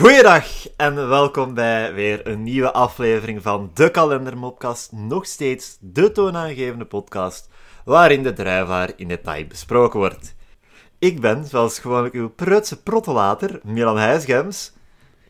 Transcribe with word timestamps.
Goeiedag 0.00 0.68
en 0.76 1.08
welkom 1.08 1.54
bij 1.54 1.94
weer 1.94 2.26
een 2.26 2.42
nieuwe 2.42 2.72
aflevering 2.72 3.42
van 3.42 3.70
de 3.74 3.90
Kalendermopcast. 3.90 4.92
Nog 4.92 5.26
steeds 5.26 5.76
de 5.80 6.12
toonaangevende 6.12 6.84
podcast 6.84 7.48
waarin 7.84 8.22
de 8.22 8.32
druivaar 8.32 8.92
in 8.96 9.08
detail 9.08 9.46
besproken 9.46 9.98
wordt. 9.98 10.34
Ik 10.98 11.20
ben, 11.20 11.44
zoals 11.44 11.78
gewoonlijk, 11.78 12.14
uw 12.14 12.28
prutse 12.28 12.82
prottelater, 12.82 13.60
Milan 13.64 13.96
Huisgems. 13.96 14.72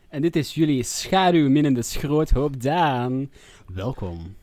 En 0.09 0.21
dit 0.21 0.35
is 0.35 0.53
jullie 0.53 0.83
schaduwminnende 0.83 1.81
schroothoop 1.81 2.61
Daan. 2.61 3.31
Welkom. 3.73 4.35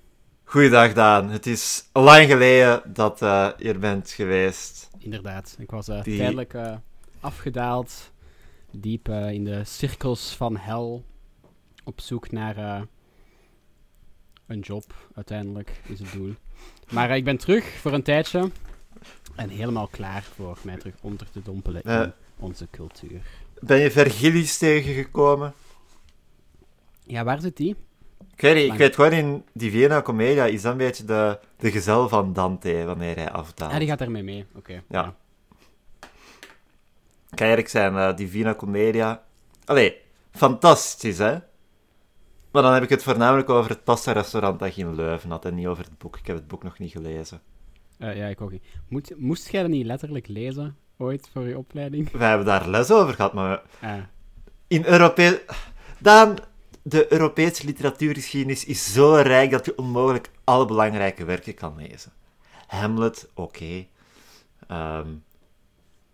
Goeiedag 0.44 0.92
Daan, 0.92 1.30
het 1.30 1.46
is 1.46 1.88
lang 1.92 2.26
geleden 2.26 2.82
dat 2.86 3.22
uh, 3.22 3.48
je 3.58 3.68
er 3.68 3.78
bent 3.78 4.10
geweest. 4.10 4.90
Inderdaad, 4.98 5.56
ik 5.58 5.70
was 5.70 5.88
uh, 5.88 6.00
tijdelijk 6.00 6.54
uh, 6.54 6.74
afgedaald, 7.20 8.10
diep 8.70 9.08
in 9.08 9.44
de 9.44 9.64
cirkels 9.64 10.36
van 10.36 10.56
hel, 10.56 11.04
op 11.84 12.00
zoek 12.00 12.30
naar 12.30 12.86
een 14.46 14.60
job, 14.60 14.94
uiteindelijk, 15.14 15.80
is 15.86 15.98
het 15.98 16.12
doel. 16.12 16.34
Maar 16.90 17.16
ik 17.16 17.24
ben 17.24 17.36
terug 17.36 17.64
voor 17.64 17.92
een 17.92 18.02
tijdje 18.02 18.50
en 19.36 19.48
helemaal 19.48 19.88
klaar 19.88 20.22
voor 20.22 20.58
mij 20.62 20.76
terug 20.76 20.94
onder 21.00 21.30
te 21.30 21.42
dompelen 21.42 21.82
in 21.82 22.12
onze 22.38 22.68
cultuur. 22.70 23.20
Ben 23.60 23.78
je 23.78 23.90
Vergilius 23.90 24.58
tegengekomen? 24.58 25.54
Ja, 27.04 27.24
waar 27.24 27.40
zit 27.40 27.56
die? 27.56 27.76
Ik 28.34 28.40
weet, 28.40 28.72
ik 28.72 28.78
weet 28.78 28.94
gewoon 28.94 29.12
in 29.12 29.44
Divina 29.52 30.02
Commedia 30.02 30.44
is 30.44 30.62
dat 30.62 30.72
een 30.72 30.78
beetje 30.78 31.04
de, 31.04 31.38
de 31.56 31.70
gezel 31.70 32.08
van 32.08 32.32
Dante 32.32 32.84
wanneer 32.84 33.16
hij 33.16 33.30
afdaalt. 33.30 33.72
Ja, 33.72 33.78
die 33.78 33.88
gaat 33.88 34.00
ermee 34.00 34.22
mee, 34.22 34.46
oké. 34.54 34.72
ja. 34.72 34.82
ja. 34.88 35.16
Eigenlijk 37.34 37.70
zijn 37.70 37.94
uh, 37.94 38.16
Divina 38.16 38.54
Commedia. 38.54 39.24
Allee, 39.64 39.96
fantastisch, 40.30 41.18
hè? 41.18 41.36
Maar 42.50 42.62
dan 42.62 42.72
heb 42.72 42.82
ik 42.82 42.88
het 42.88 43.02
voornamelijk 43.02 43.50
over 43.50 43.70
het 43.70 43.84
pasta-restaurant 43.84 44.58
dat 44.58 44.74
je 44.74 44.82
in 44.82 44.94
Leuven 44.94 45.30
had 45.30 45.44
en 45.44 45.54
niet 45.54 45.66
over 45.66 45.84
het 45.84 45.98
boek. 45.98 46.16
Ik 46.16 46.26
heb 46.26 46.36
het 46.36 46.48
boek 46.48 46.62
nog 46.62 46.78
niet 46.78 46.90
gelezen. 46.90 47.40
Uh, 47.98 48.16
ja, 48.16 48.26
ik 48.26 48.40
ook 48.40 48.50
niet. 48.50 48.64
Moet, 48.88 49.12
moest 49.16 49.50
jij 49.50 49.62
dat 49.62 49.70
niet 49.70 49.86
letterlijk 49.86 50.28
lezen, 50.28 50.76
ooit, 50.96 51.28
voor 51.32 51.48
je 51.48 51.58
opleiding? 51.58 52.10
Wij 52.10 52.28
hebben 52.28 52.46
daar 52.46 52.68
les 52.68 52.90
over 52.90 53.14
gehad, 53.14 53.32
maar... 53.32 53.62
Uh. 53.84 53.94
In 54.66 54.84
Europees... 54.84 55.38
Daan, 55.98 56.36
de 56.82 57.12
Europese 57.12 57.66
literatuurgeschiedenis 57.66 58.64
is 58.64 58.92
zo 58.92 59.14
rijk 59.14 59.50
dat 59.50 59.64
je 59.64 59.78
onmogelijk 59.78 60.30
alle 60.44 60.64
belangrijke 60.64 61.24
werken 61.24 61.54
kan 61.54 61.76
lezen. 61.76 62.12
Hamlet, 62.66 63.28
oké. 63.34 63.88
Okay. 64.66 64.98
Um, 64.98 65.24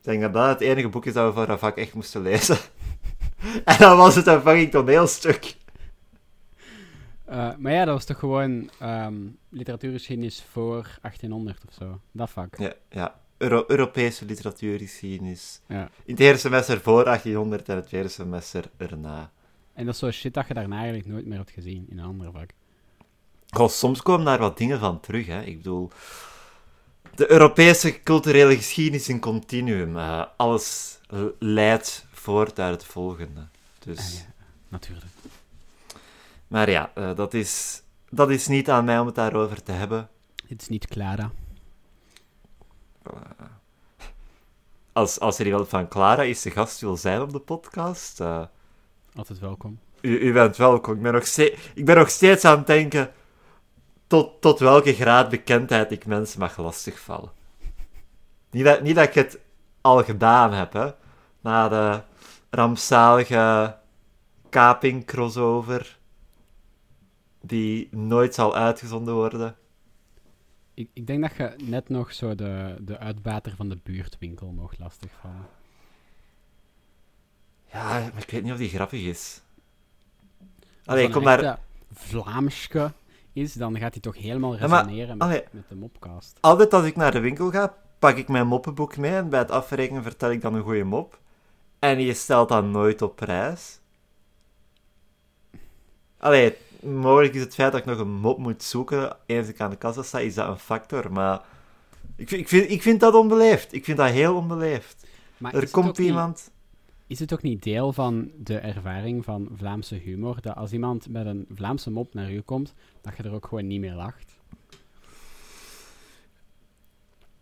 ik 0.04 0.10
denk 0.10 0.22
dat 0.22 0.32
dat 0.32 0.48
het 0.48 0.60
enige 0.60 0.88
boek 0.88 1.06
is 1.06 1.12
dat 1.12 1.26
we 1.26 1.34
voor 1.34 1.46
dat 1.46 1.58
vak 1.58 1.76
echt 1.76 1.94
moesten 1.94 2.22
lezen. 2.22 2.58
en 3.64 3.76
dan 3.78 3.96
was 3.96 4.14
het 4.14 4.26
een 4.26 4.40
fucking 4.40 4.70
toneelstuk. 4.70 5.54
Uh, 7.28 7.56
maar 7.58 7.72
ja, 7.72 7.84
dat 7.84 7.94
was 7.94 8.04
toch 8.04 8.18
gewoon 8.18 8.70
um, 8.82 9.38
literatuurgeschiedenis 9.48 10.44
voor 10.50 10.98
1800 11.02 11.58
of 11.68 11.74
zo. 11.74 12.00
Dat 12.12 12.30
vak. 12.30 12.58
Ja, 12.58 12.72
ja. 12.90 13.20
Euro 13.36 13.64
Europese 13.66 14.24
literatuurgeschiedenis. 14.24 15.60
Ja. 15.68 15.90
In 16.04 16.14
het 16.14 16.20
eerste 16.20 16.40
semester 16.40 16.80
voor 16.80 17.04
1800 17.04 17.68
en 17.68 17.76
het 17.76 17.86
tweede 17.86 18.08
semester 18.08 18.64
erna. 18.76 19.30
En 19.72 19.84
dat 19.84 19.94
is 19.94 20.00
zo 20.00 20.10
shit 20.10 20.34
dat 20.34 20.48
je 20.48 20.54
daarna 20.54 20.76
eigenlijk 20.76 21.08
nooit 21.08 21.26
meer 21.26 21.38
hebt 21.38 21.50
gezien 21.50 21.86
in 21.88 21.98
een 21.98 22.04
andere 22.04 22.30
vak. 22.30 22.50
Goh, 23.48 23.68
soms 23.68 24.02
komen 24.02 24.24
daar 24.24 24.38
wat 24.38 24.58
dingen 24.58 24.78
van 24.78 25.00
terug. 25.00 25.26
Hè. 25.26 25.42
Ik 25.42 25.56
bedoel, 25.56 25.90
de 27.14 27.30
Europese 27.30 28.02
culturele 28.02 28.56
geschiedenis 28.56 29.00
is 29.00 29.08
een 29.08 29.20
continuum. 29.20 29.96
Uh, 29.96 30.24
alles 30.36 30.98
leidt 31.38 32.06
voort 32.12 32.60
uit 32.60 32.82
het 32.82 32.90
volgende. 32.90 33.46
Dus... 33.78 33.98
Ah, 33.98 34.12
ja, 34.12 34.32
natuurlijk. 34.68 35.06
Maar 36.48 36.70
ja, 36.70 36.90
uh, 36.98 37.14
dat, 37.14 37.34
is, 37.34 37.82
dat 38.10 38.30
is 38.30 38.46
niet 38.46 38.70
aan 38.70 38.84
mij 38.84 38.98
om 38.98 39.06
het 39.06 39.14
daarover 39.14 39.62
te 39.62 39.72
hebben. 39.72 40.08
Het 40.48 40.62
is 40.62 40.68
niet 40.68 40.86
Clara. 40.86 41.30
Uh, 43.06 43.20
als, 44.92 45.20
als 45.20 45.38
er 45.38 45.46
iemand 45.46 45.68
van 45.68 45.88
Clara 45.88 46.22
is 46.22 46.42
de 46.42 46.50
gast 46.50 46.80
wil 46.80 46.96
zijn 46.96 47.20
op 47.20 47.32
de 47.32 47.38
podcast... 47.38 48.20
Altijd 49.16 49.38
welkom. 49.38 49.78
U, 50.00 50.18
u, 50.18 50.32
bent 50.32 50.56
welkom. 50.56 50.94
Ik 50.94 51.02
ben, 51.02 51.12
nog 51.12 51.26
steeds, 51.26 51.70
ik 51.74 51.84
ben 51.84 51.96
nog 51.96 52.10
steeds 52.10 52.44
aan 52.44 52.58
het 52.58 52.66
denken 52.66 53.12
tot, 54.06 54.40
tot 54.40 54.58
welke 54.58 54.94
graad 54.94 55.28
bekendheid 55.28 55.90
ik 55.90 56.06
mensen 56.06 56.40
mag 56.40 56.56
lastigvallen. 56.56 57.32
Niet 58.50 58.64
dat, 58.64 58.82
niet 58.82 58.94
dat 58.94 59.08
ik 59.08 59.14
het 59.14 59.38
al 59.80 60.04
gedaan 60.04 60.52
heb, 60.52 60.72
hè. 60.72 60.90
Na 61.40 61.68
de 61.68 62.02
rampzalige 62.50 63.76
kaping 64.48 65.04
crossover 65.04 65.98
die 67.40 67.88
nooit 67.90 68.34
zal 68.34 68.56
uitgezonden 68.56 69.14
worden. 69.14 69.56
Ik, 70.74 70.90
ik 70.92 71.06
denk 71.06 71.22
dat 71.22 71.36
je 71.36 71.64
net 71.64 71.88
nog 71.88 72.12
zo 72.12 72.34
de, 72.34 72.76
de 72.80 72.98
uitbater 72.98 73.56
van 73.56 73.68
de 73.68 73.78
buurtwinkel 73.82 74.50
mocht 74.52 74.78
lastigvallen. 74.78 75.46
Ja, 77.72 77.88
maar 77.88 78.22
ik 78.22 78.30
weet 78.30 78.42
niet 78.42 78.52
of 78.52 78.58
die 78.58 78.68
grappig 78.68 79.02
is. 79.02 79.40
Allee, 80.84 81.10
kom 81.10 81.24
daar... 81.24 81.58
Vlaamske 81.92 82.92
is, 83.34 83.52
dan 83.52 83.78
gaat 83.78 83.92
hij 83.92 84.00
toch 84.00 84.16
helemaal 84.16 84.56
resoneren 84.56 85.16
met, 85.16 85.52
met, 85.52 85.64
de 85.68 85.74
mopcast. 85.74 86.38
Altijd 86.40 86.74
als 86.74 86.84
ik 86.84 86.96
naar 86.96 87.12
de 87.12 87.20
winkel 87.20 87.50
ga, 87.50 87.74
pak 87.98 88.16
ik 88.16 88.28
mijn 88.28 88.46
moppenboek 88.46 88.96
mee 88.96 89.14
en 89.14 89.28
bij 89.28 89.38
het 89.38 89.50
afrekenen 89.50 90.02
vertel 90.02 90.30
ik 90.30 90.40
dan 90.40 90.54
een 90.54 90.62
goede 90.62 90.84
mop. 90.84 91.18
En 91.78 92.00
je 92.00 92.14
stelt 92.14 92.48
dat 92.48 92.64
nooit 92.64 93.02
op 93.02 93.16
prijs. 93.16 93.78
Allee, 96.18 96.56
mogelijk 96.80 97.34
is 97.34 97.40
het 97.40 97.54
feit 97.54 97.72
dat 97.72 97.80
ik 97.80 97.86
nog 97.86 97.98
een 97.98 98.14
mop 98.14 98.38
moet 98.38 98.62
zoeken, 98.62 99.16
eens 99.26 99.48
ik 99.48 99.60
aan 99.60 99.70
de 99.70 99.76
kassa 99.76 100.02
sta, 100.02 100.18
is 100.18 100.34
dat 100.34 100.48
een 100.48 100.58
factor, 100.58 101.12
maar... 101.12 101.42
Ik 102.16 102.28
vind, 102.28 102.40
ik 102.40 102.48
vind, 102.48 102.70
ik 102.70 102.82
vind 102.82 103.00
dat 103.00 103.14
onbeleefd. 103.14 103.72
Ik 103.72 103.84
vind 103.84 103.98
dat 103.98 104.10
heel 104.10 104.34
onbeleefd. 104.36 105.06
Maar 105.36 105.54
er 105.54 105.70
komt 105.70 105.98
iemand... 105.98 106.50
Is 107.06 107.18
het 107.18 107.32
ook 107.32 107.42
niet 107.42 107.62
deel 107.62 107.92
van 107.92 108.30
de 108.36 108.58
ervaring 108.58 109.24
van 109.24 109.48
Vlaamse 109.54 109.94
humor 109.94 110.40
dat 110.40 110.56
als 110.56 110.72
iemand 110.72 111.08
met 111.08 111.26
een 111.26 111.46
Vlaamse 111.50 111.90
mop 111.90 112.14
naar 112.14 112.32
u 112.32 112.40
komt, 112.40 112.74
dat 113.00 113.16
je 113.16 113.22
er 113.22 113.32
ook 113.32 113.46
gewoon 113.46 113.66
niet 113.66 113.80
meer 113.80 113.94
lacht? 113.94 114.38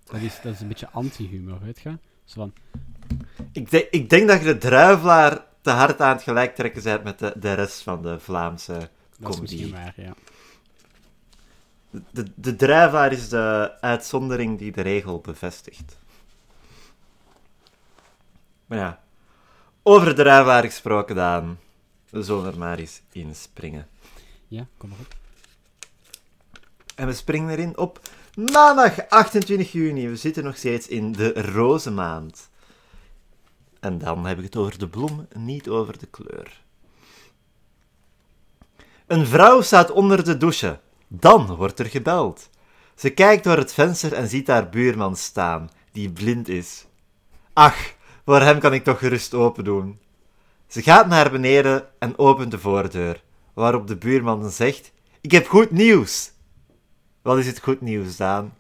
Dat 0.05 0.21
is, 0.21 0.41
dat 0.43 0.55
is 0.55 0.61
een 0.61 0.69
beetje 0.69 0.91
anti-humor, 0.91 1.61
weet 1.61 1.81
je? 1.81 1.99
Zo 2.25 2.41
van... 2.41 2.53
ik, 3.53 3.71
denk, 3.71 3.89
ik 3.91 4.11
denk 4.11 4.29
dat 4.29 4.39
je 4.39 4.45
de 4.45 4.59
druivelaar 4.59 5.45
te 5.61 5.71
hard 5.71 6.01
aan 6.01 6.15
het 6.15 6.23
gelijk 6.23 6.55
trekken 6.55 6.83
bent 6.83 7.05
met 7.05 7.19
de, 7.19 7.35
de 7.37 7.53
rest 7.55 7.83
van 7.83 8.03
de 8.03 8.21
Vlaamse 8.21 8.73
comedy. 8.73 8.91
Dat 9.19 9.35
is 9.35 9.41
misschien 9.41 9.71
waar, 9.71 9.95
ja. 9.97 10.15
De, 11.91 12.03
de, 12.11 12.33
de 12.35 12.57
druivelaar 12.57 13.13
is 13.13 13.29
de 13.29 13.77
uitzondering 13.81 14.59
die 14.59 14.73
de 14.73 14.81
regel 14.81 15.21
bevestigt. 15.21 15.99
Maar 18.67 18.79
ja, 18.79 19.02
over 19.83 20.09
de 20.09 20.15
druivaar 20.15 20.65
gesproken, 20.65 21.15
Daan. 21.15 21.59
We 22.11 22.23
zullen 22.23 22.53
er 22.53 22.59
maar 22.59 22.79
eens 22.79 23.03
inspringen. 23.13 23.89
Ja, 24.49 24.67
kom 24.77 24.89
maar 24.89 24.99
op. 24.99 25.15
En 26.95 27.07
we 27.07 27.13
springen 27.13 27.51
erin 27.51 27.79
op 27.79 28.01
maandag 28.35 29.09
28 29.09 29.73
juni. 29.73 30.09
We 30.09 30.17
zitten 30.17 30.45
nog 30.45 30.57
steeds 30.57 30.89
in 30.89 31.13
de 31.13 31.33
rozenmaand. 31.33 32.51
En 33.81 33.99
dan 33.99 34.27
heb 34.27 34.39
ik 34.39 34.45
het 34.45 34.57
over 34.57 34.79
de 34.79 34.89
bloem, 34.89 35.27
niet 35.33 35.69
over 35.69 35.99
de 35.99 36.07
kleur. 36.07 36.61
Een 39.07 39.27
vrouw 39.27 39.61
staat 39.61 39.91
onder 39.91 40.25
de 40.25 40.37
douche. 40.37 40.81
Dan 41.09 41.55
wordt 41.55 41.79
er 41.79 41.87
gebeld. 41.87 42.51
Ze 42.95 43.11
kijkt 43.11 43.45
door 43.45 43.57
het 43.57 43.73
venster 43.73 44.13
en 44.13 44.29
ziet 44.29 44.47
haar 44.47 44.69
buurman 44.69 45.17
staan, 45.17 45.71
die 45.93 46.11
blind 46.11 46.49
is. 46.49 46.87
Ach, 47.53 47.93
voor 48.25 48.41
hem 48.41 48.59
kan 48.59 48.75
ik 48.75 48.85
toch 48.85 48.99
gerust 48.99 49.35
open 49.35 49.65
doen. 49.65 49.99
Ze 50.67 50.83
gaat 50.83 51.07
naar 51.07 51.31
beneden 51.31 51.89
en 51.99 52.19
opent 52.19 52.51
de 52.51 52.59
voordeur, 52.59 53.23
waarop 53.55 53.87
de 53.87 53.97
buurman 53.97 54.51
zegt: 54.51 54.93
Ik 55.21 55.31
heb 55.31 55.47
goed 55.47 55.71
nieuws. 55.71 56.33
Wat 57.23 57.39
is 57.39 57.47
het 57.47 57.61
goed 57.61 57.81
nieuws, 57.81 58.17
Daan? 58.17 58.55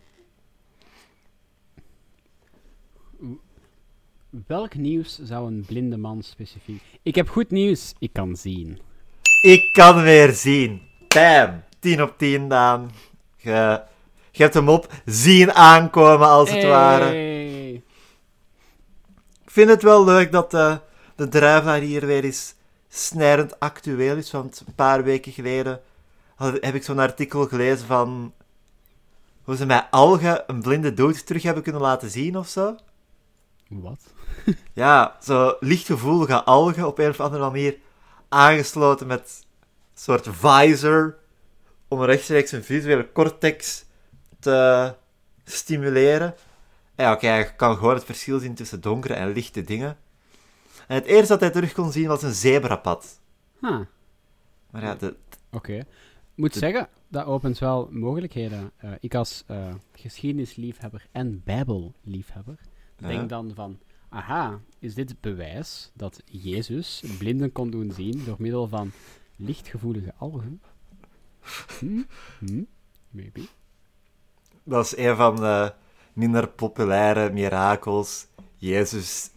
Welk 4.46 4.74
nieuws 4.74 5.18
zou 5.22 5.46
een 5.46 5.64
blinde 5.66 5.96
man 5.96 6.22
specifiek... 6.22 6.82
Ik 7.02 7.14
heb 7.14 7.28
goed 7.28 7.50
nieuws, 7.50 7.94
ik 7.98 8.12
kan 8.12 8.36
zien. 8.36 8.78
Ik 9.42 9.72
kan 9.72 10.02
weer 10.02 10.32
zien. 10.32 10.80
Bam! 11.08 11.62
10 11.78 12.02
op 12.02 12.14
10, 12.18 12.48
Daan. 12.48 12.90
Je, 13.36 13.82
je 14.30 14.42
hebt 14.42 14.54
hem 14.54 14.68
op 14.68 14.92
zien 15.04 15.52
aankomen, 15.52 16.28
als 16.28 16.50
het 16.50 16.64
ware 16.64 17.31
vind 19.52 19.70
het 19.70 19.82
wel 19.82 20.04
leuk 20.04 20.32
dat 20.32 20.54
uh, 20.54 20.76
de 21.16 21.28
druivenaar 21.28 21.80
hier 21.80 22.06
weer 22.06 22.24
eens 22.24 22.54
snijdend 22.88 23.60
actueel 23.60 24.16
is. 24.16 24.30
Want 24.30 24.62
een 24.66 24.74
paar 24.74 25.04
weken 25.04 25.32
geleden 25.32 25.80
heb 26.36 26.74
ik 26.74 26.82
zo'n 26.82 26.98
artikel 26.98 27.46
gelezen 27.46 27.86
van 27.86 28.32
hoe 29.44 29.56
ze 29.56 29.66
bij 29.66 29.88
algen 29.90 30.44
een 30.46 30.62
blinde 30.62 30.94
dood 30.94 31.26
terug 31.26 31.42
hebben 31.42 31.62
kunnen 31.62 31.80
laten 31.80 32.10
zien 32.10 32.36
of 32.36 32.48
zo. 32.48 32.76
Wat? 33.68 34.00
ja, 34.72 35.16
zo 35.22 35.56
lichtgevoelige 35.60 36.42
algen 36.44 36.86
op 36.86 36.98
een 36.98 37.08
of 37.08 37.20
andere 37.20 37.42
manier 37.42 37.76
aangesloten 38.28 39.06
met 39.06 39.20
een 39.20 40.00
soort 40.00 40.28
visor 40.30 41.16
om 41.88 42.02
rechtstreeks 42.02 42.52
een 42.52 42.64
visuele 42.64 43.12
cortex 43.12 43.84
te 44.40 44.94
stimuleren. 45.44 46.34
Ja, 46.96 47.12
oké, 47.12 47.26
hij 47.26 47.54
kan 47.54 47.76
gewoon 47.76 47.94
het 47.94 48.04
verschil 48.04 48.38
zien 48.38 48.54
tussen 48.54 48.80
donkere 48.80 49.14
en 49.14 49.32
lichte 49.32 49.62
dingen. 49.62 49.96
En 50.86 50.94
het 50.94 51.04
eerste 51.04 51.28
dat 51.28 51.40
hij 51.40 51.50
terug 51.50 51.72
kon 51.72 51.92
zien 51.92 52.08
was 52.08 52.22
een 52.22 52.32
zebrapad. 52.34 53.20
Huh. 53.60 53.80
Maar 54.70 54.82
ja, 54.82 54.94
de, 54.94 55.16
Oké. 55.50 55.72
Ik 55.76 55.86
moet 56.34 56.54
zeggen, 56.54 56.88
dat 57.08 57.24
opent 57.26 57.58
wel 57.58 57.88
mogelijkheden. 57.90 58.70
Eh, 58.76 58.90
ik 59.00 59.14
als 59.14 59.44
eh, 59.46 59.74
geschiedenisliefhebber 59.92 61.06
en 61.12 61.42
bijbelliefhebber 61.44 62.58
Ja. 62.98 63.08
denk 63.08 63.28
dan 63.28 63.52
van... 63.54 63.78
Aha, 64.08 64.60
is 64.78 64.94
dit 64.94 65.20
bewijs 65.20 65.90
dat 65.94 66.22
Jezus 66.24 67.02
blinden 67.18 67.52
kon 67.52 67.70
doen 67.70 67.92
zien 67.92 68.22
door 68.24 68.36
middel 68.38 68.68
van 68.68 68.92
lichtgevoelige 69.36 70.12
algen? 70.18 70.62
Hm? 71.78 72.02
Hm? 72.38 72.62
Maybe. 73.10 73.40
dat 74.64 74.84
is 74.84 74.96
een 74.96 75.16
van 75.16 75.36
de 75.36 75.72
minder 76.12 76.48
populaire 76.48 77.30
mirakels. 77.30 78.26
Jezus 78.56 79.30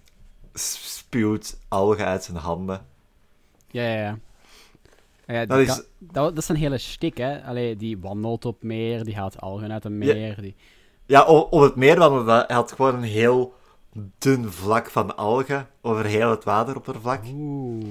spuwt 0.53 1.59
algen 1.67 2.05
uit 2.05 2.23
zijn 2.23 2.37
handen. 2.37 2.85
Ja, 3.67 3.83
ja, 3.83 3.93
ja. 3.99 4.17
Ja 5.27 5.45
Dat 5.45 5.59
is- 5.59 5.67
dat, 5.99 6.35
dat 6.35 6.37
is 6.37 6.47
een 6.49 6.55
hele 6.55 6.77
stik, 6.77 7.17
hè. 7.17 7.43
Allee, 7.43 7.75
die 7.75 7.97
wandelt 7.97 8.45
op 8.45 8.63
meer, 8.63 9.03
die 9.03 9.15
haalt 9.15 9.41
algen 9.41 9.71
uit 9.71 9.85
een 9.85 10.01
Ja. 10.01 10.13
meer. 10.13 10.41
Die... 10.41 10.55
Ja, 11.05 11.23
op, 11.25 11.51
op 11.53 11.61
het 11.61 11.75
meer 11.75 11.97
wandelde 11.99 12.43
hij 12.47 12.55
had 12.55 12.71
gewoon 12.71 12.95
een 12.95 13.03
heel 13.03 13.53
dun 14.17 14.51
vlak 14.51 14.89
van 14.89 15.17
algen 15.17 15.67
over 15.81 16.05
heel 16.05 16.29
het 16.29 16.43
wateroppervlak. 16.43 17.23
Oeh. 17.33 17.85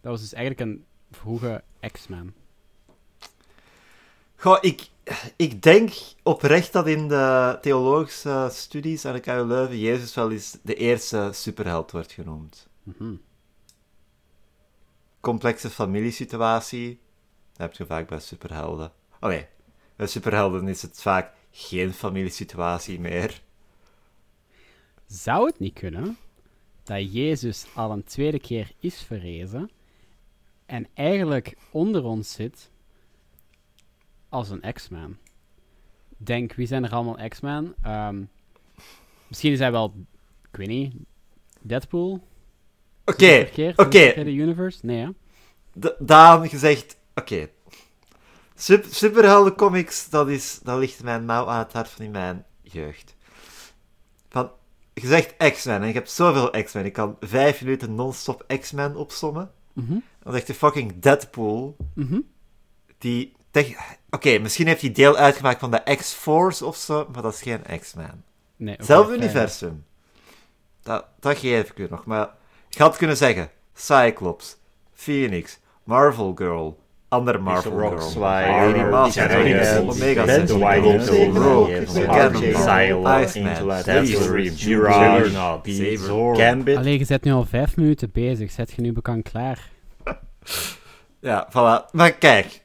Dat 0.00 0.10
was 0.12 0.20
dus 0.20 0.32
eigenlijk 0.32 0.70
een 0.70 0.84
vroege 1.10 1.62
X-Man. 1.92 2.32
Goh, 4.36 4.58
ik, 4.60 4.88
ik 5.36 5.62
denk 5.62 5.92
oprecht 6.22 6.72
dat 6.72 6.86
in 6.86 7.08
de 7.08 7.58
theologische 7.60 8.48
studies 8.52 9.04
aan 9.04 9.12
de 9.12 9.20
KU 9.20 9.44
Leuven 9.44 9.78
Jezus 9.78 10.14
wel 10.14 10.32
eens 10.32 10.58
de 10.62 10.74
eerste 10.74 11.30
superheld 11.32 11.90
wordt 11.90 12.12
genoemd. 12.12 12.68
Mhm. 12.82 13.14
Complexe 15.20 15.70
familiesituatie, 15.70 17.00
dat 17.52 17.60
heb 17.60 17.74
je 17.74 17.86
vaak 17.86 18.08
bij 18.08 18.20
superhelden. 18.20 18.92
Oh 19.20 19.28
nee, 19.28 19.46
bij 19.96 20.06
superhelden 20.06 20.68
is 20.68 20.82
het 20.82 21.00
vaak 21.00 21.32
geen 21.50 21.92
familiesituatie 21.92 23.00
meer. 23.00 23.42
Zou 25.06 25.46
het 25.46 25.58
niet 25.58 25.74
kunnen 25.74 26.16
dat 26.82 27.12
Jezus 27.12 27.66
al 27.74 27.90
een 27.90 28.04
tweede 28.04 28.40
keer 28.40 28.72
is 28.78 29.02
verrezen 29.02 29.70
en 30.66 30.86
eigenlijk 30.94 31.56
onder 31.70 32.04
ons 32.04 32.32
zit 32.32 32.70
als 34.28 34.50
een 34.50 34.72
X-Man? 34.72 35.16
Denk, 36.16 36.52
wie 36.52 36.66
zijn 36.66 36.84
er 36.84 36.92
allemaal 36.92 37.28
X-Men? 37.28 37.74
Ehm, 37.82 38.22
misschien 39.28 39.52
is 39.52 39.58
hij 39.58 39.72
wel, 39.72 39.94
ik 40.50 40.56
weet 40.56 40.68
niet, 40.68 40.94
Deadpool? 41.60 42.26
Oké, 43.04 43.48
oké. 43.76 44.12
De 44.14 44.32
universe? 44.32 44.78
Nee, 44.86 45.04
hè? 45.04 45.10
Daan 45.98 46.48
gezegd, 46.48 46.96
oké. 47.14 47.48
Sup 48.54 48.84
superheldencomics, 48.90 50.08
dat, 50.10 50.28
is, 50.28 50.58
dat 50.62 50.78
ligt 50.78 51.02
mij 51.02 51.18
nauw 51.18 51.46
aan 51.46 51.58
het 51.58 51.72
hart 51.72 51.88
van 51.88 52.04
in 52.04 52.10
mijn 52.10 52.44
jeugd. 52.62 53.16
Van, 54.28 54.50
je 54.94 55.06
zegt 55.06 55.36
X-Men 55.36 55.82
en 55.82 55.88
ik 55.88 55.94
heb 55.94 56.06
zoveel 56.06 56.62
X-Men. 56.64 56.84
Ik 56.84 56.92
kan 56.92 57.16
vijf 57.20 57.62
minuten 57.62 57.94
non-stop 57.94 58.44
X-Men 58.60 58.96
opsommen. 58.96 59.50
Mhm, 59.72 59.98
Dan 60.22 60.32
zegt 60.32 60.46
de 60.46 60.54
fucking 60.54 60.98
Deadpool, 60.98 61.76
mhm. 61.94 62.20
die... 62.98 63.36
Oké, 64.10 64.38
misschien 64.38 64.66
heeft 64.66 64.80
hij 64.80 64.92
deel 64.92 65.16
uitgemaakt 65.16 65.60
van 65.60 65.70
de 65.70 65.96
X-Force 65.96 66.64
of 66.64 66.76
zo, 66.76 67.08
maar 67.12 67.22
dat 67.22 67.34
is 67.34 67.42
geen 67.42 67.62
X-Men. 67.80 68.24
Nee, 68.56 68.76
fijn. 68.80 69.10
universum. 69.10 69.84
Dat, 70.82 71.04
dat 71.20 71.38
geef 71.38 71.70
ik 71.70 71.78
u 71.78 71.86
nog, 71.90 72.04
maar 72.04 72.28
je 72.68 72.82
had 72.82 72.96
kunnen 72.96 73.16
zeggen 73.16 73.50
Cyclops, 73.74 74.56
Phoenix, 74.92 75.58
Marvel 75.84 76.32
Girl, 76.34 76.78
andere 77.08 77.38
Marvel 77.38 77.80
Rock 77.80 78.00
Girl, 78.00 78.20
Lady 78.20 78.82
Master 78.82 79.80
Omega 79.88 80.26
Sentinel, 80.26 80.98
Rogue, 81.32 82.04
Cannonball, 82.06 83.22
Iceman, 83.22 83.54
Juggernaut, 84.54 85.66
Saber. 85.66 86.36
Gambit. 86.36 86.76
Allee, 86.76 86.98
je 86.98 87.06
bent 87.06 87.24
nu 87.24 87.32
al 87.32 87.44
vijf 87.44 87.76
minuten 87.76 88.10
bezig. 88.12 88.50
Zet 88.50 88.72
je 88.72 88.82
nu 88.82 88.92
bekend 88.92 89.28
klaar? 89.30 89.70
Ja, 91.20 91.48
voilà. 91.50 91.90
Maar 91.92 92.12
kijk, 92.12 92.62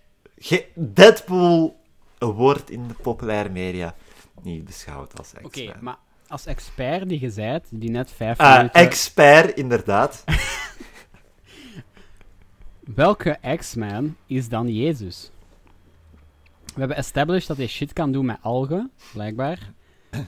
Deadpool 0.75 1.79
wordt 2.17 2.69
in 2.69 2.87
de 2.87 2.93
populaire 2.93 3.49
media 3.49 3.95
niet 4.41 4.65
beschouwd 4.65 5.17
als 5.17 5.33
Oké, 5.37 5.49
X-Men. 5.49 5.75
maar 5.81 5.97
als 6.27 6.45
expert 6.45 7.09
die 7.09 7.19
je 7.19 7.29
zijt, 7.29 7.67
die 7.71 7.89
net 7.89 8.11
vijf 8.11 8.37
Ah, 8.37 8.57
minuten... 8.57 8.81
expert, 8.81 9.57
inderdaad. 9.57 10.23
Welke 12.95 13.37
X-Man 13.57 14.15
is 14.25 14.49
dan 14.49 14.73
Jezus? 14.73 15.31
We 16.73 16.79
hebben 16.79 16.97
established 16.97 17.47
dat 17.47 17.57
hij 17.57 17.67
shit 17.67 17.93
kan 17.93 18.11
doen 18.11 18.25
met 18.25 18.37
algen, 18.41 18.91
blijkbaar. 19.13 19.59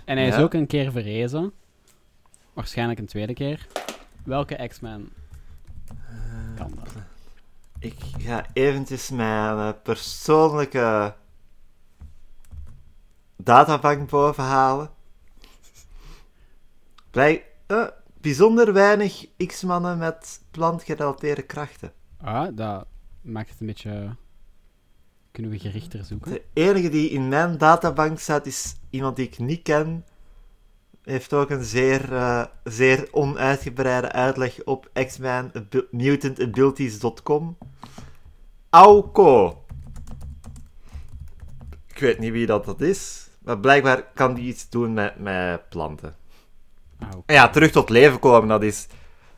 En 0.05 0.17
hij 0.17 0.27
is 0.27 0.35
ook 0.37 0.53
een 0.53 0.67
keer 0.67 0.91
verrezen. 0.91 1.51
Waarschijnlijk 2.53 2.99
een 2.99 3.05
tweede 3.05 3.33
keer. 3.33 3.67
Welke 4.23 4.67
X-Man 4.67 5.09
kan 6.55 6.71
dat? 6.75 6.93
Ik 7.85 7.95
ga 8.17 8.45
eventjes 8.53 9.09
mijn 9.09 9.57
eh, 9.57 9.69
persoonlijke 9.83 11.15
databank 13.35 14.09
bovenhalen. 14.09 14.89
Blijk, 17.11 17.45
eh, 17.67 17.87
bijzonder 18.21 18.73
weinig 18.73 19.25
X-mannen 19.47 19.97
met 19.97 20.41
plantgerelateerde 20.51 21.41
krachten. 21.41 21.91
Ah, 22.21 22.47
dat 22.53 22.85
maakt 23.21 23.49
het 23.49 23.59
een 23.59 23.67
beetje... 23.67 24.15
Kunnen 25.31 25.51
we 25.51 25.59
gerichter 25.59 26.03
zoeken? 26.03 26.31
De 26.31 26.43
enige 26.53 26.89
die 26.89 27.09
in 27.09 27.27
mijn 27.27 27.57
databank 27.57 28.19
staat 28.19 28.45
is 28.45 28.75
iemand 28.89 29.15
die 29.15 29.25
ik 29.27 29.39
niet 29.39 29.61
ken. 29.61 30.05
Heeft 31.03 31.33
ook 31.33 31.49
een 31.49 31.63
zeer, 31.63 32.13
eh, 32.13 32.45
zeer 32.63 33.07
onuitgebreide 33.11 34.11
uitleg 34.11 34.63
op 34.63 34.89
X-Men 34.93 35.51
Abi- 35.53 35.87
mutantabilities.com. 35.91 37.57
Auko. 38.75 39.65
Ik 41.87 41.99
weet 41.99 42.19
niet 42.19 42.31
wie 42.31 42.45
dat, 42.45 42.65
dat 42.65 42.81
is, 42.81 43.29
maar 43.43 43.59
blijkbaar 43.59 44.03
kan 44.13 44.33
die 44.33 44.45
iets 44.45 44.69
doen 44.69 44.93
met, 44.93 45.19
met 45.19 45.69
planten. 45.69 46.15
Ah, 46.99 47.07
oké. 47.07 47.23
En 47.25 47.33
ja, 47.33 47.49
terug 47.49 47.71
tot 47.71 47.89
leven 47.89 48.19
komen, 48.19 48.47
dat 48.47 48.63
is 48.63 48.87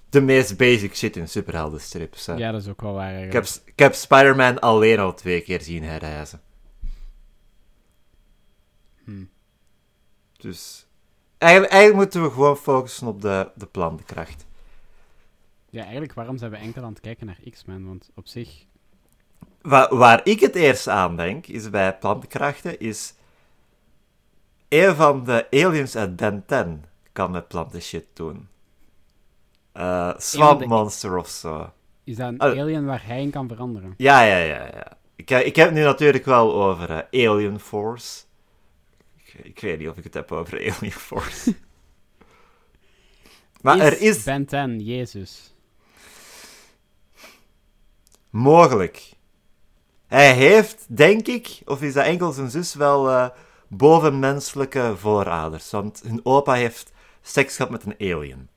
de 0.10 0.22
meest 0.22 0.58
basic 0.58 0.96
shit 0.96 1.16
in 1.16 1.28
superheldenstrips. 1.28 2.26
hè. 2.26 2.34
Ja, 2.34 2.52
dat 2.52 2.62
is 2.62 2.68
ook 2.68 2.82
wel 2.82 2.94
waar 2.94 3.24
Ik 3.24 3.34
heb, 3.34 3.46
ik 3.66 3.80
heb 3.80 3.94
Spider-Man 3.94 4.60
alleen 4.60 5.00
al 5.00 5.14
twee 5.14 5.42
keer 5.42 5.62
zien 5.62 5.84
herreizen. 5.84 6.42
Hm. 9.04 9.26
Dus 10.38 10.88
eigenlijk, 11.38 11.72
eigenlijk 11.72 12.02
moeten 12.02 12.24
we 12.24 12.36
gewoon 12.36 12.58
focussen 12.58 13.08
op 13.08 13.22
de, 13.22 13.52
de 13.56 13.66
plantenkracht. 13.66 14.46
Ja, 15.70 15.82
eigenlijk, 15.82 16.14
waarom 16.14 16.38
zijn 16.38 16.52
we 16.52 16.58
enkel 16.58 16.84
aan 16.84 16.90
het 16.90 17.00
kijken 17.00 17.26
naar 17.26 17.40
X-Men? 17.50 17.86
Want 17.86 18.10
op 18.16 18.28
zich... 18.28 18.66
Waar, 19.68 19.96
waar 19.96 20.22
ik 20.24 20.40
het 20.40 20.56
eerst 20.56 20.88
aan 20.88 21.16
denk, 21.16 21.48
is 21.48 21.70
bij 21.70 21.98
plantenkrachten, 21.98 22.80
is 22.80 23.14
een 24.70 24.96
van 24.96 25.24
de 25.26 25.48
aliens 25.52 25.96
uit 25.96 26.16
Ben 26.16 26.44
10 26.46 26.86
kan 27.12 27.32
met 27.32 27.48
planten 27.48 27.82
shit 27.82 28.06
doen. 28.14 28.48
Eh 29.72 30.14
Swamp 30.18 30.60
de- 30.60 30.66
Monster 30.68 31.18
of 31.18 31.28
zo. 31.30 31.72
Is 32.04 32.16
dat 32.16 32.28
een 32.28 32.42
alien 32.42 32.86
waar 32.86 33.06
hij 33.06 33.22
in 33.22 33.30
kan 33.30 33.48
veranderen? 33.48 33.94
Ja, 33.98 34.22
ja, 34.22 34.38
ja, 34.38 34.64
ja. 34.66 34.98
Ik, 35.16 35.30
ik 35.30 35.56
heb 35.56 35.66
het 35.66 35.76
nu 35.76 35.84
natuurlijk 35.84 36.26
wel 36.26 36.64
over 36.64 36.90
eh, 37.10 37.30
Alien 37.30 37.60
Force. 37.60 38.24
Ik, 39.18 39.34
ik 39.34 39.60
weet 39.60 39.80
niet 39.80 39.90
of 39.90 39.98
ik 39.98 40.04
het 40.04 40.14
heb 40.14 40.32
over 40.32 40.58
Alien 40.74 40.92
Force. 40.92 41.56
maar 43.62 43.80
er 43.80 44.02
is 44.02 44.24
Ben 44.24 44.46
10, 44.46 44.80
Jezus. 44.84 45.54
mogelijk. 48.30 49.16
Hij 50.08 50.34
heeft, 50.34 50.86
denk 50.98 51.28
ik, 51.28 51.62
of 51.66 51.82
is 51.82 51.94
dat 51.94 52.06
enkel 52.06 52.32
zijn 52.32 52.50
zus, 52.50 52.74
wel 52.74 53.10
eh, 53.10 53.30
bovenmenselijke 53.68 54.94
vooraders. 54.98 55.72
Want 55.72 56.02
hun 56.02 56.20
opa 56.26 56.54
heeft 56.54 56.92
seks 57.22 57.56
gehad 57.56 57.72
met 57.72 57.86
een 57.86 58.14
alien. 58.14 58.50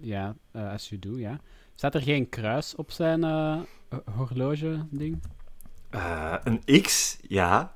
Ja, 0.00 0.34
eh, 0.50 0.72
as 0.72 0.88
you 0.88 1.00
do, 1.00 1.18
ja. 1.18 1.40
Staat 1.74 1.94
er 1.94 2.02
geen 2.02 2.28
kruis 2.28 2.74
op 2.74 2.90
zijn 2.90 3.24
eh, 3.24 3.58
horloge-ding? 4.16 5.22
Een 6.44 6.82
X, 6.82 7.18
ja. 7.22 7.72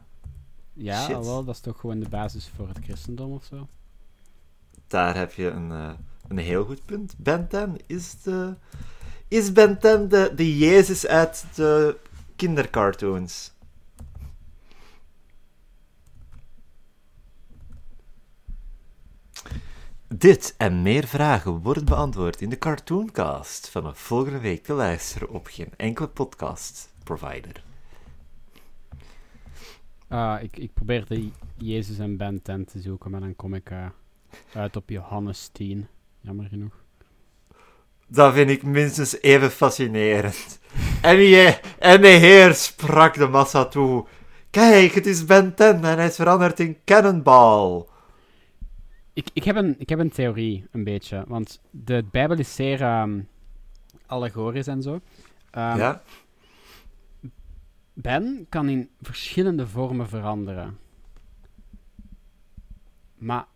Ja, 0.72 1.08
wel, 1.08 1.44
dat 1.44 1.54
is 1.54 1.60
toch 1.60 1.80
gewoon 1.80 2.00
de 2.00 2.08
basis 2.08 2.50
voor 2.56 2.68
het 2.68 2.78
christendom 2.82 3.32
of 3.32 3.44
zo? 3.44 3.68
Daar 4.86 5.16
heb 5.16 5.32
je 5.32 5.50
een, 5.50 5.96
een 6.28 6.38
heel 6.38 6.64
goed 6.64 6.84
punt. 6.84 7.14
Ben 7.18 7.48
10 7.48 7.76
is 7.86 8.22
de, 8.22 8.54
Is 9.28 9.52
Ben 9.52 9.78
10 9.78 10.08
de, 10.08 10.32
de 10.36 10.58
Jezus 10.58 11.06
uit 11.06 11.44
de 11.54 11.96
kindercartoons? 12.36 13.52
Dit 20.08 20.54
en 20.56 20.82
meer 20.82 21.06
vragen 21.06 21.60
worden 21.60 21.84
beantwoord 21.84 22.40
in 22.40 22.48
de 22.48 22.58
Cartooncast 22.58 23.70
vanaf 23.70 23.98
volgende 23.98 24.40
week 24.40 24.62
te 24.62 24.72
luisteren 24.72 25.30
op 25.30 25.46
geen 25.46 25.72
enkele 25.76 26.08
podcast 26.08 26.94
provider. 27.04 27.64
Ah, 30.08 30.42
ik, 30.42 30.56
ik 30.56 30.72
probeer 30.74 31.06
de 31.06 31.30
Jezus 31.56 31.98
en 31.98 32.16
Ben 32.16 32.42
10 32.42 32.64
te 32.64 32.80
zoeken, 32.80 33.10
maar 33.10 33.20
dan 33.20 33.36
kom 33.36 33.54
ik 33.54 33.70
uit 34.54 34.76
op 34.76 34.88
Johannes 34.88 35.48
10. 35.52 35.86
Jammer 36.20 36.46
genoeg. 36.46 36.83
Dat 38.06 38.34
vind 38.34 38.50
ik 38.50 38.62
minstens 38.62 39.20
even 39.20 39.50
fascinerend. 39.50 40.58
En, 41.02 41.16
je, 41.16 41.60
en 41.78 42.00
de 42.00 42.08
heer 42.08 42.54
sprak 42.54 43.14
de 43.14 43.28
massa 43.28 43.64
toe. 43.64 44.06
Kijk, 44.50 44.92
het 44.92 45.06
is 45.06 45.24
Ben 45.24 45.54
10 45.54 45.66
en 45.66 45.82
hij 45.82 46.06
is 46.06 46.14
veranderd 46.14 46.60
in 46.60 46.76
Cannonball. 46.84 47.84
Ik, 49.12 49.26
ik, 49.32 49.44
heb 49.44 49.56
een, 49.56 49.74
ik 49.78 49.88
heb 49.88 49.98
een 49.98 50.10
theorie, 50.10 50.66
een 50.70 50.84
beetje. 50.84 51.24
Want 51.26 51.60
de 51.70 52.04
Bijbel 52.10 52.38
is 52.38 52.54
zeer 52.54 53.00
um, 53.00 53.28
allegorisch 54.06 54.66
en 54.66 54.82
zo. 54.82 54.92
Um, 54.92 55.00
ja? 55.52 56.02
Ben 57.92 58.46
kan 58.48 58.68
in 58.68 58.90
verschillende 59.00 59.66
vormen 59.66 60.08
veranderen. 60.08 60.78
Maar 63.14 63.46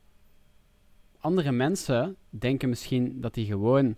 andere 1.20 1.52
mensen 1.52 2.16
denken 2.30 2.68
misschien 2.68 3.20
dat 3.20 3.34
hij 3.34 3.44
gewoon 3.44 3.96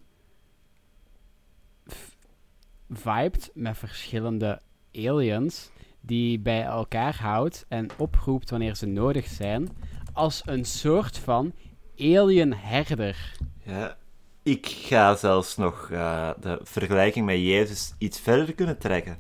vibet 2.91 3.51
met 3.55 3.79
verschillende 3.79 4.61
aliens 4.95 5.71
die 6.01 6.39
bij 6.39 6.63
elkaar 6.63 7.17
houdt 7.17 7.65
en 7.69 7.89
oproept 7.97 8.51
wanneer 8.51 8.77
ze 8.77 8.87
nodig 8.87 9.27
zijn, 9.27 9.69
als 10.13 10.43
een 10.45 10.65
soort 10.65 11.19
van 11.19 11.53
alien 11.99 12.55
herder. 12.55 13.37
Ja, 13.63 13.97
ik 14.43 14.67
ga 14.67 15.15
zelfs 15.17 15.57
nog 15.57 15.89
uh, 15.93 16.31
de 16.41 16.61
vergelijking 16.63 17.27
met 17.27 17.37
Jezus 17.37 17.95
iets 17.99 18.21
verder 18.21 18.55
kunnen 18.55 18.79
trekken. 18.79 19.19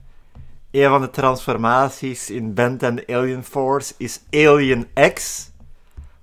Een 0.70 0.88
van 0.88 1.00
de 1.00 1.10
transformaties 1.10 2.30
in 2.30 2.54
Bent 2.54 2.82
and 2.82 3.06
Alien 3.06 3.44
Force 3.44 3.94
is 3.96 4.20
Alien 4.30 4.86
X. 5.14 5.50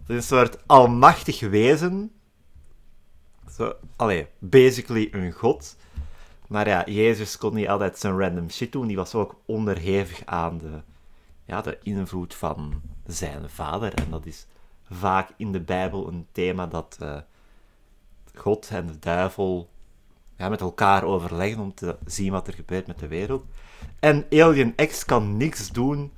Dat 0.06 0.10
is 0.10 0.16
een 0.16 0.38
soort 0.38 0.58
almachtig 0.68 1.40
wezen. 1.40 2.12
Zo, 3.52 3.74
allee, 3.96 4.28
basically 4.40 5.08
een 5.12 5.32
god. 5.32 5.76
Maar 6.48 6.68
ja, 6.68 6.84
Jezus 6.86 7.38
kon 7.38 7.54
niet 7.54 7.68
altijd 7.68 7.98
zijn 7.98 8.20
random 8.20 8.50
shit 8.50 8.72
doen. 8.72 8.88
Die 8.88 8.96
was 8.96 9.16
ook 9.16 9.36
onderhevig 9.46 10.26
aan 10.26 10.58
de, 10.58 10.82
ja, 11.46 11.62
de 11.62 11.78
invloed 11.84 12.36
van 12.36 12.82
zijn 13.06 13.50
vader. 13.50 13.94
En 13.94 14.10
dat 14.10 14.26
is 14.26 14.46
vaak 14.92 15.30
in 15.38 15.52
de 15.52 15.62
Bijbel 15.62 16.08
een 16.08 16.28
thema 16.32 16.68
dat 16.68 16.98
uh, 17.02 17.18
God 18.34 18.68
en 18.70 18.88
de 18.88 19.00
duivel 19.00 19.70
ja, 20.38 20.50
met 20.50 20.62
elkaar 20.62 21.04
overleggen 21.04 21.62
om 21.62 21.74
te 21.74 21.98
zien 22.06 22.32
wat 22.32 22.48
er 22.48 22.54
gebeurt 22.54 22.88
met 22.88 23.00
de 23.00 23.08
wereld. 23.08 23.46
En 24.00 24.26
Alien 24.32 24.76
X 24.76 25.06
kan 25.06 25.38
niks 25.38 25.72
doen 25.72 26.12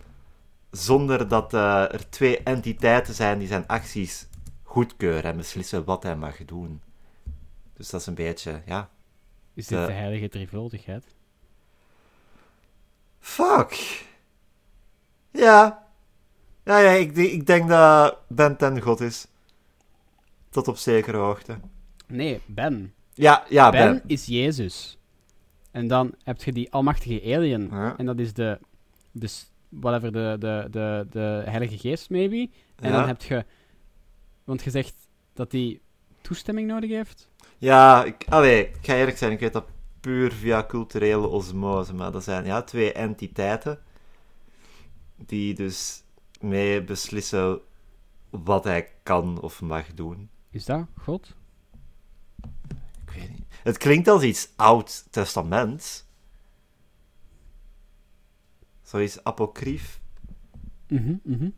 zonder 0.71 1.27
dat 1.27 1.53
uh, 1.53 1.93
er 1.93 2.09
twee 2.09 2.43
entiteiten 2.43 3.13
zijn 3.13 3.39
die 3.39 3.47
zijn 3.47 3.67
acties 3.67 4.27
goedkeuren 4.63 5.31
en 5.31 5.37
beslissen 5.37 5.83
wat 5.83 6.03
hij 6.03 6.15
mag 6.15 6.45
doen. 6.45 6.81
Dus 7.73 7.89
dat 7.89 8.01
is 8.01 8.07
een 8.07 8.13
beetje, 8.13 8.61
ja. 8.65 8.89
Is 9.59 9.67
dit 9.67 9.79
de, 9.79 9.85
de 9.85 9.91
heilige 9.91 10.29
drievuldigheid? 10.29 11.05
Fuck. 13.19 14.03
Ja. 15.31 15.87
Ja, 16.63 16.77
ja 16.79 16.89
ik, 16.91 17.15
ik 17.15 17.45
denk 17.45 17.69
dat 17.69 18.17
Ben 18.27 18.57
ten 18.57 18.81
God 18.81 18.99
is. 19.01 19.27
Tot 20.49 20.67
op 20.67 20.77
zekere 20.77 21.17
hoogte. 21.17 21.59
Nee, 22.07 22.41
Ben. 22.45 22.93
Ja, 23.13 23.43
ja, 23.49 23.69
Ben, 23.69 23.91
Ben. 23.93 24.03
is 24.07 24.25
Jezus. 24.25 24.97
En 25.71 25.87
dan 25.87 26.15
heb 26.23 26.43
je 26.43 26.51
die 26.51 26.71
almachtige 26.71 27.35
alien. 27.35 27.67
Ja. 27.71 27.97
En 27.97 28.05
dat 28.05 28.19
is 28.19 28.33
de, 28.33 28.59
de 29.11 29.29
whatever, 29.69 30.11
de, 30.11 30.35
de, 30.39 30.67
de, 30.71 31.07
de 31.09 31.41
heilige 31.45 31.77
geest, 31.77 32.09
maybe. 32.09 32.49
En 32.75 32.89
Ja. 32.91 32.97
dan 32.99 33.07
heb 33.07 33.21
je... 33.21 33.45
Want 34.43 34.63
je 34.63 34.69
zegt 34.69 34.95
dat 35.33 35.51
hij 35.51 35.79
toestemming 36.21 36.67
nodig 36.67 36.89
heeft. 36.89 37.28
Ja, 37.59 38.03
ik, 38.03 38.25
allee, 38.29 38.67
ik 38.67 38.77
ga 38.81 38.95
eerlijk 38.95 39.17
zijn, 39.17 39.31
ik 39.31 39.39
weet 39.39 39.53
dat 39.53 39.65
puur 39.99 40.31
via 40.31 40.65
culturele 40.65 41.27
osmose, 41.27 41.95
maar 41.95 42.11
dat 42.11 42.23
zijn 42.23 42.45
ja, 42.45 42.61
twee 42.61 42.93
entiteiten 42.93 43.79
die 45.15 45.53
dus 45.53 46.03
mee 46.39 46.83
beslissen 46.83 47.61
wat 48.29 48.63
hij 48.63 48.91
kan 49.03 49.41
of 49.41 49.61
mag 49.61 49.93
doen. 49.93 50.29
Is 50.49 50.65
dat 50.65 50.85
God? 50.97 51.35
Ik 53.05 53.13
weet 53.15 53.29
niet. 53.29 53.45
Het 53.63 53.77
klinkt 53.77 54.07
als 54.07 54.23
iets 54.23 54.49
oud 54.55 55.07
testaments. 55.11 56.05
Zoiets 58.81 59.23
apocrief. 59.23 60.01
Mhm, 60.87 61.15
mhm. 61.23 61.49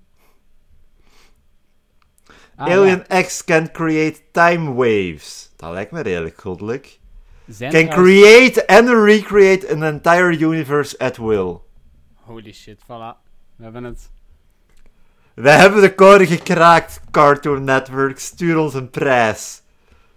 Ah, 2.61 2.73
Alien 2.73 3.05
X 3.07 3.43
can 3.43 3.71
create 3.71 4.19
time 4.31 4.73
waves. 4.73 5.51
Dat 5.55 5.71
lijkt 5.71 5.91
me 5.91 6.01
redelijk 6.01 6.41
goddelijk. 6.41 6.99
Zijn 7.47 7.71
Can 7.71 7.87
create 7.89 8.67
and 8.67 8.89
recreate 8.89 9.73
an 9.73 9.83
entire 9.83 10.37
universe 10.39 10.97
at 10.99 11.17
will. 11.17 11.57
Holy 12.15 12.53
shit, 12.53 12.79
voilà. 12.83 13.17
We 13.55 13.63
hebben 13.63 13.83
het. 13.83 14.09
Wij 15.33 15.57
hebben 15.57 15.81
de 15.81 15.95
code 15.95 16.27
gekraakt, 16.27 17.01
Cartoon 17.11 17.63
Network. 17.63 18.19
Stuur 18.19 18.57
ons 18.57 18.73
een 18.73 18.89
prijs. 18.89 19.61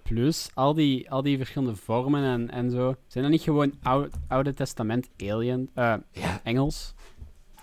Plus, 0.02 0.50
al 0.54 0.74
die, 0.74 1.10
al 1.10 1.22
die 1.22 1.36
verschillende 1.36 1.76
vormen 1.76 2.24
en, 2.24 2.50
en 2.50 2.70
zo. 2.70 2.94
Zijn 3.06 3.24
dat 3.24 3.32
niet 3.32 3.42
gewoon 3.42 3.72
oude, 3.82 4.10
oude 4.28 4.54
testament 4.54 5.08
alien, 5.18 5.70
eh, 5.74 5.94
Ja, 6.10 6.40
Engels? 6.42 6.94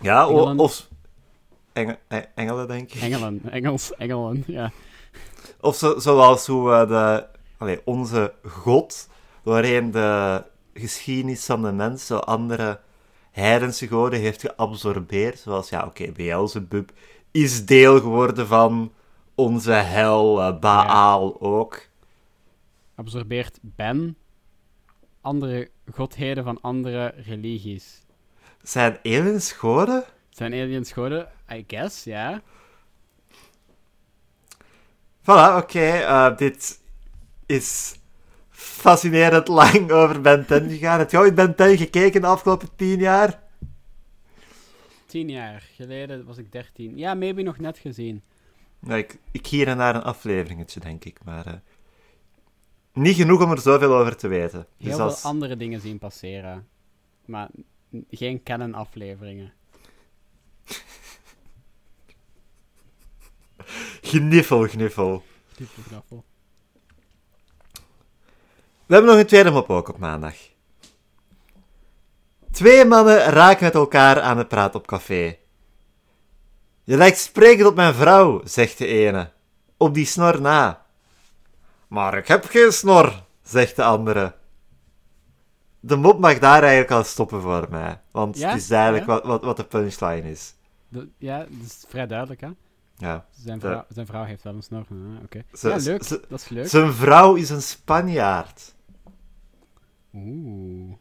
ja 0.02 0.28
of... 0.28 0.88
Enge- 1.74 2.00
e- 2.08 2.26
engelen, 2.36 2.68
denk 2.68 2.92
ik. 2.94 3.02
Engelen, 3.02 3.42
Engels, 3.52 3.96
Engelen, 3.96 4.44
ja. 4.48 4.72
Of 5.62 5.76
zo, 5.76 6.00
zoals 6.00 6.48
hoe 6.48 6.86
de, 6.88 7.28
allee, 7.58 7.82
onze 7.86 8.34
God, 8.44 9.10
doorheen 9.44 9.92
de 9.92 10.44
geschiedenis 10.74 11.46
van 11.46 11.62
de 11.62 11.72
mens, 11.72 12.06
zo 12.06 12.18
andere 12.18 12.80
heidense 13.32 13.88
goden 13.88 14.20
heeft 14.20 14.42
geabsorbeerd. 14.42 15.40
Zoals, 15.40 15.70
ja, 15.70 15.86
oké, 15.86 16.12
Beelzebub 16.12 16.92
is 17.32 17.66
deel 17.66 18.00
geworden 18.00 18.48
van 18.48 18.92
onze 19.36 19.72
hel, 19.72 20.42
eh, 20.42 20.60
Baal 20.60 21.42
ook. 21.42 21.90
Absorbeert 22.96 23.60
Ben 23.62 24.16
andere 25.22 25.70
godheden 25.94 26.44
van 26.44 26.62
andere 26.62 27.14
religies. 27.26 28.02
Zijn 28.62 28.98
aliens 29.04 29.52
goden? 29.52 30.04
Zijn 30.32 30.54
aliens 30.54 30.92
goden? 30.92 31.28
I 31.52 31.64
guess, 31.68 32.04
ja. 32.04 32.42
Voilà, 35.22 35.56
oké. 35.58 35.80
eh, 35.80 36.38
dit 36.38 36.80
is 37.46 38.00
fascinerend 38.50 39.48
lang 39.60 39.92
over 39.92 40.22
Ben 40.22 40.46
10 40.46 40.70
gegaan. 40.70 41.00
Heb 41.00 41.12
je 41.12 41.18
ooit 41.18 41.36
Ben 41.36 41.56
10 41.56 41.78
gekeken 41.78 42.22
de 42.22 42.28
afgelopen 42.28 42.76
tien 42.76 43.00
jaar? 43.00 43.40
Tien 45.06 45.30
jaar 45.30 45.62
geleden 45.76 46.26
was 46.26 46.38
ik 46.38 46.52
dertien. 46.52 46.98
Ja, 46.98 47.14
maybe 47.14 47.42
nog 47.42 47.58
net 47.60 47.78
gezien. 47.78 48.22
Nou, 48.80 49.00
ik, 49.00 49.18
ik 49.32 49.48
hier 49.48 49.68
en 49.68 49.78
daar 49.78 49.96
een 49.96 50.04
afleveringetje, 50.04 50.80
denk 50.80 51.06
ik. 51.06 51.24
Maar 51.24 51.46
eh, 51.46 51.54
niet 52.94 53.16
genoeg 53.16 53.44
om 53.44 53.52
er 53.52 53.60
zoveel 53.60 53.96
over 53.96 54.16
te 54.18 54.28
weten. 54.28 54.60
Heel 54.60 54.88
Dus 54.88 54.96
veel 54.96 55.04
als... 55.04 55.24
andere 55.24 55.58
dingen 55.58 55.82
zien 55.82 55.98
passeren. 56.00 56.68
Maar 57.26 57.50
geen 58.10 58.44
canon 58.44 58.74
afleveringen. 58.74 59.54
Gniffel, 64.02 64.68
gniffel. 64.68 65.24
Knaffel. 65.88 66.24
We 68.86 68.98
hebben 68.98 69.12
nog 69.12 69.22
een 69.22 69.28
tweede 69.28 69.52
mop 69.52 69.70
ook 69.70 69.90
op 69.90 69.98
maandag. 69.98 70.36
Twee 72.52 72.86
mannen 72.86 73.18
raken 73.18 73.64
met 73.64 73.76
elkaar 73.76 74.22
aan 74.22 74.38
de 74.38 74.46
praat 74.46 74.76
op 74.76 74.88
café. 74.88 75.38
Je 76.84 76.98
lijkt 76.98 77.18
sprekend 77.18 77.68
op 77.68 77.76
mijn 77.76 77.94
vrouw, 77.94 78.42
zegt 78.44 78.78
de 78.78 78.88
ene. 78.88 79.32
Op 79.78 79.94
die 79.94 80.06
snor 80.06 80.42
na. 80.42 80.86
Maar 81.88 82.18
ik 82.18 82.28
heb 82.28 82.46
geen 82.46 82.72
snor, 82.72 83.24
zegt 83.44 83.76
de 83.76 83.84
andere. 83.84 84.36
De 85.84 85.96
mop 85.96 86.20
mag 86.20 86.40
daar 86.40 86.62
eigenlijk 86.62 86.92
al 86.92 87.04
stoppen 87.04 87.42
voor 87.42 87.68
mij. 87.70 88.02
Want 88.12 88.38
Ja? 88.38 88.50
het 88.50 88.62
is 88.62 88.68
duidelijk 88.68 89.06
Ja? 89.06 89.12
wat, 89.14 89.24
wat, 89.24 89.44
wat 89.44 89.58
de 89.58 89.64
punchline 89.64 90.30
is. 90.32 90.54
De- 90.88 91.10
ja, 91.18 91.38
dat 91.38 91.66
is 91.66 91.86
vrij 91.88 92.08
duidelijk, 92.08 92.42
hè? 92.42 92.50
Ja. 92.98 93.26
Zijn 93.32 93.60
vrouw, 93.60 93.86
zijn 93.90 94.06
vrouw 94.06 94.24
heeft 94.24 94.44
wel 94.44 94.54
een 94.56 94.64
snor. 94.64 94.86
Oké. 95.24 95.44
Ja, 95.62 95.76
leuk. 95.78 96.08
dat 96.30 96.40
is 96.40 96.50
leuk. 96.50 96.68
Zijn 96.68 96.94
vrouw 96.94 97.36
is 97.36 97.50
een 97.50 97.62
Spanjaard. 97.62 98.74
Oeh. 100.14 100.94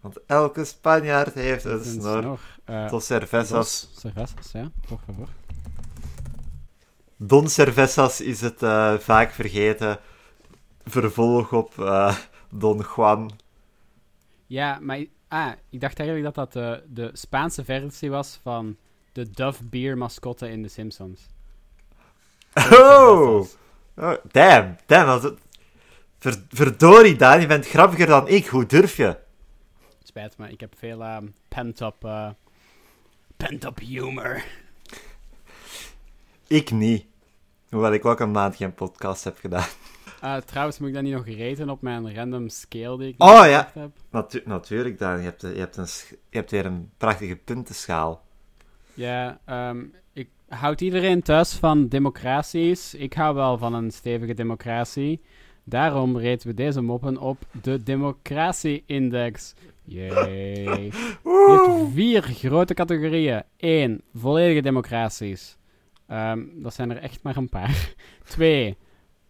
Want 0.00 0.18
elke 0.26 0.64
Spanjaard 0.64 1.34
heeft 1.34 1.64
een 1.64 1.72
Een 1.72 1.84
snor. 1.84 2.22
snor. 2.22 2.40
Eh, 2.64 2.86
Tot 2.86 3.02
cervezas. 3.04 3.88
ja. 4.52 4.70
Favor. 4.86 5.28
Don 7.16 7.48
Cervezas 7.48 8.20
is 8.20 8.40
het 8.40 8.62
eh, 8.62 8.94
vaak 8.98 9.30
vergeten 9.32 9.98
vervolg 10.84 11.52
op 11.52 11.78
eh, 11.78 12.16
Don 12.50 12.84
Juan. 12.96 13.30
Ja, 14.46 14.78
maar... 14.80 15.04
Ah, 15.28 15.52
ik 15.70 15.80
dacht 15.80 15.98
eigenlijk 15.98 16.34
dat 16.34 16.52
dat 16.52 16.52
de, 16.52 16.82
de 16.94 17.10
Spaanse 17.12 17.64
versie 17.64 18.10
was 18.10 18.38
van 18.42 18.76
de 19.12 19.30
Dove 19.30 19.64
Beer 19.64 19.98
mascotte 19.98 20.50
in 20.50 20.62
The 20.62 20.68
Simpsons. 20.68 21.20
Oh! 22.72 23.46
oh 23.96 24.14
damn, 24.32 24.76
damn. 24.86 25.08
Als 25.08 25.22
het... 25.22 25.38
Ver, 26.18 26.42
verdorie, 26.48 27.16
Daan, 27.16 27.40
je 27.40 27.46
bent 27.46 27.66
grappiger 27.66 28.06
dan 28.06 28.28
ik. 28.28 28.46
Hoe 28.46 28.66
durf 28.66 28.96
je? 28.96 29.16
Spijt 30.02 30.38
me, 30.38 30.48
ik 30.50 30.60
heb 30.60 30.74
veel 30.78 31.02
ehm 31.02 31.26
pent-up... 31.48 32.04
eh, 32.04 32.30
pent-up 33.36 33.78
humor. 33.78 34.44
Ik 36.46 36.70
niet. 36.70 37.06
Hoewel 37.70 37.92
ik 37.92 38.04
ook 38.04 38.20
een 38.20 38.30
maand 38.30 38.56
geen 38.56 38.74
podcast 38.74 39.24
heb 39.24 39.38
gedaan. 39.38 39.68
Eh, 40.24 40.36
trouwens, 40.36 40.78
moet 40.78 40.88
ik 40.88 40.94
dat 40.94 41.02
niet 41.02 41.12
nog 41.12 41.26
reten 41.26 41.70
op 41.70 41.82
mijn 41.82 42.14
random 42.14 42.48
scale 42.48 42.98
die 42.98 43.08
ik 43.08 43.22
Oh, 43.22 43.46
ja. 43.46 43.70
heb? 43.74 43.90
Natu 44.10 44.42
natuurlijk, 44.44 44.98
Daan. 44.98 45.18
Je 45.18 45.24
hebt, 45.24 45.40
je, 45.40 45.46
hebt 45.46 45.76
een, 45.76 45.86
je 46.30 46.36
hebt 46.36 46.50
weer 46.50 46.66
een 46.66 46.90
prachtige 46.96 47.36
puntenschaal. 47.36 48.22
Ja, 48.94 49.40
ehm, 49.44 49.84
ik 50.12 50.28
houd 50.48 50.80
iedereen 50.80 51.22
thuis 51.22 51.52
van 51.52 51.88
democraties. 51.88 52.94
Ik 52.94 53.12
hou 53.12 53.34
wel 53.34 53.58
van 53.58 53.74
een 53.74 53.90
stevige 53.90 54.34
democratie. 54.34 55.20
Daarom 55.64 56.18
reten 56.18 56.48
we 56.48 56.54
deze 56.54 56.80
moppen 56.80 57.18
op 57.18 57.38
de 57.62 57.82
democratie-index. 57.82 59.54
Yay. 59.84 60.64
Die 60.64 60.92
heeft 61.22 61.92
vier 61.92 62.22
grote 62.22 62.74
categorieën. 62.74 63.42
Eén, 63.56 64.02
volledige 64.14 64.60
democraties. 64.60 65.56
Ehm, 66.06 66.40
dat 66.54 66.74
zijn 66.74 66.90
er 66.90 66.96
echt 66.96 67.22
maar 67.22 67.36
een 67.36 67.48
paar. 67.48 67.94
Twee, 68.24 68.76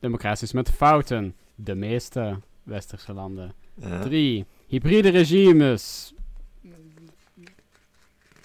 democraties 0.05 0.53
met 0.53 0.71
fouten. 0.71 1.35
De 1.55 1.75
meeste 1.75 2.41
westerse 2.63 3.13
landen. 3.13 3.53
Ja. 3.75 4.01
Drie, 4.01 4.45
hybride 4.67 5.09
regimes. 5.09 6.15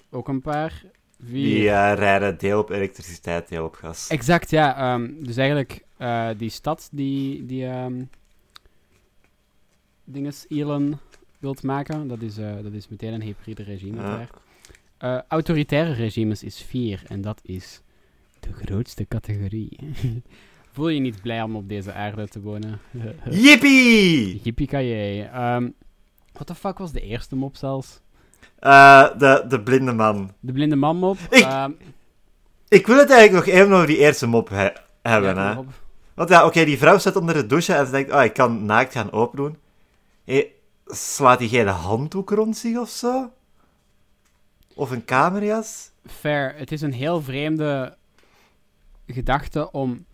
Ook 0.10 0.28
een 0.28 0.42
paar. 0.42 0.84
Vier. 1.24 1.44
Die 1.56 1.70
eh, 1.70 1.94
rijden 1.96 2.38
deel 2.38 2.60
op 2.60 2.70
elektriciteit, 2.70 3.48
deel 3.48 3.66
op 3.66 3.76
gas. 3.76 4.08
Exact, 4.08 4.50
ja. 4.50 4.78
ehm, 4.78 5.24
dus 5.24 5.38
eigenlijk 5.38 5.86
eh, 5.98 6.30
die 6.38 6.50
stad 6.50 6.90
die, 6.92 7.46
die 7.46 7.66
ehm 7.66 8.04
dinges 10.04 10.46
Elon 10.50 10.98
wilt 11.40 11.64
maken, 11.64 12.08
dat 12.08 12.22
is, 12.22 12.38
eh, 12.38 12.56
dat 12.64 12.74
is 12.74 12.88
meteen 12.88 13.14
een 13.14 13.22
hybride 13.22 13.64
regime 13.64 14.02
Ja. 14.02 14.18
daar. 14.18 14.30
Eh, 14.98 15.22
autoritaire 15.28 15.94
regimes 15.94 16.44
is 16.44 16.62
vier 16.62 17.04
en 17.08 17.22
dat 17.22 17.40
is 17.44 17.82
de 18.40 18.54
grootste 18.54 19.08
categorie. 19.08 19.78
Voel 20.80 20.90
je 20.90 21.00
niet 21.00 21.22
blij 21.22 21.42
om 21.42 21.56
op 21.56 21.70
deze 21.70 21.94
aarde 21.94 22.28
te 22.28 22.42
wonen? 22.42 22.80
Yippie! 23.30 24.40
Yippie 24.44 24.72
Ehm 25.24 25.70
What 26.34 26.48
the 26.48 26.56
fuck 26.56 26.78
was 26.78 26.92
de 26.92 27.02
eerste 27.02 27.36
mop 27.36 27.56
zelfs? 27.56 28.00
Eh, 28.60 29.18
de, 29.18 29.46
de 29.48 29.62
blinde 29.62 29.94
man. 29.94 30.32
De 30.40 30.52
blinde 30.52 30.76
man 30.76 30.98
mop. 30.98 31.18
Ik- 31.30 31.44
Ehm, 31.44 31.72
Ik 32.68 32.88
wil 32.88 32.98
het 32.98 33.10
eigenlijk 33.12 33.46
nog 33.46 33.56
even 33.56 33.72
over 33.74 33.88
die 33.88 33.98
eerste 33.98 34.28
mop 34.28 34.50
he- 34.50 34.72
hebben. 35.02 35.36
ja, 35.36 35.56
hè. 35.56 35.62
Want 36.14 36.30
ja, 36.30 36.46
oké, 36.46 36.64
die 36.66 36.78
vrouw 36.78 36.98
zit 36.98 37.16
onder 37.16 37.34
de 37.36 37.46
douche 37.46 37.74
en 37.74 37.86
ze 37.86 37.92
denkt, 37.92 38.12
oh, 38.14 38.24
ik 38.24 38.34
kan 38.34 38.66
naakt 38.66 38.92
gaan 38.92 39.12
opendoen. 39.12 39.58
Hey, 40.24 40.52
slaat 40.86 41.40
hij 41.40 41.48
geen 41.48 41.68
handdoek 41.68 42.30
rond 42.30 42.58
zich 42.58 42.78
of 42.78 42.90
zo? 42.90 43.32
Of 44.76 44.92
een 44.92 45.06
kamerjas? 45.06 45.92
Fair. 46.06 46.54
Het 46.58 46.72
is 46.72 46.82
een 46.82 46.94
heel 46.94 47.22
vreemde 47.22 47.98
gedachte 49.08 49.72
om. 49.72 50.06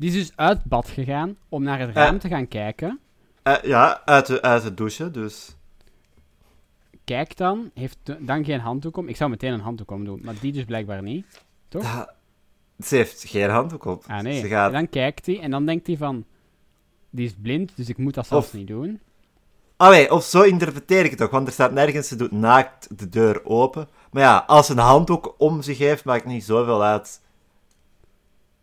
Die 0.00 0.08
is 0.08 0.14
dus 0.14 0.32
uit 0.36 0.64
bad 0.64 0.88
gegaan 0.88 1.36
om 1.48 1.62
naar 1.62 1.78
het 1.78 1.94
raam 1.94 2.14
Eh. 2.14 2.20
te 2.20 2.28
gaan 2.28 2.48
kijken. 2.48 3.00
Eh, 3.42 3.62
ja, 3.62 4.02
uit 4.04 4.26
de, 4.26 4.42
uit 4.42 4.62
de 4.62 4.74
douche, 4.74 5.10
dus... 5.10 5.56
Kijkt 7.04 7.36
dan, 7.38 7.70
heeft 7.74 7.98
dan 8.18 8.44
geen 8.44 8.60
handdoek 8.60 8.96
om. 8.96 9.08
Ik 9.08 9.16
zou 9.16 9.30
meteen 9.30 9.52
een 9.52 9.60
handdoek 9.60 9.90
om 9.90 10.04
doen, 10.04 10.20
maar 10.24 10.34
die 10.40 10.52
dus 10.52 10.64
blijkbaar 10.64 11.02
niet. 11.02 11.26
Toch? 11.68 11.82
Ja, 11.82 12.14
ze 12.84 12.96
heeft 12.96 13.24
geen 13.28 13.50
handdoek 13.50 13.84
op. 13.84 14.04
Ah 14.06 14.20
nee. 14.20 14.40
Ze 14.40 14.48
gaat... 14.48 14.72
Dan 14.72 14.88
kijkt 14.88 15.26
hij 15.26 15.40
en 15.40 15.50
dan 15.50 15.66
denkt 15.66 15.86
hij 15.86 15.96
van. 15.96 16.24
Die 17.10 17.26
is 17.26 17.34
blind, 17.42 17.76
dus 17.76 17.88
ik 17.88 17.98
moet 17.98 18.14
dat 18.14 18.26
zelfs 18.26 18.46
Of- 18.46 18.52
niet 18.52 18.66
doen. 18.66 19.00
Allee, 19.76 20.10
of 20.12 20.24
zo 20.24 20.42
interpreteer 20.42 21.04
ik 21.04 21.10
het 21.10 21.18
toch, 21.18 21.30
want 21.30 21.46
er 21.46 21.52
staat 21.52 21.72
nergens, 21.72 22.08
ze 22.08 22.16
doet 22.16 22.30
naakt 22.32 22.98
de 22.98 23.08
deur 23.08 23.44
open. 23.44 23.88
Maar 24.12 24.22
ja, 24.22 24.44
als 24.46 24.66
ze 24.66 24.72
een 24.72 24.78
handdoek 24.78 25.34
om 25.38 25.62
zich 25.62 25.78
heeft, 25.78 26.04
maakt 26.04 26.24
niet 26.24 26.44
zoveel 26.44 26.82
uit. 26.82 27.20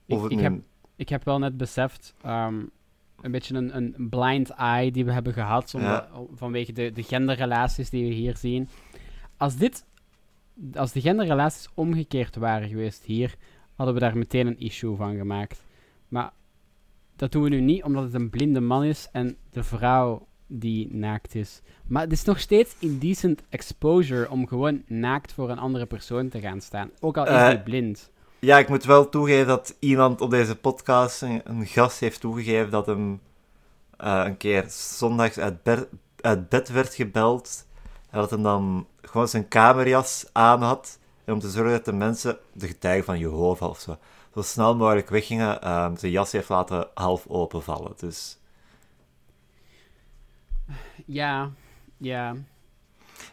Of 0.07 0.17
Ik, 0.17 0.23
het 0.23 0.31
ik, 0.31 0.39
heb, 0.39 0.53
ik 0.97 1.09
heb 1.09 1.23
wel 1.23 1.39
net 1.39 1.57
beseft. 1.57 2.13
ehm, 2.21 2.61
een 3.21 3.31
beetje 3.31 3.55
een, 3.55 3.75
een 3.77 4.09
blind 4.09 4.49
eye 4.49 4.91
die 4.91 5.05
we 5.05 5.11
hebben 5.11 5.33
gehad. 5.33 5.71
Ja. 5.77 6.09
vanwege 6.35 6.71
de, 6.73 6.91
de 6.91 7.03
genderrelaties 7.03 7.89
die 7.89 8.07
we 8.07 8.13
hier 8.13 8.37
zien. 8.37 8.67
Als 9.37 9.55
dit. 9.55 9.85
Als 10.73 10.91
de 10.91 11.01
genderrelaties 11.01 11.69
omgekeerd 11.73 12.35
waren 12.35 12.67
geweest 12.69 13.03
hier. 13.03 13.35
hadden 13.75 13.95
we 13.95 14.01
daar 14.01 14.17
meteen 14.17 14.47
een 14.47 14.59
issue 14.59 14.95
van 14.95 15.15
gemaakt. 15.17 15.63
Maar 16.07 16.31
dat 17.15 17.31
doen 17.31 17.43
we 17.43 17.49
nu 17.49 17.59
niet, 17.61 17.83
omdat 17.83 18.03
het 18.03 18.13
een 18.13 18.29
blinde 18.29 18.59
man 18.59 18.83
is 18.83 19.09
en 19.11 19.37
de 19.49 19.63
vrouw 19.63 20.27
die 20.47 20.93
naakt 20.95 21.35
is. 21.35 21.61
Maar 21.87 22.01
het 22.03 22.11
is 22.11 22.23
nog 22.23 22.39
steeds 22.39 22.75
indecent 22.79 23.41
exposure 23.49 24.29
om 24.29 24.47
gewoon 24.47 24.83
naakt 24.87 25.33
voor 25.33 25.49
een 25.49 25.59
andere 25.59 25.85
persoon 25.85 26.29
te 26.29 26.39
gaan 26.39 26.61
staan. 26.61 26.89
Ook 26.99 27.17
al 27.17 27.25
is 27.25 27.31
Eh, 27.31 27.49
die 27.49 27.59
blind. 27.59 28.11
Ja, 28.47 28.57
ik 28.57 28.69
moet 28.69 28.83
wel 28.83 29.09
toegeven 29.09 29.47
dat 29.47 29.75
iemand 29.79 30.21
op 30.21 30.29
deze 30.29 30.55
podcast, 30.55 31.21
een, 31.21 31.41
een 31.43 31.65
gast, 31.65 31.99
heeft 31.99 32.19
toegegeven 32.19 32.71
dat 32.71 32.85
hem 32.85 33.21
eh, 33.97 34.21
een 34.25 34.37
keer 34.37 34.65
zondags 34.69 35.37
uit, 35.37 35.63
ber- 35.63 35.87
uit 36.21 36.49
bed 36.49 36.69
werd 36.69 36.93
gebeld. 36.93 37.65
En 38.09 38.19
dat 38.19 38.29
hij 38.29 38.41
dan 38.41 38.87
gewoon 39.01 39.27
zijn 39.27 39.47
kamerjas 39.47 40.25
aan 40.31 40.61
had. 40.61 40.99
En 41.25 41.33
om 41.33 41.39
te 41.39 41.49
zorgen 41.49 41.71
dat 41.71 41.85
de 41.85 41.93
mensen, 41.93 42.37
de 42.53 42.67
getuigen 42.67 43.05
van 43.05 43.19
Jehovah 43.19 43.69
of 43.69 43.79
zo, 43.79 43.97
zo 44.33 44.41
snel 44.41 44.75
mogelijk 44.75 45.09
weggingen, 45.09 45.61
eh, 45.61 45.91
zijn 45.95 46.11
jas 46.11 46.31
heeft 46.31 46.49
laten 46.49 46.87
half 46.93 47.27
openvallen. 47.27 47.93
Dus... 47.97 48.37
Ja, 51.05 51.51
ja. 51.97 52.35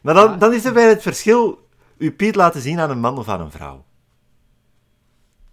Maar 0.02 0.14
dan, 0.14 0.38
dan 0.38 0.52
is 0.52 0.64
er 0.64 0.74
weer 0.74 0.88
het 0.88 1.02
verschil, 1.02 1.68
uw 1.98 2.14
Piet 2.14 2.34
laten 2.34 2.60
zien 2.60 2.80
aan 2.80 2.90
een 2.90 3.00
man 3.00 3.18
of 3.18 3.28
aan 3.28 3.40
een 3.40 3.50
vrouw. 3.50 3.84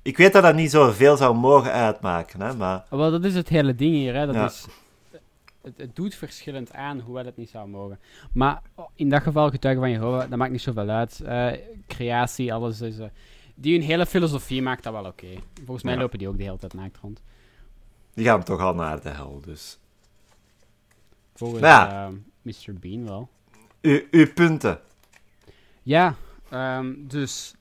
Ik 0.01 0.17
weet 0.17 0.33
dat 0.33 0.43
dat 0.43 0.55
niet 0.55 0.71
zoveel 0.71 1.17
zou 1.17 1.35
mogen 1.35 1.71
uitmaken, 1.71 2.41
hè, 2.41 2.55
maar... 2.55 2.85
Wel, 2.89 3.11
dat 3.11 3.23
is 3.23 3.35
het 3.35 3.49
hele 3.49 3.75
ding 3.75 3.93
hier. 3.93 4.15
Hè. 4.15 4.25
Dat 4.25 4.35
Ja. 4.35 4.45
is, 4.45 4.65
het, 5.61 5.77
het 5.77 5.95
doet 5.95 6.15
verschillend 6.15 6.73
aan, 6.73 6.99
hoewel 6.99 7.25
het 7.25 7.37
niet 7.37 7.49
zou 7.49 7.67
mogen. 7.67 7.99
Maar 8.33 8.61
oh, 8.75 8.89
in 8.95 9.09
dat 9.09 9.21
geval, 9.21 9.49
getuigen 9.49 9.83
van 9.83 9.91
Jehovah, 9.91 10.29
dat 10.29 10.37
maakt 10.39 10.51
niet 10.51 10.61
zoveel 10.61 10.89
uit. 10.89 11.19
Eh, 11.19 11.51
creatie, 11.87 12.53
alles 12.53 12.81
is... 12.81 12.99
eh, 12.99 13.05
die 13.55 13.73
hun 13.77 13.87
hele 13.87 14.05
filosofie 14.05 14.61
maakt 14.61 14.83
dat 14.83 14.93
wel 14.93 15.05
oké. 15.05 15.27
Volgens 15.65 15.83
mij 15.83 15.93
Ja. 15.93 15.99
lopen 15.99 16.17
die 16.19 16.27
ook 16.27 16.37
de 16.37 16.43
hele 16.43 16.57
tijd 16.57 16.73
naakt 16.73 16.97
rond. 16.97 17.21
Die 18.13 18.25
gaan 18.25 18.43
toch 18.43 18.59
al 18.59 18.73
naar 18.73 19.01
de 19.01 19.09
hel, 19.09 19.41
dus... 19.45 19.79
Volgens 21.35 21.61
Ja. 21.61 22.05
eh, 22.07 22.13
Mr. 22.41 22.73
Bean 22.79 23.05
wel. 23.05 23.29
U, 23.81 24.07
uw 24.11 24.33
punten. 24.33 24.79
Ja, 25.83 26.15
ehm, 26.49 26.93
dus... 26.97 27.55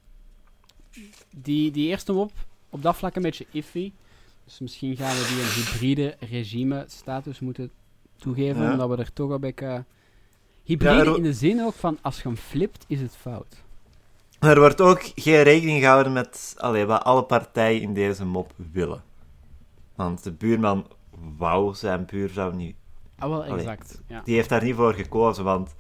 Die, 1.31 1.71
die 1.71 1.89
eerste 1.89 2.13
mop, 2.13 2.33
op 2.71 2.83
dat 2.83 2.97
vlak 2.97 3.17
een 3.17 3.23
beetje 3.23 3.47
iffy. 3.51 3.93
Dus 4.45 4.59
misschien 4.59 4.97
gaan 4.97 5.17
we 5.17 5.27
die 5.29 5.41
een 5.43 5.65
hybride 5.65 6.17
regime 6.31 6.85
status 6.89 7.41
moeten 7.41 7.71
toegeven, 8.17 8.63
Ja. 8.63 8.73
omdat 8.73 8.89
we 8.89 8.97
er 8.97 9.13
toch 9.13 9.31
een 9.31 9.41
beetje... 9.41 9.85
Hybride 10.65 11.11
Ja, 11.11 11.17
in 11.17 11.23
de 11.23 11.33
zin 11.33 11.63
ook 11.63 11.75
van, 11.75 11.99
als 12.01 12.17
je 12.17 12.23
hem 12.23 12.37
flipt, 12.37 12.85
is 12.89 13.01
het 13.01 13.17
fout. 13.17 13.63
Er 14.39 14.59
wordt 14.59 14.81
ook 14.81 15.13
geen 15.15 15.43
rekening 15.43 15.81
gehouden 15.81 16.13
met 16.13 16.55
allee, 16.59 16.85
wat 16.85 17.05
alle 17.05 17.23
partijen 17.23 17.83
in 17.83 17.95
deze 17.95 18.25
mop 18.25 18.53
willen. 18.73 19.03
Want 19.95 20.23
de 20.23 20.33
buurman 20.33 20.87
wou 21.37 21.75
zijn 21.75 22.05
buurvrouw 22.05 22.51
niet... 22.51 22.77
Ah, 23.19 23.29
wel, 23.29 23.45
Allee, 23.45 23.57
exact. 23.59 24.01
Ja. 24.07 24.21
Die 24.25 24.35
heeft 24.35 24.49
daar 24.49 24.63
niet 24.65 24.75
voor 24.75 24.95
gekozen, 24.95 25.45
want 25.45 25.75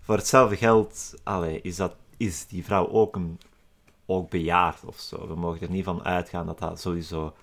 voor 0.00 0.16
hetzelfde 0.16 0.56
geld 0.56 1.14
allee, 1.22 1.60
is, 1.62 1.76
dat, 1.76 1.94
is 2.16 2.46
die 2.46 2.64
vrouw 2.64 2.88
ook, 2.88 3.16
een, 3.16 3.40
ook 4.10 4.30
bejaard 4.30 4.84
of 4.84 4.98
zo. 4.98 5.26
We 5.28 5.34
mogen 5.34 5.60
er 5.60 5.70
niet 5.70 5.84
van 5.84 6.04
uitgaan 6.04 6.46
dat 6.46 6.58
dat 6.58 6.80
sowieso 6.80 7.34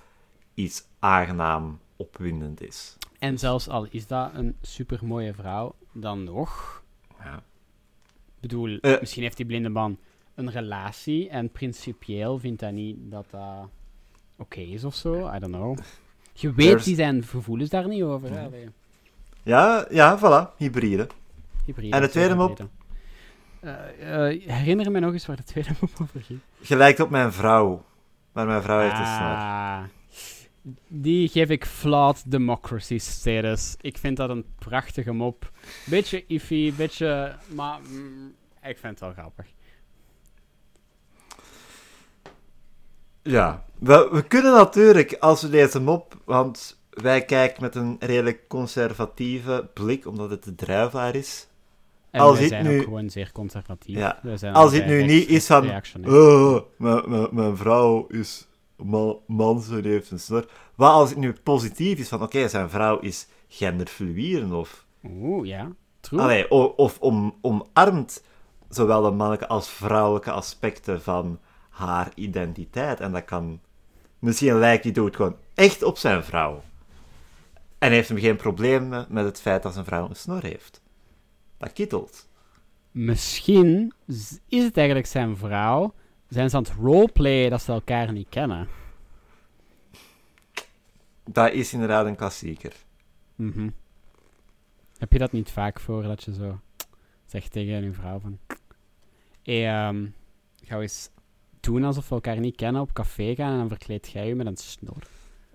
iets 0.54 0.84
aangenaam 0.99 1.80
opwindend 1.95 2.62
is. 2.62 2.97
En 3.19 3.38
zelfs 3.38 3.67
al 3.69 3.88
is 3.89 4.08
dat 4.08 4.30
een 4.34 4.56
super 4.62 4.99
mooie 5.06 5.34
vrouw, 5.34 5.75
dan 5.91 6.23
nog. 6.23 6.84
Ja. 7.19 7.36
Ik 8.36 8.41
bedoel, 8.51 8.78
Eh. 8.82 8.99
misschien 8.99 9.23
heeft 9.23 9.38
die 9.38 9.45
blinde 9.45 9.69
man 9.69 9.97
een 10.36 10.51
relatie 10.51 11.30
en 11.30 11.49
principieel 11.51 12.39
vindt 12.39 12.62
hij 12.62 12.71
niet 12.71 12.97
dat 13.12 13.25
dat 13.30 13.69
oké 14.38 14.60
is 14.60 14.84
of 14.84 14.95
zo. 14.95 15.13
I 15.34 15.39
don't 15.39 15.54
know. 15.54 15.78
Je 16.34 16.54
weet 16.54 16.67
There's- 16.67 16.84
die 16.84 16.95
zijn 16.95 17.23
gevoelens 17.23 17.69
daar 17.69 17.88
niet 17.88 18.04
over. 18.04 18.49
Ja, 19.43 19.86
ja, 19.89 20.17
voilà, 20.19 20.56
hybride. 20.58 21.08
hybride 21.65 21.95
En 21.95 22.01
de 22.01 22.10
tweede 22.10 22.36
mop? 22.36 22.67
Eh, 23.65 24.30
eh, 24.30 24.41
herinner 24.47 24.91
me 24.91 24.99
nog 24.99 25.13
eens 25.13 25.25
waar 25.25 25.36
de 25.36 25.43
tweede 25.43 25.69
mop 25.80 25.89
over 26.01 26.21
ging. 26.21 26.39
Gelijkt 26.62 26.99
op 26.99 27.10
mijn 27.10 27.34
vrouw. 27.34 27.86
Maar 28.32 28.45
mijn 28.45 28.62
vrouw 28.62 28.80
heeft 28.80 28.99
een 28.99 29.06
snor. 29.06 29.36
Ah, 29.36 29.84
die 30.88 31.28
geef 31.28 31.49
ik 31.49 31.65
flawed 31.65 32.23
democracy 32.25 32.97
status. 32.97 33.75
Ik 33.82 33.97
vind 33.97 34.17
dat 34.17 34.30
een 34.30 34.45
prachtige 34.60 35.12
mop. 35.12 35.51
Beetje 35.86 36.25
iffy, 36.28 36.73
beetje... 36.73 37.36
Maar 37.47 37.80
mm, 37.89 38.36
ik 38.63 38.78
vind 38.78 38.84
het 38.84 38.99
wel 38.99 39.13
grappig. 39.13 39.45
Ja, 43.21 43.65
we, 43.80 44.10
we 44.12 44.23
kunnen 44.28 44.54
natuurlijk, 44.54 45.15
als 45.19 45.41
we 45.41 45.49
deze 45.49 45.80
mop, 45.80 46.21
want 46.25 46.80
wij 46.89 47.25
kijken 47.25 47.62
met 47.62 47.75
een 47.75 47.95
redelijk 47.99 48.47
conservatieve 48.47 49.69
blik, 49.73 50.08
omdat 50.08 50.30
het 50.30 50.43
de 50.43 50.56
druivaar 50.56 51.15
is. 51.15 51.47
En 52.15 52.21
Als 52.21 52.39
wij 52.39 52.47
zijn 52.47 52.63
nu- 52.63 52.78
ook 52.78 52.84
gewoon 52.84 53.10
zeer 53.10 53.32
conservatief. 53.32 53.97
Ja. 53.97 54.19
Als 54.23 54.43
allebei 54.43 54.86
nu 54.86 55.04
niet 55.04 55.30
is 55.30 55.45
van, 55.45 55.63
reactionair. 55.63 56.13
Oh, 56.13 56.62
mijn, 56.78 57.28
mijn, 57.32 57.58
vrouw 57.58 58.08
is 58.08 58.47
man, 58.75 59.19
man 59.28 59.62
ze 59.62 59.80
heeft 59.84 60.12
een 60.12 60.19
snor. 60.19 60.45
Wat 60.75 60.91
als 60.91 61.10
het 61.10 61.17
nu 61.17 61.34
positief 61.43 61.99
is 61.99 62.08
van, 62.08 62.21
oké, 62.21 62.47
zijn 62.47 62.69
vrouw 62.69 62.99
is 62.99 63.28
genderfluïren 63.47 64.54
of... 64.54 64.86
Oeh, 65.04 65.47
ja. 65.47 65.71
True. 65.99 66.21
Allee, 66.21 66.51
of 66.75 66.99
om, 66.99 67.36
omarmt 67.41 68.23
zowel 68.69 69.01
de 69.01 69.10
mannelijke 69.10 69.47
als 69.47 69.69
vrouwelijke 69.69 70.32
aspecten 70.32 71.01
van 71.01 71.39
haar 71.69 72.12
identiteit. 72.15 72.99
En 72.99 73.12
dat 73.12 73.25
kan... 73.25 73.60
Misschien 74.19 74.60
lijkt 74.60 74.84
die 74.84 74.91
doet 74.91 75.15
gewoon 75.15 75.36
echt 75.54 75.84
op 75.84 75.97
zijn 75.97 76.23
vrouw. 76.23 76.62
En 77.78 77.91
heeft 77.91 78.10
hem 78.10 78.17
geen 78.17 78.36
probleem 78.36 78.89
met 79.10 79.25
het 79.25 79.41
feit 79.41 79.63
dat 79.63 79.73
zijn 79.73 79.86
vrouw 79.86 80.10
een 80.10 80.15
snor 80.15 80.43
heeft. 80.43 80.84
Dat 81.58 81.74
kittelt. 81.74 82.28
Misschien 82.91 83.94
is 84.48 84.63
het 84.63 84.78
eigenlijk 84.78 85.08
zijn 85.08 85.38
vrouw. 85.38 85.94
Zijn 86.30 86.50
ze 86.50 86.56
aan 86.56 86.63
het 86.63 86.72
roleplayen 86.72 87.50
dat 87.50 87.62
ze 87.62 87.72
elkaar 87.72 88.12
niet 88.12 88.30
kennen. 88.30 88.68
Dat 91.24 91.52
is 91.52 91.74
inderdaad 91.74 92.06
een 92.06 92.15
klassieker. 92.15 92.74
Mhm. 93.36 93.70
Heb 94.98 95.12
je 95.12 95.20
dat 95.20 95.32
niet 95.32 95.52
vaak 95.52 95.80
voor, 95.80 96.04
dat 96.04 96.24
je 96.24 96.34
zo 96.34 96.60
zegt 97.26 97.52
tegen 97.52 97.84
je 97.84 97.94
vrouw 97.94 98.20
van... 98.20 98.39
Hé, 99.44 99.65
ehm, 99.65 100.06
ga 100.63 100.80
eens 100.80 101.10
doen 101.60 101.84
alsof 101.84 102.10
we 102.10 102.15
elkaar 102.15 102.39
niet 102.39 102.56
kennen, 102.56 102.82
op 102.82 102.94
café 102.94 103.36
gaan 103.36 103.52
en 103.52 103.58
dan 103.58 103.68
verkleed 103.68 104.12
jij 104.12 104.28
je 104.28 104.36
met 104.36 104.46
een 104.46 104.58
snor. 104.58 105.04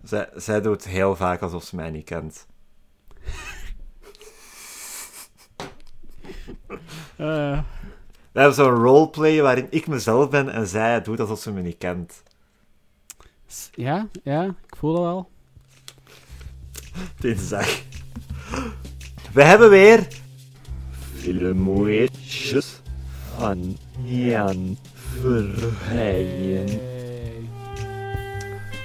Zij, 0.02 0.28
zij 0.34 0.60
doet 0.60 0.84
heel 0.84 1.16
vaak 1.16 1.40
alsof 1.40 1.64
ze 1.64 1.76
mij 1.76 1.90
niet 1.90 2.04
kent. 2.04 2.46
Eh, 7.16 7.58
We 8.32 8.38
hebben 8.40 8.54
zo'n 8.54 8.74
roleplay 8.82 9.40
waarin 9.42 9.66
ik 9.70 9.86
mezelf 9.86 10.30
ben 10.30 10.48
en 10.52 10.66
zij 10.66 11.02
doet 11.02 11.20
alsof 11.20 11.40
ze 11.40 11.52
me 11.52 11.60
niet 11.62 11.78
kent. 11.78 12.22
ja, 13.74 14.06
ja, 14.22 14.44
ik 14.44 14.76
voel 14.78 14.92
dat 14.94 15.02
wel. 15.02 15.30
Dinsdag. 17.18 17.80
We 19.32 19.42
hebben 19.44 19.70
weer... 19.70 20.06
Filmweetjes 21.16 22.80
van 23.36 23.76
Jan 24.02 24.76
Verheijen. 25.20 26.80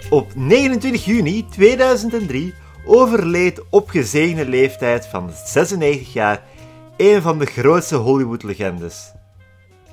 Op 0.09 0.35
29 0.35 1.05
juni 1.05 1.45
2003 1.49 2.53
overleed 2.85 3.61
op 3.69 3.89
gezegende 3.89 4.47
leeftijd 4.49 5.07
van 5.07 5.31
96 5.45 6.13
jaar 6.13 6.43
een 6.97 7.21
van 7.21 7.39
de 7.39 7.45
grootste 7.45 7.95
Hollywood-legendes. 7.95 9.13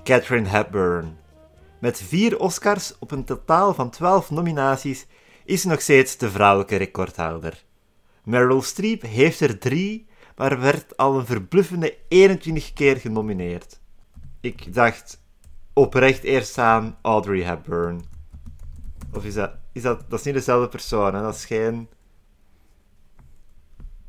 Catherine 0.05 0.49
Hepburn. 0.49 1.17
Met 1.79 2.03
vier 2.03 2.39
Oscars 2.39 2.99
op 2.99 3.11
een 3.11 3.25
totaal 3.25 3.75
van 3.75 3.91
12 3.91 4.31
nominaties 4.31 5.07
is 5.45 5.61
ze 5.61 5.69
nog 5.69 5.81
steeds 5.81 6.17
de 6.17 6.31
vrouwelijke 6.31 6.77
recordhouder. 6.77 7.65
Meryl 8.25 8.63
Streep 8.63 9.03
heeft 9.03 9.41
er 9.41 9.59
drie, 9.59 10.07
maar 10.37 10.61
werd 10.61 10.97
al 10.97 11.19
een 11.19 11.27
verbluffende 11.27 11.97
21 12.09 12.73
keer 12.73 12.97
genomineerd. 12.97 13.81
Ik 14.41 14.75
dacht 14.75 15.23
oprecht 15.73 16.23
eerst 16.23 16.59
aan 16.59 16.99
Audrey 17.03 17.43
Hepburn. 17.43 18.01
Of 19.13 19.25
is 19.25 19.35
dat... 19.35 19.53
Is 19.73 19.83
dat, 19.83 20.11
dat 20.11 20.19
is 20.19 20.25
niet 20.25 20.35
dezelfde 20.35 20.69
persoon, 20.69 21.15
hè? 21.15 21.23
Dat 21.23 21.35
is 21.35 21.45
geen... 21.45 21.89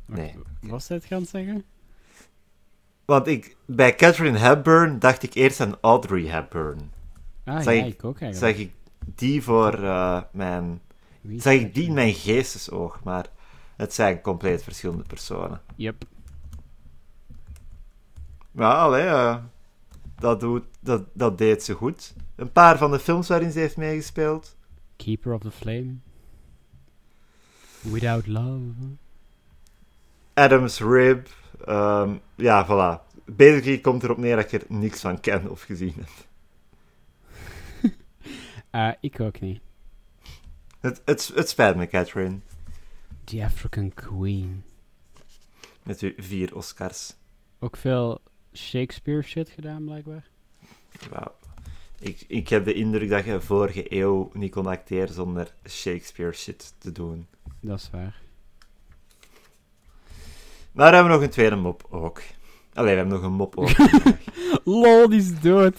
Nee. 0.06 0.34
Wat 0.60 0.70
was 0.70 0.88
hij 0.88 0.96
het 0.96 1.06
gaan 1.06 1.24
zeggen? 1.26 1.64
Want 3.04 3.26
ik, 3.26 3.56
bij 3.66 3.94
Catherine 3.94 4.38
Hepburn 4.38 4.98
dacht 4.98 5.22
ik 5.22 5.34
eerst 5.34 5.60
aan 5.60 5.76
Audrey 5.80 6.22
Hepburn. 6.22 6.92
Ah, 7.44 7.54
Zag 7.62 7.74
ja, 7.74 7.84
ik- 7.84 7.94
ik 7.94 8.04
ook 8.04 8.20
eigenlijk. 8.20 8.56
Zag 8.56 8.66
ik 8.66 8.72
die 9.14 9.42
voor 9.42 9.72
eh, 9.82 10.22
mijn... 10.32 10.80
Wie 11.20 11.40
Zag 11.40 11.52
ik 11.52 11.74
die 11.74 11.86
in 11.86 11.94
mijn 11.94 12.14
geestesoog, 12.14 13.00
maar 13.04 13.26
het 13.76 13.94
zijn 13.94 14.20
compleet 14.20 14.62
verschillende 14.62 15.02
personen. 15.02 15.60
Yep. 15.76 16.04
Ja, 18.50 18.72
allee, 18.72 19.02
eh, 19.06 19.36
dat, 20.18 20.40
doet, 20.40 20.64
dat, 20.80 21.02
dat 21.12 21.38
deed 21.38 21.62
ze 21.62 21.72
goed. 21.74 22.14
Een 22.36 22.52
paar 22.52 22.78
van 22.78 22.90
de 22.90 22.98
films 22.98 23.28
waarin 23.28 23.50
ze 23.52 23.58
heeft 23.58 23.76
meegespeeld. 23.76 24.56
Keeper 24.96 25.32
of 25.32 25.40
the 25.40 25.50
Flame. 25.50 25.94
Without 27.80 28.26
Love. 28.26 28.60
Adam's 30.34 30.80
Rib. 30.80 31.26
Ehm, 31.66 32.16
ja, 32.34 32.66
voilà. 32.66 33.12
Basically 33.24 33.78
komt 33.78 34.02
erop 34.02 34.18
neer 34.18 34.36
dat 34.36 34.52
ik 34.52 34.62
er 34.62 34.66
niks 34.68 35.00
van 35.00 35.20
ken 35.20 35.50
of 35.50 35.62
gezien 35.62 35.94
heb. 35.96 36.08
Eh, 38.70 38.92
ik 39.00 39.20
ook 39.20 39.40
niet. 39.40 39.60
Het, 40.80 41.02
het, 41.04 41.32
het 41.34 41.48
spijt 41.48 41.76
me, 41.76 41.86
Catherine. 41.86 42.38
The 43.24 43.44
African 43.44 43.94
Queen. 43.94 44.64
Met 45.82 46.00
uw 46.00 46.12
vier 46.16 46.56
Oscars. 46.56 47.14
Ook 47.58 47.76
veel 47.76 48.20
Shakespeare 48.52 49.22
shit 49.22 49.48
gedaan, 49.48 49.84
blijkbaar. 49.84 50.28
Wauw. 51.10 51.34
Ik, 51.98 52.24
ik 52.28 52.48
heb 52.48 52.64
de 52.64 52.74
indruk 52.74 53.08
dat 53.08 53.24
je 53.24 53.40
vorige 53.40 53.92
eeuw 53.92 54.30
niet 54.32 54.52
kon 54.52 54.66
acteren 54.66 55.14
zonder 55.14 55.54
Shakespeare 55.68 56.32
shit 56.32 56.74
te 56.78 56.92
doen. 56.92 57.26
Dat 57.60 57.78
is 57.78 57.90
waar. 57.90 58.22
Maar 60.74 60.88
we 60.88 60.94
hebben 60.94 61.12
nog 61.12 61.22
een 61.22 61.30
tweede 61.30 61.56
mop 61.56 61.86
ook. 61.90 62.22
Allee, 62.74 62.90
we 62.90 62.96
hebben 62.96 63.14
nog 63.14 63.22
een 63.22 63.36
mop 63.36 63.58
ook. 63.58 63.70
LOL, 64.82 65.08
die 65.08 65.20
is 65.20 65.40
dood. 65.40 65.76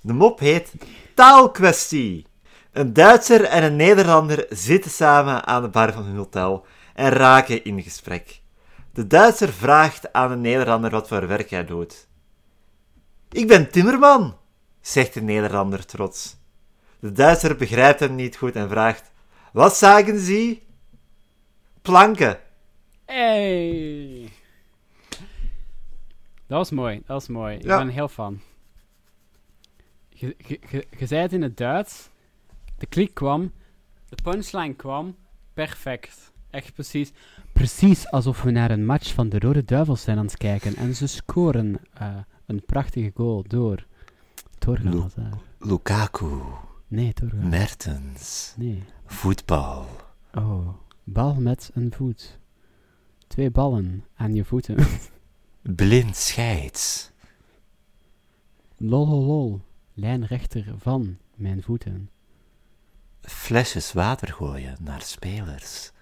De 0.00 0.12
mop 0.12 0.38
heet 0.38 0.72
Taalkwestie. 1.14 2.26
Een 2.72 2.92
Duitser 2.92 3.44
en 3.44 3.62
een 3.64 3.76
Nederlander 3.76 4.46
zitten 4.48 4.90
samen 4.90 5.46
aan 5.46 5.62
de 5.62 5.68
bar 5.68 5.92
van 5.92 6.04
hun 6.04 6.16
hotel 6.16 6.66
en 6.94 7.10
raken 7.10 7.64
in 7.64 7.82
gesprek. 7.82 8.40
De 8.92 9.06
Duitser 9.06 9.52
vraagt 9.52 10.12
aan 10.12 10.30
de 10.30 10.36
Nederlander 10.36 10.90
wat 10.90 11.08
voor 11.08 11.26
werk 11.26 11.50
hij 11.50 11.64
doet. 11.64 12.08
Ik 13.30 13.48
ben 13.48 13.70
timmerman, 13.70 14.36
zegt 14.80 15.14
de 15.14 15.22
Nederlander 15.22 15.86
trots. 15.86 16.36
De 17.00 17.12
Duitser 17.12 17.56
begrijpt 17.56 18.00
hem 18.00 18.14
niet 18.14 18.36
goed 18.36 18.54
en 18.54 18.68
vraagt: 18.68 19.10
Wat 19.52 19.76
zagen 19.76 20.18
ze? 20.18 20.64
Planken. 21.86 22.38
Hey. 23.04 24.28
Dat 26.46 26.58
was 26.58 26.70
mooi, 26.70 26.96
dat 26.96 27.06
was 27.06 27.28
mooi. 27.28 27.56
Ik 27.56 27.62
Ja. 27.64 27.78
ben 27.78 27.88
heel 27.88 28.08
fan. 28.08 28.40
Je, 30.08 30.36
je, 30.46 30.60
je, 30.70 30.86
je 30.98 31.06
zei 31.06 31.20
het 31.22 31.32
in 31.32 31.42
het 31.42 31.56
Duits. 31.56 32.08
De 32.78 32.86
klik 32.86 33.14
kwam. 33.14 33.52
De 34.08 34.16
punchline 34.22 34.74
kwam. 34.74 35.16
Perfect. 35.54 36.32
Echt 36.50 36.74
precies. 36.74 37.12
Precies 37.52 38.10
alsof 38.10 38.42
we 38.42 38.50
naar 38.50 38.70
een 38.70 38.86
match 38.86 39.14
van 39.14 39.28
de 39.28 39.38
Rode 39.38 39.64
Duivels 39.64 40.02
zijn 40.02 40.18
aan 40.18 40.24
het 40.26 40.36
kijken. 40.36 40.76
En 40.76 40.94
ze 40.94 41.06
scoren 41.06 41.80
eh, 41.94 42.16
een 42.46 42.62
prachtige 42.64 43.10
goal 43.14 43.44
door. 43.46 43.86
Torgan 44.58 44.92
Lu- 44.94 45.00
Hazard. 45.00 45.34
Lukaku. 45.58 46.40
Nee, 46.88 47.12
Torgan. 47.12 47.48
Mertens. 47.48 48.54
Nee. 48.56 48.82
Voetbal. 49.06 49.86
Oh. 50.34 50.68
Bal 51.08 51.34
met 51.34 51.70
een 51.74 51.92
voet. 51.92 52.38
Twee 53.26 53.50
ballen 53.50 54.04
aan 54.14 54.34
je 54.34 54.44
voeten. 54.44 54.86
Blind 55.76 56.16
scheids. 56.16 57.10
Lol, 58.76 59.06
lol, 59.08 59.24
lol. 59.24 59.60
Lijnrechter 59.94 60.74
van 60.78 61.18
mijn 61.34 61.62
voeten. 61.62 62.10
Flesjes 63.20 63.92
water 63.92 64.32
gooien 64.32 64.76
naar 64.80 65.02
spelers. 65.02 65.92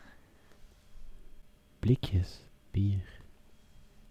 Blikjes, 1.78 2.46
bier, 2.70 3.20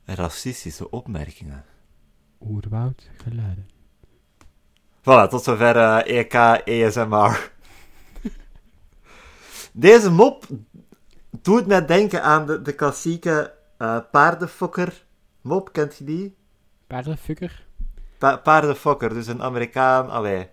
Racistische 0.05 0.89
opmerkingen. 0.89 1.65
oerwoud, 2.39 3.09
geluiden. 3.15 3.69
Voilà, 4.99 5.29
tot 5.29 5.43
zover 5.43 5.75
eh, 5.77 6.17
EK 6.19 6.33
ESMR. 6.65 7.51
Deze 9.73 10.11
mop 10.11 10.47
doet 11.41 11.67
mij 11.67 11.85
denken 11.85 12.23
aan 12.23 12.45
de, 12.45 12.61
de 12.61 12.73
klassieke 12.73 13.53
uh, 13.77 13.97
paardenfokker 14.11 15.03
mop, 15.41 15.71
kent 15.71 15.97
je 15.97 16.03
die? 16.03 16.35
Paardenfukker? 16.87 17.65
Pa 18.17 18.37
paardenfokker, 18.37 19.09
dus 19.09 19.27
een 19.27 19.41
Amerikaan, 19.41 20.09
allee, 20.09 20.47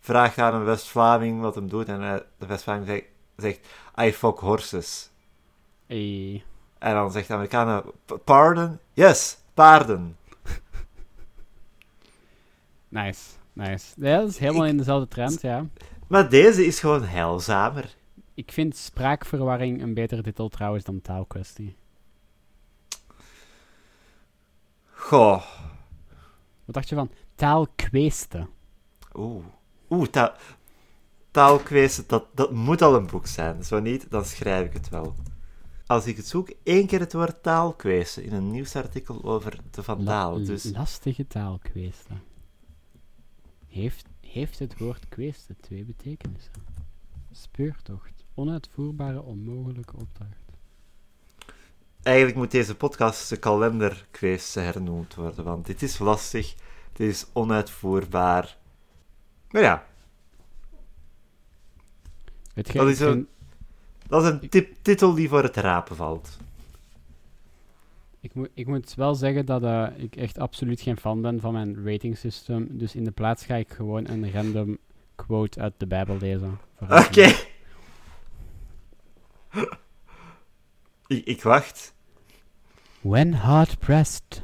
vraagt 0.00 0.38
aan 0.38 0.54
een 0.54 0.64
West-Vlaming 0.64 1.40
wat 1.40 1.54
hem 1.54 1.68
doet 1.68 1.88
en 1.88 2.00
uh, 2.00 2.14
de 2.38 2.46
West-Vlaming 2.46 2.86
zegt, 2.86 3.04
zegt, 3.36 3.60
I 4.00 4.12
fuck 4.12 4.38
horses. 4.38 5.10
Hey. 5.86 6.44
En 6.78 6.94
dan 6.94 7.12
zegt 7.12 7.28
de 7.28 7.34
Amerikaan, 7.34 7.82
pardon? 8.24 8.78
Yes, 8.92 9.38
paarden. 9.54 10.16
nice, 12.88 13.20
nice. 13.52 13.86
Ja, 13.96 14.18
dat 14.18 14.28
is 14.28 14.38
helemaal 14.38 14.66
in 14.66 14.76
dezelfde 14.76 15.08
trend, 15.08 15.40
ja. 15.40 15.66
Maar 16.06 16.28
deze 16.28 16.66
is 16.66 16.80
gewoon 16.80 17.04
heilzamer. 17.04 17.94
Ik 18.40 18.52
vind 18.52 18.76
spraakverwarring 18.76 19.82
een 19.82 19.94
betere 19.94 20.22
titel 20.22 20.48
trouwens 20.48 20.84
dan 20.84 21.00
taalkwestie. 21.00 21.76
Goh. 24.84 25.44
Wat 26.64 26.74
dacht 26.74 26.88
je 26.88 26.94
van 26.94 27.10
taalkweesten? 27.34 28.48
Oeh. 29.14 29.44
Oeh, 29.90 30.08
taal, 30.08 30.32
taalkweesten, 31.30 32.04
dat, 32.06 32.26
dat 32.34 32.52
moet 32.52 32.82
al 32.82 32.94
een 32.94 33.06
boek 33.06 33.26
zijn. 33.26 33.64
Zo 33.64 33.80
niet, 33.80 34.10
dan 34.10 34.24
schrijf 34.24 34.66
ik 34.66 34.72
het 34.72 34.88
wel. 34.88 35.14
Als 35.86 36.06
ik 36.06 36.16
het 36.16 36.26
zoek, 36.26 36.52
één 36.62 36.86
keer 36.86 37.00
het 37.00 37.12
woord 37.12 37.42
taalkweesten 37.42 38.24
in 38.24 38.32
een 38.32 38.50
nieuwsartikel 38.50 39.24
over 39.24 39.58
de 39.70 39.82
Vandaal. 39.82 40.38
La 40.38 40.44
dus... 40.44 40.64
Lastige 40.64 41.26
taalkweesten. 41.26 42.22
Heeft, 43.66 44.06
heeft 44.20 44.58
het 44.58 44.78
woord 44.78 45.08
kweesten 45.08 45.56
twee 45.60 45.84
betekenissen? 45.84 46.52
Speurtocht. 47.30 48.19
Onuitvoerbare, 48.34 49.22
onmogelijke 49.22 49.96
opdracht. 49.96 50.40
Eigenlijk 52.02 52.36
moet 52.36 52.50
deze 52.50 52.76
podcast 52.76 53.28
de 53.28 53.36
kalenderkweesten 53.36 54.64
hernoemd 54.64 55.14
worden, 55.14 55.44
want 55.44 55.66
dit 55.66 55.82
is 55.82 55.98
lastig, 55.98 56.54
dit 56.92 57.08
is 57.08 57.26
onuitvoerbaar. 57.32 58.56
Maar 59.50 59.62
ja. 59.62 59.86
Je, 62.54 62.62
dat, 62.72 62.88
is 62.88 63.00
een, 63.00 63.28
dat 64.06 64.22
is 64.22 64.28
een 64.28 64.48
tip, 64.48 64.76
titel 64.82 65.14
die 65.14 65.28
voor 65.28 65.42
het 65.42 65.56
rapen 65.56 65.96
valt. 65.96 66.38
Ik 68.20 68.34
moet, 68.34 68.48
ik 68.54 68.66
moet 68.66 68.94
wel 68.94 69.14
zeggen 69.14 69.46
dat 69.46 69.62
uh, 69.62 69.86
ik 69.96 70.16
echt 70.16 70.38
absoluut 70.38 70.80
geen 70.80 70.96
fan 70.96 71.20
ben 71.20 71.40
van 71.40 71.52
mijn 71.52 71.84
rating 71.84 72.18
system. 72.18 72.68
Dus 72.78 72.94
in 72.94 73.04
de 73.04 73.10
plaats 73.10 73.44
ga 73.44 73.54
ik 73.54 73.70
gewoon 73.70 74.08
een 74.08 74.32
random 74.32 74.78
quote 75.14 75.60
uit 75.60 75.74
de 75.76 75.86
Bijbel 75.86 76.16
lezen. 76.18 76.58
Oké. 76.80 76.94
Okay. 76.94 77.49
ik, 81.06 81.24
ik 81.24 81.42
wacht. 81.42 81.94
When 83.00 83.32
hard 83.32 83.78
pressed, 83.78 84.42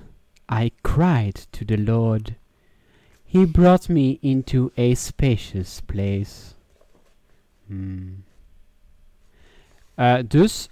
I 0.52 0.70
cried 0.80 1.46
to 1.50 1.64
the 1.64 1.78
Lord. 1.78 2.34
He 3.24 3.46
brought 3.46 3.88
me 3.88 4.18
into 4.20 4.70
a 4.78 4.94
spacious 4.94 5.80
place. 5.80 6.54
Hmm. 7.66 8.24
Uh, 9.96 10.18
dus, 10.26 10.68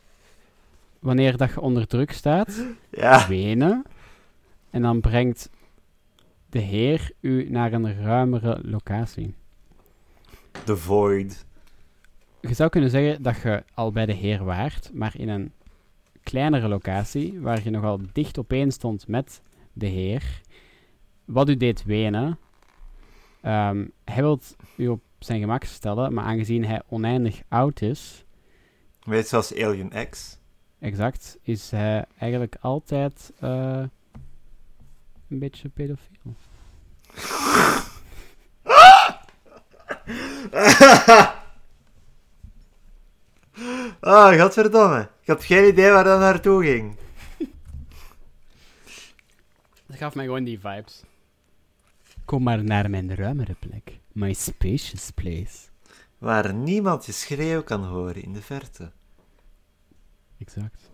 wanneer 0.98 1.36
dat 1.36 1.50
je 1.50 1.60
onder 1.60 1.86
druk 1.86 2.12
staat, 2.12 2.64
ja. 2.90 3.28
wenen. 3.28 3.84
En 4.70 4.82
dan 4.82 5.00
brengt 5.00 5.50
de 6.48 6.58
Heer 6.58 7.10
u 7.20 7.50
naar 7.50 7.72
een 7.72 8.02
ruimere 8.02 8.60
locatie. 8.62 9.34
The 10.64 10.76
Void. 10.76 11.44
Je 12.48 12.54
zou 12.54 12.70
kunnen 12.70 12.90
zeggen 12.90 13.22
dat 13.22 13.40
je 13.40 13.64
al 13.74 13.92
bij 13.92 14.06
de 14.06 14.12
Heer 14.12 14.44
waart, 14.44 14.90
maar 14.92 15.14
in 15.16 15.28
een 15.28 15.52
kleinere 16.22 16.68
locatie, 16.68 17.40
waar 17.40 17.64
je 17.64 17.70
nogal 17.70 18.00
dicht 18.12 18.38
opeen 18.38 18.72
stond 18.72 19.08
met 19.08 19.40
de 19.72 19.86
Heer. 19.86 20.40
Wat 21.24 21.48
u 21.48 21.56
deed 21.56 21.84
wenen. 21.84 22.38
Um, 23.42 23.92
hij 24.04 24.22
wil 24.22 24.40
u 24.76 24.88
op 24.88 25.02
zijn 25.18 25.40
gemak 25.40 25.64
stellen, 25.64 26.14
maar 26.14 26.24
aangezien 26.24 26.64
hij 26.64 26.82
oneindig 26.88 27.42
oud 27.48 27.80
is. 27.80 28.24
Weet 29.04 29.28
zoals 29.28 29.54
Alien 29.54 29.92
X. 30.10 30.38
Exact, 30.78 31.38
is 31.42 31.70
hij 31.70 32.04
eigenlijk 32.18 32.56
altijd 32.60 33.32
uh, 33.42 33.84
een 35.28 35.38
beetje 35.38 35.68
pedofiel. 35.68 36.34
Ah, 44.06 44.32
oh, 44.32 44.40
godverdomme. 44.40 45.08
Ik 45.20 45.28
had 45.28 45.44
geen 45.44 45.68
idee 45.68 45.90
waar 45.90 46.04
dat 46.04 46.18
naartoe 46.18 46.64
ging. 46.64 46.96
Dat 49.86 49.96
gaf 49.96 50.14
mij 50.14 50.24
gewoon 50.24 50.44
die 50.44 50.60
vibes. 50.60 51.02
Kom 52.24 52.42
maar 52.42 52.64
naar 52.64 52.90
mijn 52.90 53.14
ruimere 53.14 53.56
plek. 53.58 53.98
My 54.12 54.32
spacious 54.32 55.10
place. 55.10 55.68
Waar 56.18 56.54
niemand 56.54 57.06
je 57.06 57.12
schreeuw 57.12 57.62
kan 57.62 57.84
horen 57.84 58.22
in 58.22 58.32
de 58.32 58.42
verte. 58.42 58.90
Exact. 60.38 60.90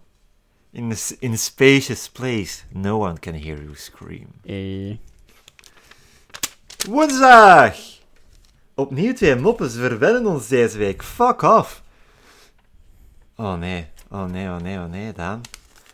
In 0.70 0.92
a, 0.92 0.96
in 1.18 1.32
a 1.32 1.36
spacious 1.36 2.08
place, 2.08 2.62
no 2.68 2.98
one 2.98 3.18
can 3.18 3.34
hear 3.34 3.62
you 3.62 3.74
scream. 3.74 4.26
Eh. 4.44 4.96
Woensdag! 6.88 7.76
Opnieuw 8.74 9.12
twee 9.12 9.36
moppen, 9.36 9.70
verwennen 9.70 10.26
ons 10.26 10.48
deze 10.48 10.78
week. 10.78 11.02
Fuck 11.02 11.42
off! 11.42 11.82
Oh 13.40 13.54
nee, 13.54 13.86
oh 14.10 14.24
nee, 14.24 14.48
oh 14.48 14.56
nee, 14.56 14.78
oh 14.78 14.84
nee, 14.84 15.12
Daan. 15.12 15.40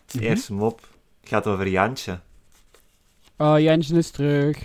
De 0.07 0.19
mhm. 0.19 0.27
eerste 0.27 0.53
mop 0.53 0.81
gaat 1.25 1.47
over 1.47 1.69
Jantje. 1.69 2.19
Oh, 3.37 3.61
Jantje 3.61 3.97
is 3.97 4.11
terug. 4.11 4.59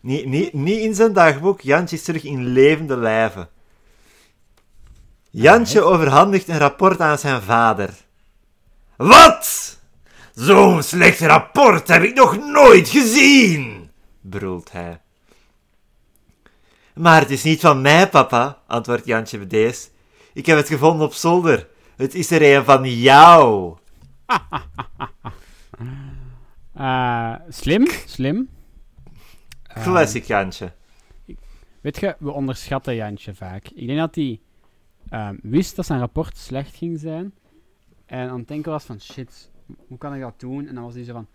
Niet, 0.00 0.26
niet, 0.26 0.52
niet 0.52 0.80
in 0.80 0.94
zijn 0.94 1.12
dagboek, 1.12 1.60
Jantje 1.60 1.96
is 1.96 2.02
terug 2.02 2.24
in 2.24 2.46
levende 2.46 2.96
lijven. 2.96 3.48
Jantje 5.30 5.82
overhandigt 5.82 6.48
een 6.48 6.58
rapport 6.58 7.00
aan 7.00 7.18
zijn 7.18 7.42
vader. 7.42 7.90
Wat? 8.96 9.78
Zo'n 10.34 10.82
slecht 10.82 11.20
rapport 11.20 11.88
heb 11.88 12.02
ik 12.02 12.14
nog 12.14 12.38
nooit 12.38 12.88
gezien, 12.88 13.90
brult 14.20 14.72
hij. 14.72 15.00
Maar 16.94 17.20
het 17.20 17.30
is 17.30 17.42
niet 17.42 17.60
van 17.60 17.80
mij, 17.80 18.08
papa, 18.08 18.58
antwoordt 18.66 19.06
Jantje 19.06 19.38
bedeesd. 19.38 19.90
Ik 20.32 20.46
heb 20.46 20.56
het 20.56 20.68
gevonden 20.68 21.06
op 21.06 21.14
zolder. 21.14 21.74
Het 21.96 22.14
is 22.14 22.30
er 22.30 22.56
een 22.56 22.64
van 22.64 22.98
jou. 22.98 23.76
uh, 26.76 27.34
slim, 27.48 27.86
slim. 28.06 28.48
Classic 29.82 30.22
uh, 30.22 30.28
Jantje. 30.28 30.72
Weet 31.80 32.00
je, 32.00 32.16
we 32.18 32.30
onderschatten 32.30 32.94
Jantje 32.94 33.34
vaak. 33.34 33.68
Ik 33.68 33.86
denk 33.86 33.98
dat 33.98 34.14
hij 34.14 34.40
uh, 35.10 35.28
wist 35.42 35.76
dat 35.76 35.86
zijn 35.86 35.98
rapport 35.98 36.36
slecht 36.36 36.76
ging 36.76 36.98
zijn. 36.98 37.34
En 38.06 38.28
aan 38.28 38.38
het 38.38 38.48
denken 38.48 38.70
was 38.70 38.84
van, 38.84 39.00
shit, 39.00 39.50
hoe 39.88 39.98
kan 39.98 40.14
ik 40.14 40.20
dat 40.20 40.40
doen? 40.40 40.66
En 40.66 40.74
dan 40.74 40.84
was 40.84 40.94
hij 40.94 41.04
zo 41.04 41.12
van, 41.12 41.26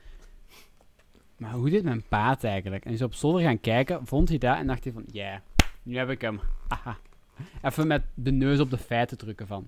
maar 1.37 1.51
hoe 1.51 1.69
deed 1.69 1.83
mijn 1.83 2.03
paat 2.09 2.43
eigenlijk? 2.43 2.85
En 2.85 2.91
is 2.91 3.01
op 3.01 3.13
zolder 3.13 3.41
gaan 3.41 3.59
kijken, 3.59 4.07
vond 4.07 4.29
hij 4.29 4.37
dat 4.37 4.57
en 4.57 4.67
dacht 4.67 4.83
hij 4.83 4.93
van, 4.93 5.03
ja, 5.11 5.23
yeah, 5.23 5.39
nu 5.83 5.97
heb 5.97 6.09
ik 6.09 6.21
hem. 6.21 6.39
Even 7.61 7.87
met 7.87 8.03
de 8.13 8.31
neus 8.31 8.59
op 8.59 8.69
de 8.69 8.77
feiten 8.77 9.17
drukken 9.17 9.47
van, 9.47 9.67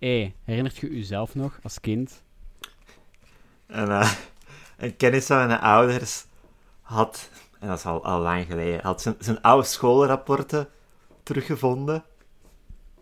Hé, 0.00 0.34
herinnert 0.44 0.76
je 0.76 0.94
jezelf 0.94 1.34
nog 1.34 1.58
als 1.62 1.80
kind? 1.80 2.22
En, 3.66 3.88
uh, 3.88 4.12
een 4.76 4.96
kennis 4.96 5.26
van 5.26 5.46
mijn 5.46 5.60
ouders 5.60 6.24
had, 6.80 7.30
en 7.58 7.68
dat 7.68 7.78
is 7.78 7.84
al, 7.84 8.04
al 8.04 8.20
lang 8.20 8.46
geleden, 8.46 8.80
had 8.82 9.02
zijn, 9.02 9.14
zijn 9.18 9.42
oude 9.42 9.66
schoolrapporten 9.66 10.68
teruggevonden. 11.22 12.04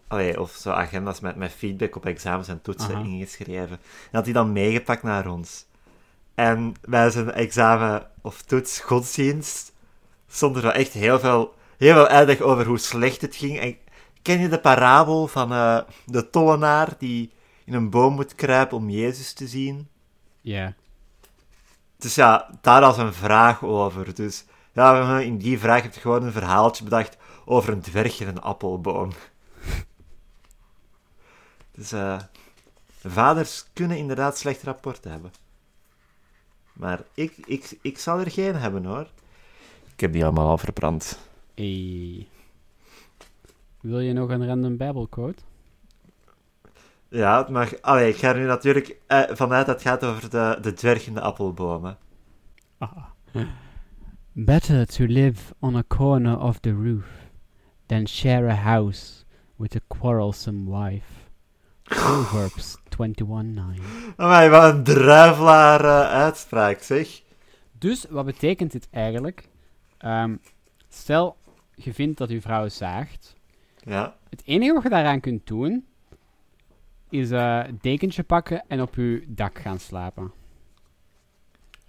Allee, 0.08 0.40
of 0.40 0.50
zo 0.50 0.70
agendas 0.70 1.20
met, 1.20 1.36
met 1.36 1.52
feedback 1.52 1.96
op 1.96 2.06
examens 2.06 2.48
en 2.48 2.62
toetsen 2.62 3.04
ingeschreven. 3.04 3.78
En 3.78 4.10
had 4.10 4.24
hij 4.24 4.32
dan 4.32 4.52
meegepakt 4.52 5.02
naar 5.02 5.26
ons. 5.26 5.66
En 6.34 6.74
bij 6.88 7.10
zijn 7.10 7.32
examen 7.32 8.10
of 8.20 8.42
toets 8.42 8.80
godsdienst 8.80 9.72
stond 10.28 10.56
er 10.56 10.62
wel 10.62 10.72
echt 10.72 10.92
heel 10.92 11.18
veel, 11.18 11.54
heel 11.76 11.94
veel 11.94 12.06
uitleg 12.06 12.40
over 12.40 12.66
hoe 12.66 12.78
slecht 12.78 13.20
het 13.20 13.36
ging. 13.36 13.58
En 13.58 13.76
Ken 14.22 14.40
je 14.40 14.48
de 14.48 14.60
parabel 14.60 15.26
van 15.26 15.52
uh, 15.52 15.80
de 16.06 16.30
tollenaar 16.30 16.94
die 16.98 17.32
in 17.64 17.74
een 17.74 17.90
boom 17.90 18.14
moet 18.14 18.34
kruipen 18.34 18.76
om 18.76 18.90
Jezus 18.90 19.32
te 19.32 19.48
zien? 19.48 19.88
Ja. 20.40 20.74
Dus 21.96 22.14
ja, 22.14 22.50
daar 22.60 22.82
als 22.82 22.96
een 22.96 23.14
vraag 23.14 23.64
over. 23.64 24.14
Dus 24.14 24.44
ja, 24.72 25.18
in 25.18 25.38
die 25.38 25.58
vraag 25.58 25.82
heb 25.82 25.94
je 25.94 26.00
gewoon 26.00 26.22
een 26.22 26.32
verhaaltje 26.32 26.84
bedacht 26.84 27.16
over 27.44 27.72
een 27.72 27.80
dwerg 27.80 28.20
en 28.20 28.28
een 28.28 28.40
appelboom. 28.40 29.12
dus 31.76 31.92
uh, 31.92 32.18
vaders 33.06 33.64
kunnen 33.72 33.96
inderdaad 33.96 34.38
slecht 34.38 34.62
rapporten 34.62 35.10
hebben. 35.10 35.32
Maar 36.72 37.00
ik, 37.14 37.36
ik, 37.46 37.78
ik 37.82 37.98
zal 37.98 38.18
er 38.18 38.30
geen 38.30 38.54
hebben 38.54 38.84
hoor. 38.84 39.06
Ik 39.92 40.00
heb 40.00 40.12
die 40.12 40.24
allemaal 40.24 40.48
al 40.48 40.58
verbrand. 40.58 41.18
Hey. 41.54 42.26
Wil 43.80 44.00
je 44.00 44.12
nog 44.12 44.30
een 44.30 44.46
random 44.46 44.76
bijbelquote? 44.76 45.42
Ja, 47.08 47.46
maar 47.50 47.72
allee, 47.80 48.08
ik 48.08 48.16
ga 48.16 48.28
er 48.28 48.38
nu 48.38 48.46
natuurlijk 48.46 48.96
eh, 49.06 49.22
vanuit 49.30 49.66
dat 49.66 49.74
het 49.74 49.88
gaat 49.88 50.04
over 50.04 50.30
de, 50.30 50.58
de 50.60 50.72
dwergende 50.72 51.20
appelbomen. 51.20 51.98
Ah. 52.78 52.96
Better 54.32 54.86
to 54.86 55.04
live 55.04 55.54
on 55.58 55.76
a 55.76 55.82
corner 55.88 56.38
of 56.38 56.58
the 56.58 56.72
roof 56.72 57.06
than 57.86 58.06
share 58.06 58.50
a 58.50 58.54
house 58.54 59.24
with 59.56 59.76
a 59.76 59.80
quarrelsome 59.88 60.70
wife. 60.70 61.26
Proverbs 61.82 62.76
21:9. 62.98 63.82
Amai, 64.16 64.48
wat 64.48 64.74
een 64.74 64.84
druivelaar 64.84 65.84
uh, 65.84 66.10
uitspraak, 66.10 66.82
zeg. 66.82 67.22
Dus, 67.78 68.06
wat 68.10 68.24
betekent 68.24 68.72
dit 68.72 68.88
eigenlijk? 68.90 69.48
Ehm, 69.98 70.36
stel, 70.88 71.36
je 71.74 71.94
vindt 71.94 72.18
dat 72.18 72.30
uw 72.30 72.40
vrouw 72.40 72.68
zaagt. 72.68 73.36
Ja. 73.88 74.16
Het 74.30 74.42
enige 74.44 74.72
wat 74.72 74.82
je 74.82 74.88
daaraan 74.88 75.20
kunt 75.20 75.46
doen, 75.46 75.86
is 77.08 77.30
uh, 77.30 77.62
een 77.66 77.78
dekentje 77.80 78.22
pakken 78.22 78.64
en 78.68 78.82
op 78.82 78.94
uw 78.94 79.20
dak 79.26 79.58
gaan 79.58 79.78
slapen. 79.78 80.32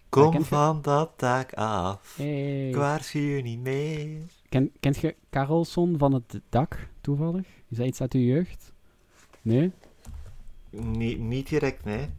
Kom 0.10 0.44
van 0.44 0.82
dat 0.82 1.20
dak 1.20 1.54
af. 1.54 2.16
Hey. 2.18 2.70
Ik 2.70 2.76
waarschuw 2.76 3.22
je 3.22 3.42
niet 3.42 3.60
meer. 3.60 4.22
Ken, 4.50 4.72
kent 4.80 4.98
je 4.98 5.16
Carlson 5.30 5.98
van 5.98 6.14
het 6.14 6.40
dak, 6.50 6.90
toevallig? 7.02 7.48
Is 7.68 7.78
dat 7.78 7.88
iets 7.88 8.02
uit 8.02 8.14
uw 8.14 8.22
jeugd? 8.22 8.74
Nee? 9.42 9.72
Niet, 10.70 11.20
niet 11.20 11.50
direct, 11.50 11.86
nee. 11.86 12.10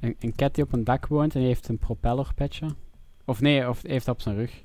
Een, 0.00 0.16
een 0.20 0.34
cat 0.34 0.54
die 0.54 0.64
op 0.64 0.72
een 0.72 0.84
dak 0.84 1.06
woont 1.06 1.34
en 1.34 1.40
heeft 1.40 1.68
een 1.68 1.78
propellerpetje. 1.78 2.68
Of 3.24 3.40
nee, 3.40 3.68
of 3.68 3.82
heeft 3.82 4.06
dat 4.06 4.14
op 4.14 4.20
zijn 4.20 4.36
rug. 4.36 4.62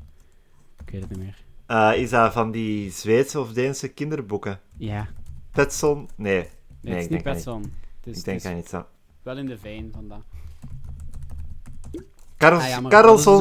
Ik 0.85 0.89
weet 0.89 1.01
het 1.01 1.09
niet 1.09 1.19
meer. 1.19 1.42
Uh, 1.67 1.91
is 1.95 2.09
dat 2.09 2.33
van 2.33 2.51
die 2.51 2.91
Zweedse 2.91 3.39
of 3.39 3.53
Deense 3.53 3.87
kinderboeken? 3.87 4.59
Ja. 4.77 5.07
Petson? 5.51 6.09
Nee. 6.15 6.35
Nee, 6.35 6.49
nee 6.81 6.93
het 6.93 7.03
is 7.03 7.09
niet 7.09 7.23
Petson. 7.23 7.73
ik 8.03 8.23
denk 8.23 8.45
aan 8.45 8.55
niet 8.55 8.69
zo. 8.69 8.85
Wel 9.21 9.37
in 9.37 9.45
de 9.45 9.57
veen 9.57 9.91
van 9.93 10.07
dat. 10.07 10.21
Karls, 12.37 12.63
ah, 12.63 12.69
ja, 12.69 12.81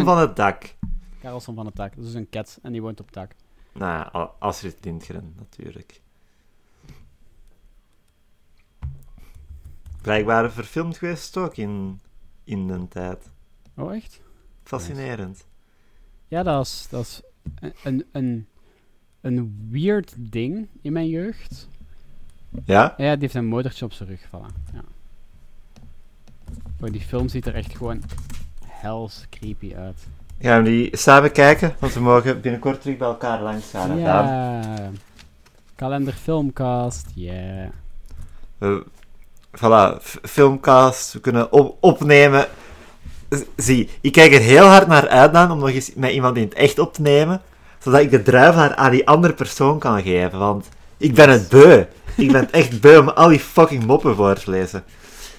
van 0.05 0.19
het 0.19 0.37
dak. 0.37 0.75
Karlsson 1.21 1.55
van 1.55 1.67
het 1.67 1.77
dak. 1.77 1.97
Dat 1.97 2.05
is 2.05 2.15
een 2.15 2.29
cat 2.29 2.59
en 2.63 2.73
die 2.73 2.83
woont 2.83 3.01
op 3.01 3.07
het 3.07 3.15
dak. 3.15 3.33
Nou 3.73 3.93
ja, 4.13 4.31
Astrid 4.39 4.85
Lindgren 4.85 5.35
natuurlijk. 5.37 6.01
Blijkbaar 10.03 10.53
verfilmd 10.53 10.99
geweest 10.99 11.37
ook 11.37 11.57
in, 11.57 12.01
in 12.45 12.69
een 12.69 12.89
tijd. 12.89 13.31
Oh, 13.77 13.95
echt? 13.95 14.21
Fascinerend. 14.63 15.47
Ja, 16.29 16.43
dat 16.43 16.67
is, 16.67 16.87
dat 16.91 17.01
is 17.01 17.23
een, 17.83 18.05
een, 18.13 18.47
een 19.21 19.69
weird 19.71 20.15
ding 20.19 20.69
in 20.83 20.93
mijn 20.93 21.09
jeugd. 21.09 21.69
Ja? 22.65 22.95
Ja, 22.97 23.13
die 23.13 23.21
heeft 23.21 23.35
een 23.35 23.47
motortje 23.47 23.85
op 23.85 23.93
zijn 23.93 24.09
rug 24.09 24.27
vallen. 24.29 24.51
Ja. 24.73 24.83
Oh, 26.81 26.93
die 26.93 27.01
film 27.01 27.29
ziet 27.29 27.47
er 27.47 27.55
echt 27.55 27.77
gewoon 27.77 28.03
hells 28.67 29.27
creepy 29.31 29.75
uit. 29.75 30.07
Gaan 30.41 30.63
we 30.63 30.69
die 30.69 30.97
samen 30.97 31.33
kijken? 31.33 31.75
Want 31.79 31.95
we 31.95 32.01
mogen 32.01 32.41
binnenkort 32.41 32.81
terug 32.81 32.97
bij 32.97 33.09
elkaar 33.09 33.43
langs 33.43 33.71
gaan. 33.71 33.99
Ja. 33.99 34.91
Kalender 35.75 36.13
Filmcast, 36.13 37.07
yeah. 37.15 37.69
We, 38.59 38.85
voilà, 39.57 40.03
filmcast. 40.23 41.13
We 41.13 41.21
kunnen 41.21 41.53
op 41.53 41.77
opnemen. 41.81 42.47
Zie, 43.57 43.89
ik 44.01 44.13
kijk 44.13 44.33
er 44.33 44.41
heel 44.41 44.65
hard 44.65 44.87
naar 44.87 45.09
uit 45.09 45.33
dan 45.33 45.51
om 45.51 45.59
nog 45.59 45.71
eens 45.71 45.95
met 45.95 46.13
iemand 46.13 46.37
in 46.37 46.43
het 46.43 46.55
echt 46.55 46.79
op 46.79 46.95
te 46.95 47.03
nemen. 47.03 47.43
Zodat 47.79 48.01
ik 48.01 48.11
de 48.11 48.23
druivaar 48.23 48.75
aan 48.75 48.91
die 48.91 49.07
andere 49.07 49.35
persoon 49.35 49.79
kan 49.79 50.03
geven. 50.03 50.39
Want 50.39 50.69
ik 50.97 51.15
ben 51.15 51.31
het 51.31 51.49
beu. 51.49 51.85
Ik 52.17 52.33
ben 52.33 52.41
het 52.41 52.51
echt 52.51 52.81
beu 52.81 52.99
om 52.99 53.09
al 53.09 53.29
die 53.29 53.41
fucking 53.41 53.85
moppen 53.85 54.17
voor 54.17 54.35
te 54.35 54.51
lezen. 54.51 54.85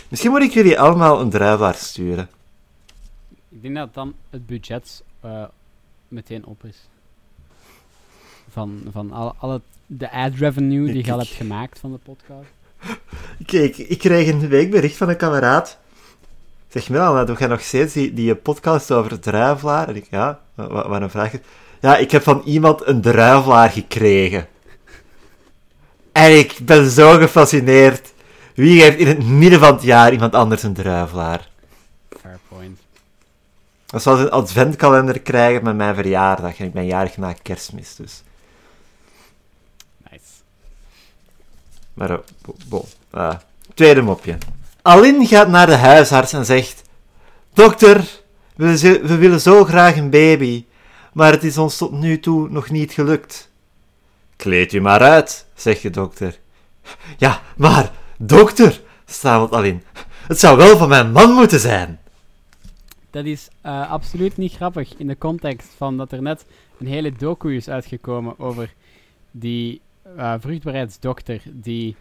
Misschien 0.08 0.32
moet 0.32 0.42
ik 0.42 0.52
jullie 0.52 0.80
allemaal 0.80 1.22
een 1.22 1.30
druivaar 1.30 1.74
sturen. 1.74 2.30
Ik 3.50 3.62
denk 3.62 3.76
dat 3.76 3.94
dan 3.94 4.14
het 4.30 4.46
budget 4.46 5.04
uh, 5.26 5.44
meteen 6.08 6.46
op 6.46 6.64
is. 6.64 6.88
Van, 8.50 8.82
van 8.92 9.12
al, 9.12 9.36
al 9.38 9.52
het, 9.52 9.62
de 9.86 10.12
ad 10.12 10.34
revenue 10.36 10.92
die 10.92 11.06
je 11.06 11.12
al 11.12 11.18
hebt 11.18 11.30
gemaakt 11.30 11.80
van 11.80 11.92
de 11.92 11.98
podcast. 11.98 12.50
Kijk, 13.46 13.78
ik 13.78 14.00
kreeg 14.00 14.28
een 14.28 14.48
week 14.48 14.72
bericht 14.72 14.98
van 14.98 15.10
een 15.10 15.18
kameraad. 15.18 15.78
Zeg 16.74 16.90
Milan, 16.90 17.26
doe 17.26 17.38
jij 17.38 17.48
nog 17.48 17.62
steeds 17.62 17.94
die, 17.94 18.14
die 18.14 18.36
podcast 18.36 18.92
over 18.92 19.20
druivelaar? 19.20 19.88
En 19.88 19.96
ik, 19.96 20.08
ja, 20.10 20.40
wat, 20.54 20.88
wat 20.88 21.02
een 21.02 21.10
vraag. 21.10 21.32
Ja, 21.82 21.98
ik 21.98 22.12
heb 22.12 22.24
van 22.24 22.42
iemand 22.46 22.88
een 22.88 23.02
druivelaar 23.02 23.70
gekregen. 23.70 24.48
En 26.12 26.38
ik 26.38 26.58
ben 26.62 26.90
zo 26.90 27.18
gefascineerd. 27.18 28.14
Wie 28.56 28.82
geeft 28.82 28.98
in 28.98 29.08
het 29.08 29.24
midden 29.24 29.60
van 29.60 29.74
het 29.74 29.84
jaar 29.84 30.12
iemand 30.12 30.36
anders 30.36 30.64
een 30.64 30.74
druivelaar? 30.74 31.50
Fair 32.22 32.40
point. 32.48 32.80
Dat 33.86 34.02
zoals 34.02 34.20
een 34.20 34.32
adventkalender 34.32 35.20
krijgen 35.20 35.64
met 35.64 35.76
mijn 35.76 35.96
verjaardag. 35.96 36.60
En 36.60 36.66
ik 36.66 36.74
ben 36.74 36.86
jarig 36.86 37.18
na 37.18 37.34
kerstmis, 37.42 37.96
dus... 37.96 38.24
Nice. 40.10 40.26
Maar, 41.94 42.12
uh, 42.12 42.18
bo, 42.68 42.86
uh, 43.16 43.36
tweede 43.74 44.02
mopje. 44.02 44.38
Alin 44.84 45.28
gaat 45.28 45.48
naar 45.48 45.66
de 45.66 45.76
huisarts 45.76 46.34
en 46.34 46.46
zegt... 46.46 46.82
Dokter, 47.54 48.22
we, 48.56 49.18
willen 49.18 49.42
zo 49.42 49.64
graag 49.64 49.98
een 49.98 50.10
baby, 50.10 50.66
maar 51.14 51.32
het 51.32 51.44
is 51.44 51.58
ons 51.58 51.78
tot 51.78 51.92
nu 51.92 52.20
toe 52.20 52.50
nog 52.50 52.70
niet 52.70 52.92
gelukt. 52.92 53.52
Kleed 54.36 54.74
u 54.74 54.82
maar 54.82 55.02
uit, 55.02 55.46
zegt 55.56 55.82
de 55.82 55.90
dokter. 55.90 56.40
Ja, 57.18 57.42
maar, 57.58 57.92
dokter, 58.18 58.82
stamelt 59.06 59.52
Alin, 59.52 59.84
het 60.28 60.40
zou 60.40 60.58
wel 60.58 60.78
van 60.78 60.90
mijn 60.90 61.12
man 61.12 61.32
moeten 61.32 61.60
zijn. 61.60 62.00
Dat 63.10 63.26
is 63.26 63.48
uh, 63.66 63.92
absoluut 63.92 64.38
niet 64.38 64.54
grappig 64.54 64.98
in 64.98 65.08
de 65.08 65.18
context 65.18 65.70
van 65.78 65.98
dat 65.98 66.12
er 66.12 66.22
net 66.22 66.46
een 66.80 66.88
hele 66.88 67.12
docu 67.12 67.56
is 67.56 67.70
uitgekomen 67.70 68.40
over 68.40 68.74
die 69.32 69.82
uh, 70.18 70.34
vruchtbaarheidsdokter 70.40 71.42
die, 71.46 71.96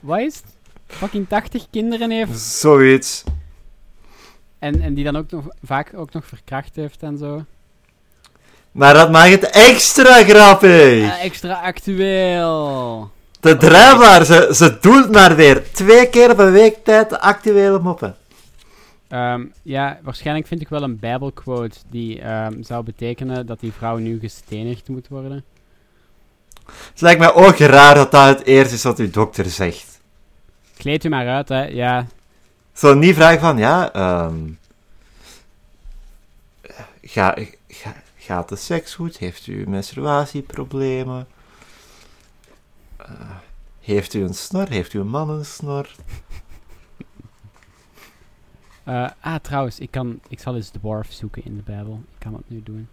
wat 0.00 0.20
is 0.20 0.36
het? 0.36 0.63
Fucking 0.96 1.28
80 1.28 1.66
kinderen 1.70 2.10
heeft. 2.10 2.38
Zoiets. 2.38 3.24
En, 4.58 4.80
en 4.80 4.94
die 4.94 5.04
dan 5.04 5.16
ook 5.16 5.30
nog 5.30 5.44
vaak 5.62 5.92
ook 5.96 6.12
nog 6.12 6.26
verkracht 6.26 6.76
heeft 6.76 7.02
en 7.02 7.18
zo. 7.18 7.44
Maar 8.72 8.94
dat 8.94 9.10
maakt 9.10 9.30
het 9.30 9.50
extra 9.50 10.24
grappig. 10.24 10.70
Uh, 10.70 11.24
extra 11.24 11.54
actueel. 11.54 13.10
De 13.40 13.56
drijfbaar, 13.56 14.24
ze, 14.24 14.50
ze 14.54 14.78
doet 14.80 15.12
maar 15.12 15.36
weer 15.36 15.72
twee 15.72 16.08
keer 16.08 16.34
per 16.34 16.52
week 16.52 16.84
tijd 16.84 17.10
de 17.10 17.20
actuele 17.20 17.78
moppen. 17.78 18.16
Um, 19.08 19.52
ja, 19.62 19.98
waarschijnlijk 20.02 20.46
vind 20.46 20.60
ik 20.60 20.68
wel 20.68 20.82
een 20.82 20.98
bijbelquote 20.98 21.78
die 21.90 22.30
um, 22.30 22.62
zou 22.62 22.84
betekenen 22.84 23.46
dat 23.46 23.60
die 23.60 23.72
vrouw 23.72 23.96
nu 23.96 24.18
gestenigd 24.18 24.88
moet 24.88 25.08
worden. 25.08 25.44
Het 26.64 27.00
lijkt 27.00 27.20
mij 27.20 27.34
ook 27.34 27.56
raar 27.56 27.94
dat 27.94 28.10
dat 28.10 28.38
het 28.38 28.46
eerste 28.46 28.74
is 28.74 28.82
wat 28.82 28.98
uw 28.98 29.10
dokter 29.10 29.44
zegt. 29.44 29.93
Kleed 30.76 31.04
u 31.04 31.08
maar 31.08 31.28
uit, 31.28 31.48
hè, 31.48 31.64
ja. 31.64 32.06
Zo 32.72 32.94
niet 32.94 33.14
vragen 33.14 33.40
van, 33.40 33.58
ja, 33.58 33.94
um, 34.24 34.58
ga, 37.02 37.36
ga, 37.68 37.94
gaat 38.16 38.48
de 38.48 38.56
seks 38.56 38.94
goed? 38.94 39.18
Heeft 39.18 39.46
u 39.46 39.68
menstruatieproblemen? 39.68 41.26
Uh, 43.00 43.30
heeft 43.80 44.14
u 44.14 44.22
een 44.22 44.34
snor? 44.34 44.68
Heeft 44.68 44.92
u 44.92 45.00
een 45.00 45.08
man 45.08 45.30
een 45.30 45.44
snor? 45.44 45.88
Uh, 48.88 49.10
ah, 49.20 49.34
trouwens, 49.42 49.78
ik, 49.78 49.90
kan, 49.90 50.20
ik 50.28 50.40
zal 50.40 50.54
eens 50.54 50.68
dwarf 50.68 51.12
zoeken 51.12 51.44
in 51.44 51.56
de 51.56 51.62
Bijbel. 51.62 52.02
Ik 52.12 52.18
kan 52.18 52.34
het 52.34 52.50
nu 52.50 52.62
doen. 52.62 52.88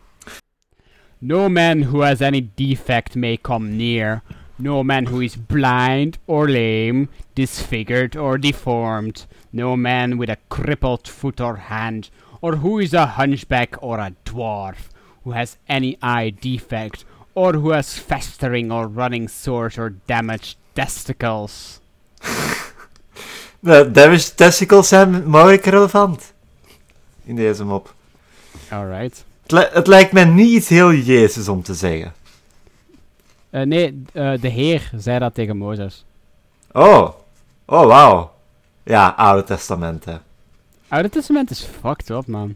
No 1.17 1.49
man 1.49 1.83
who 1.83 2.01
has 2.01 2.21
any 2.21 2.49
defect 2.55 3.15
may 3.15 3.37
come 3.41 3.67
near. 3.67 4.21
No 4.61 4.83
man 4.83 5.07
who 5.07 5.21
is 5.21 5.35
blind 5.35 6.19
or 6.27 6.47
lame, 6.47 7.09
disfigured 7.33 8.15
or 8.15 8.37
deformed. 8.37 9.25
No 9.51 9.75
man 9.75 10.19
with 10.19 10.29
a 10.29 10.37
crippled 10.49 11.07
foot 11.07 11.41
or 11.41 11.55
hand, 11.55 12.11
or 12.41 12.57
who 12.57 12.77
is 12.77 12.93
a 12.93 13.07
hunchback 13.17 13.75
or 13.81 13.97
a 13.97 14.13
dwarf, 14.23 14.89
who 15.23 15.31
has 15.31 15.57
any 15.67 15.97
eye 15.99 16.29
defect, 16.29 17.05
or 17.33 17.53
who 17.53 17.71
has 17.71 17.97
festering 17.97 18.71
or 18.71 18.87
running 18.87 19.27
sores 19.27 19.79
or 19.79 19.89
damaged 20.05 20.57
testicles. 20.75 21.79
De 23.59 23.91
damaged 23.91 24.37
testicles 24.37 24.87
zijn 24.87 25.27
mogelijk 25.27 25.65
relevant. 25.65 26.33
In 27.23 27.35
deze 27.35 27.63
mop. 27.63 27.93
Alright. 28.69 29.23
Het, 29.47 29.73
het, 29.73 29.87
lijkt 29.87 30.11
mij 30.11 30.25
niet 30.25 30.49
iets 30.49 30.67
heel 30.67 30.93
Jezus 30.93 31.47
om 31.47 31.63
te 31.63 31.73
zeggen. 31.73 32.13
Uh, 33.51 33.61
nee, 33.61 34.03
uh, 34.13 34.41
de 34.41 34.47
Heer 34.47 34.91
zei 34.95 35.19
dat 35.19 35.33
tegen 35.33 35.57
Mozes. 35.57 36.05
Oh. 36.71 37.09
Oh, 37.65 37.85
wauw. 37.85 38.31
Ja, 38.83 39.13
Oude 39.17 39.43
Testament, 39.43 40.05
hè. 40.05 40.15
Oude 40.87 41.09
Testament 41.09 41.49
is 41.49 41.63
fucked 41.81 42.09
up, 42.09 42.27
man. 42.27 42.55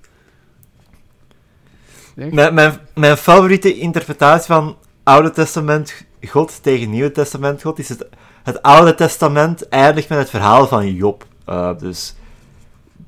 Mijn, 2.16 2.54
mijn, 2.54 2.80
mijn 2.94 3.18
favoriete 3.18 3.78
interpretatie 3.78 4.46
van 4.46 4.78
Oude 5.04 5.32
Testament 5.32 6.06
God 6.22 6.64
tegen 6.64 6.90
Nieuwe 6.90 7.12
Testament 7.12 7.62
God 7.62 7.80
is 7.80 7.90
het 7.90 8.08
het 8.46 8.62
Oude 8.62 8.96
Testament 8.96 9.70
eindigt 9.70 10.10
met 10.10 10.18
het 10.18 10.30
verhaal 10.30 10.68
van 10.68 10.94
Job. 10.94 11.26
Uh, 11.50 11.78
dus 11.78 12.16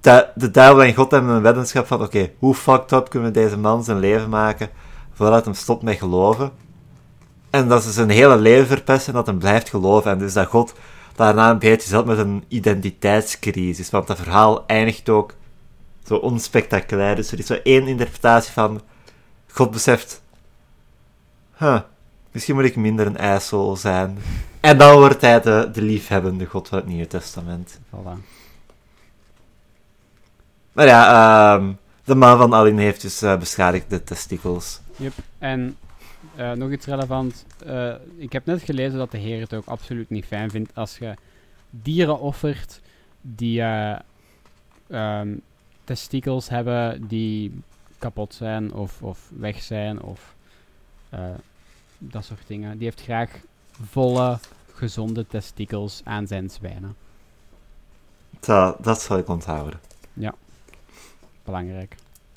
de, 0.01 0.27
de 0.35 0.51
duivel 0.51 0.83
en 0.83 0.93
God 0.93 1.11
hebben 1.11 1.31
een 1.31 1.41
weddenschap 1.41 1.87
van: 1.87 2.01
oké, 2.01 2.31
hoe 2.39 2.55
fucked 2.55 2.91
up 2.91 3.09
kunnen 3.09 3.33
we 3.33 3.39
deze 3.39 3.57
man 3.57 3.83
zijn 3.83 3.99
leven 3.99 4.29
maken 4.29 4.69
voordat 5.13 5.45
hem 5.45 5.53
stopt 5.53 5.83
met 5.83 5.97
geloven? 5.97 6.51
En 7.57 7.67
dat 7.67 7.83
ze 7.83 7.91
zijn 7.91 8.09
hele 8.09 8.37
leven 8.37 8.67
verpesten 8.67 9.07
en 9.07 9.13
dat 9.13 9.25
hem 9.25 9.39
blijft 9.39 9.69
geloven. 9.69 10.11
En 10.11 10.17
dus 10.17 10.33
dat 10.33 10.47
God 10.47 10.73
daarna 11.15 11.49
een 11.49 11.59
beetje 11.59 11.89
zat 11.89 12.05
met 12.05 12.17
een 12.17 12.43
identiteitscrisis. 12.47 13.89
Want 13.89 14.07
dat 14.07 14.17
verhaal 14.17 14.65
eindigt 14.67 15.09
ook 15.09 15.33
zo 16.05 16.15
onspectaculair. 16.15 17.15
Dus 17.15 17.31
er 17.31 17.39
is 17.39 17.45
zo 17.45 17.59
één 17.63 17.87
interpretatie 17.87 18.51
van: 18.51 18.81
God 19.47 19.71
beseft, 19.71 20.21
huh, 21.57 21.79
misschien 22.31 22.55
moet 22.55 22.65
ik 22.65 22.75
minder 22.75 23.07
een 23.07 23.17
ijssel 23.17 23.75
zijn. 23.75 24.17
En 24.59 24.77
dan 24.77 24.97
wordt 24.97 25.21
hij 25.21 25.41
de, 25.41 25.69
de 25.73 25.81
liefhebbende 25.81 26.45
God 26.45 26.67
van 26.67 26.77
het 26.77 26.87
Nieuwe 26.87 27.07
Testament. 27.07 27.79
Voilà. 27.79 28.35
Maar 30.71 30.85
ja, 30.85 31.53
um, 31.55 31.77
de 32.03 32.15
man 32.15 32.37
van 32.37 32.53
Aline 32.53 32.81
heeft 32.81 33.01
dus 33.01 33.23
uh, 33.23 33.37
beschadigde 33.37 34.03
testikels. 34.03 34.79
Yep. 34.95 35.13
En 35.37 35.77
uh, 36.37 36.51
nog 36.51 36.71
iets 36.71 36.85
relevant. 36.85 37.45
Uh, 37.65 37.93
ik 38.15 38.31
heb 38.31 38.45
net 38.45 38.61
gelezen 38.61 38.97
dat 38.97 39.11
de 39.11 39.17
Heer 39.17 39.39
het 39.39 39.53
ook 39.53 39.65
absoluut 39.65 40.09
niet 40.09 40.25
fijn 40.25 40.49
vindt 40.49 40.75
als 40.75 40.97
je 40.97 41.13
dieren 41.69 42.19
offert 42.19 42.81
die 43.21 43.61
um, 44.89 45.41
testikels 45.83 46.49
hebben 46.49 47.07
die 47.07 47.61
kapot 47.97 48.33
zijn 48.33 48.73
of, 48.73 49.01
of 49.01 49.29
weg 49.37 49.61
zijn 49.61 50.01
of 50.01 50.35
dat 51.97 52.25
soort 52.25 52.47
dingen. 52.47 52.77
Die 52.77 52.87
heeft 52.87 53.01
graag 53.01 53.31
volle, 53.89 54.39
gezonde 54.73 55.27
testikels 55.27 56.01
aan 56.03 56.27
zijn 56.27 56.49
zwijnen. 56.49 56.95
Dat, 58.39 58.83
dat 58.83 59.01
zal 59.01 59.17
ik 59.17 59.27
onthouden. 59.27 59.79
Ja, 60.13 60.33
belangrijk. 61.43 61.95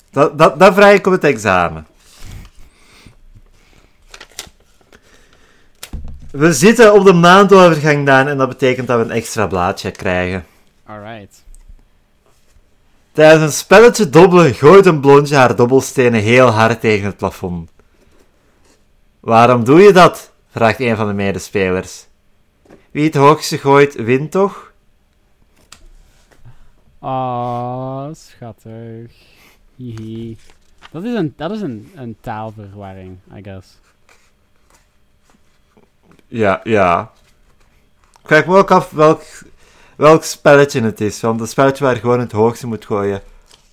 Dat, 0.09 0.37
dat, 0.37 0.59
dat 0.59 0.73
vraag 0.73 0.93
ik 0.93 1.07
op 1.07 1.11
het 1.11 1.23
examen. 1.23 1.87
We 6.31 6.53
zitten 6.53 6.93
op 6.93 7.05
de 7.05 7.13
maandovergang, 7.13 8.05
Daan, 8.05 8.27
en 8.27 8.37
dat 8.37 8.49
betekent 8.49 8.87
dat 8.87 8.97
we 8.97 9.03
een 9.03 9.11
extra 9.11 9.47
blaadje 9.47 9.91
krijgen. 9.91 10.45
Alright. 10.85 11.43
Tijdens 13.11 13.43
een 13.43 13.57
spelletje 13.57 14.09
dobbelen 14.09 14.53
gooit 14.53 14.85
een 14.85 14.99
blondje 14.99 15.35
haar 15.35 15.55
dobbelstenen 15.55 16.21
heel 16.21 16.47
hard 16.47 16.79
tegen 16.79 17.05
het 17.05 17.17
plafond. 17.17 17.71
Waarom 19.19 19.63
doe 19.63 19.81
je 19.81 19.93
dat? 19.93 20.31
vraagt 20.49 20.79
een 20.79 20.95
van 20.95 21.07
de 21.07 21.13
medespelers. 21.13 22.07
Wie 22.91 23.05
het 23.05 23.15
hoogste 23.15 23.57
gooit, 23.57 23.95
wint 23.95 24.31
toch? 24.31 24.71
Ah, 26.99 27.09
oh, 27.09 28.07
schattig. 28.13 29.11
Hihi. 29.75 30.37
Dat 30.91 31.03
is 31.03 31.13
een, 31.13 31.33
dat 31.37 31.51
is 31.51 31.61
een, 31.61 31.91
een 31.95 32.15
taalverwarring, 32.21 33.17
I 33.35 33.43
guess. 33.43 33.67
Ja, 36.31 36.61
ja. 36.63 37.11
Ik 38.21 38.27
vraag 38.27 38.45
me 38.45 38.57
ook 38.57 38.71
af 38.71 38.89
welk, 38.89 39.23
welk 39.95 40.23
spelletje 40.23 40.81
het 40.81 41.01
is. 41.01 41.21
Want 41.21 41.39
een 41.39 41.47
spelletje 41.47 41.83
waar 41.83 41.93
je 41.93 41.99
gewoon 41.99 42.19
het 42.19 42.31
hoogste 42.31 42.67
moet 42.67 42.85
gooien, 42.85 43.21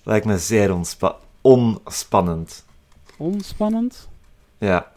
lijkt 0.03 0.25
me 0.25 0.37
zeer 0.37 0.73
onspannend. 1.41 2.65
Onspannend? 3.17 4.07
Ja. 4.57 4.91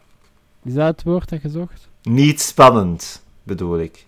Is 0.63 0.75
dat 0.75 0.87
het 0.87 1.03
woord 1.03 1.29
dat 1.29 1.43
je 1.43 1.49
zocht? 1.49 1.89
Niet 2.03 2.41
spannend, 2.41 3.23
bedoel 3.43 3.79
ik. 3.79 4.07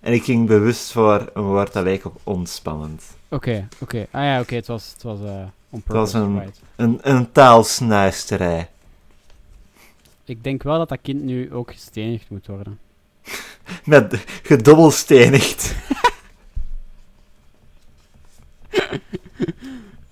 En 0.00 0.12
ik 0.12 0.24
ging 0.24 0.46
bewust 0.46 0.92
voor 0.92 1.30
een 1.34 1.42
woord 1.42 1.72
dat 1.72 1.84
leek 1.84 2.04
op 2.04 2.20
ontspannend. 2.24 3.02
Oké, 3.28 3.68
oké. 3.80 4.06
Ah 4.10 4.22
ja, 4.22 4.40
oké, 4.40 4.54
het 4.54 4.66
was, 4.66 4.90
het 4.92 5.02
was 5.02 5.18
uh, 5.18 5.24
purpose, 5.70 5.82
Het 5.86 5.96
was 5.96 6.12
een, 6.12 6.38
right. 6.38 6.60
een, 6.76 6.98
een 7.02 7.32
taalsnuisterij. 7.32 8.70
Ik 10.28 10.44
denk 10.44 10.62
wel 10.62 10.78
dat 10.78 10.88
dat 10.88 10.98
kind 11.02 11.22
nu 11.22 11.52
ook 11.52 11.70
gestenigd 11.70 12.30
moet 12.30 12.46
worden. 12.46 12.78
Met 13.84 14.24
gedobbelstenigd. 14.42 15.74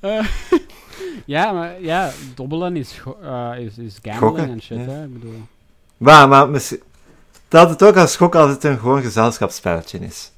uh, 0.00 0.26
ja, 1.34 1.52
maar 1.52 1.82
ja, 1.82 2.12
dobbelen 2.34 2.76
is, 2.76 3.02
uh, 3.22 3.52
is, 3.58 3.78
is 3.78 3.98
gambling 4.02 4.48
en 4.48 4.62
shit, 4.62 4.78
ja. 4.78 4.84
hè? 4.84 5.04
Ik 5.04 5.12
bedoel. 5.12 5.40
Maar, 5.96 6.28
maar 6.28 6.60
dat 7.48 7.70
het 7.70 7.82
ook 7.82 7.96
als 7.96 8.16
gok 8.16 8.34
altijd 8.34 8.64
een 8.64 8.78
gewoon 8.78 9.02
gezelschapsspelletje 9.02 9.98
is. 9.98 10.30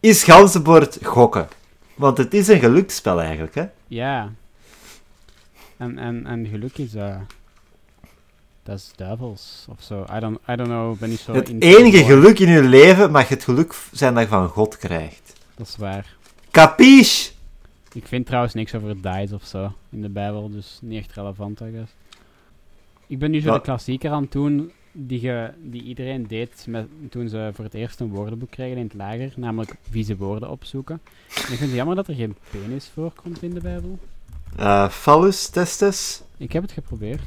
Is 0.00 0.22
ganzenbord 0.22 0.98
gokken? 1.02 1.48
Want 1.94 2.18
het 2.18 2.34
is 2.34 2.48
een 2.48 2.60
geluksspel 2.60 3.20
eigenlijk, 3.20 3.54
hè? 3.54 3.66
Ja. 3.86 4.32
En, 5.76 5.98
en, 5.98 6.26
en 6.26 6.46
geluk 6.46 6.78
is... 6.78 6.94
Uh, 6.94 7.16
dat 8.68 8.78
is 8.78 8.90
duivels 8.96 9.66
of 9.68 9.82
zo. 9.82 10.04
I 10.16 10.20
don't, 10.20 10.38
I 10.48 10.56
don't 10.56 10.68
know, 10.68 10.98
ben 10.98 11.08
niet 11.08 11.18
zo... 11.18 11.32
Het 11.32 11.52
enige 11.58 12.04
geluk 12.04 12.38
in 12.38 12.48
je 12.48 12.62
leven 12.62 13.10
mag 13.10 13.28
het 13.28 13.44
geluk 13.44 13.74
zijn 13.92 14.14
dat 14.14 14.22
je 14.22 14.28
van 14.28 14.48
God 14.48 14.76
krijgt. 14.76 15.32
Dat 15.54 15.66
is 15.66 15.76
waar. 15.76 16.16
Capiche? 16.50 17.30
Ik 17.92 18.06
vind 18.06 18.26
trouwens 18.26 18.54
niks 18.54 18.74
over 18.74 19.02
dice 19.02 19.34
of 19.34 19.44
zo 19.44 19.72
in 19.90 20.02
de 20.02 20.08
Bijbel, 20.08 20.50
dus 20.50 20.78
niet 20.82 20.98
echt 20.98 21.12
relevant, 21.12 21.60
I 21.60 21.70
guess. 21.72 21.92
Ik 23.06 23.18
ben 23.18 23.30
nu 23.30 23.40
zo 23.40 23.52
de 23.52 23.60
klassieker 23.60 24.10
aan 24.10 24.22
het 24.22 24.32
doen 24.32 24.72
die, 24.92 25.20
ge, 25.20 25.50
die 25.62 25.82
iedereen 25.82 26.26
deed 26.26 26.64
met, 26.68 26.86
toen 27.10 27.28
ze 27.28 27.50
voor 27.54 27.64
het 27.64 27.74
eerst 27.74 28.00
een 28.00 28.08
woordenboek 28.08 28.50
kregen 28.50 28.76
in 28.76 28.84
het 28.84 28.94
lager, 28.94 29.32
namelijk 29.36 29.74
vieze 29.90 30.16
woorden 30.16 30.50
opzoeken. 30.50 31.00
En 31.28 31.40
ik 31.40 31.46
vind 31.46 31.60
het 31.60 31.72
jammer 31.72 31.96
dat 31.96 32.08
er 32.08 32.14
geen 32.14 32.36
penis 32.50 32.90
voorkomt 32.94 33.42
in 33.42 33.54
de 33.54 33.60
Bijbel. 33.60 33.98
Uh, 34.58 34.88
phallus, 34.88 35.48
testes? 35.48 36.22
Ik 36.36 36.52
heb 36.52 36.62
het 36.62 36.72
geprobeerd. 36.72 37.22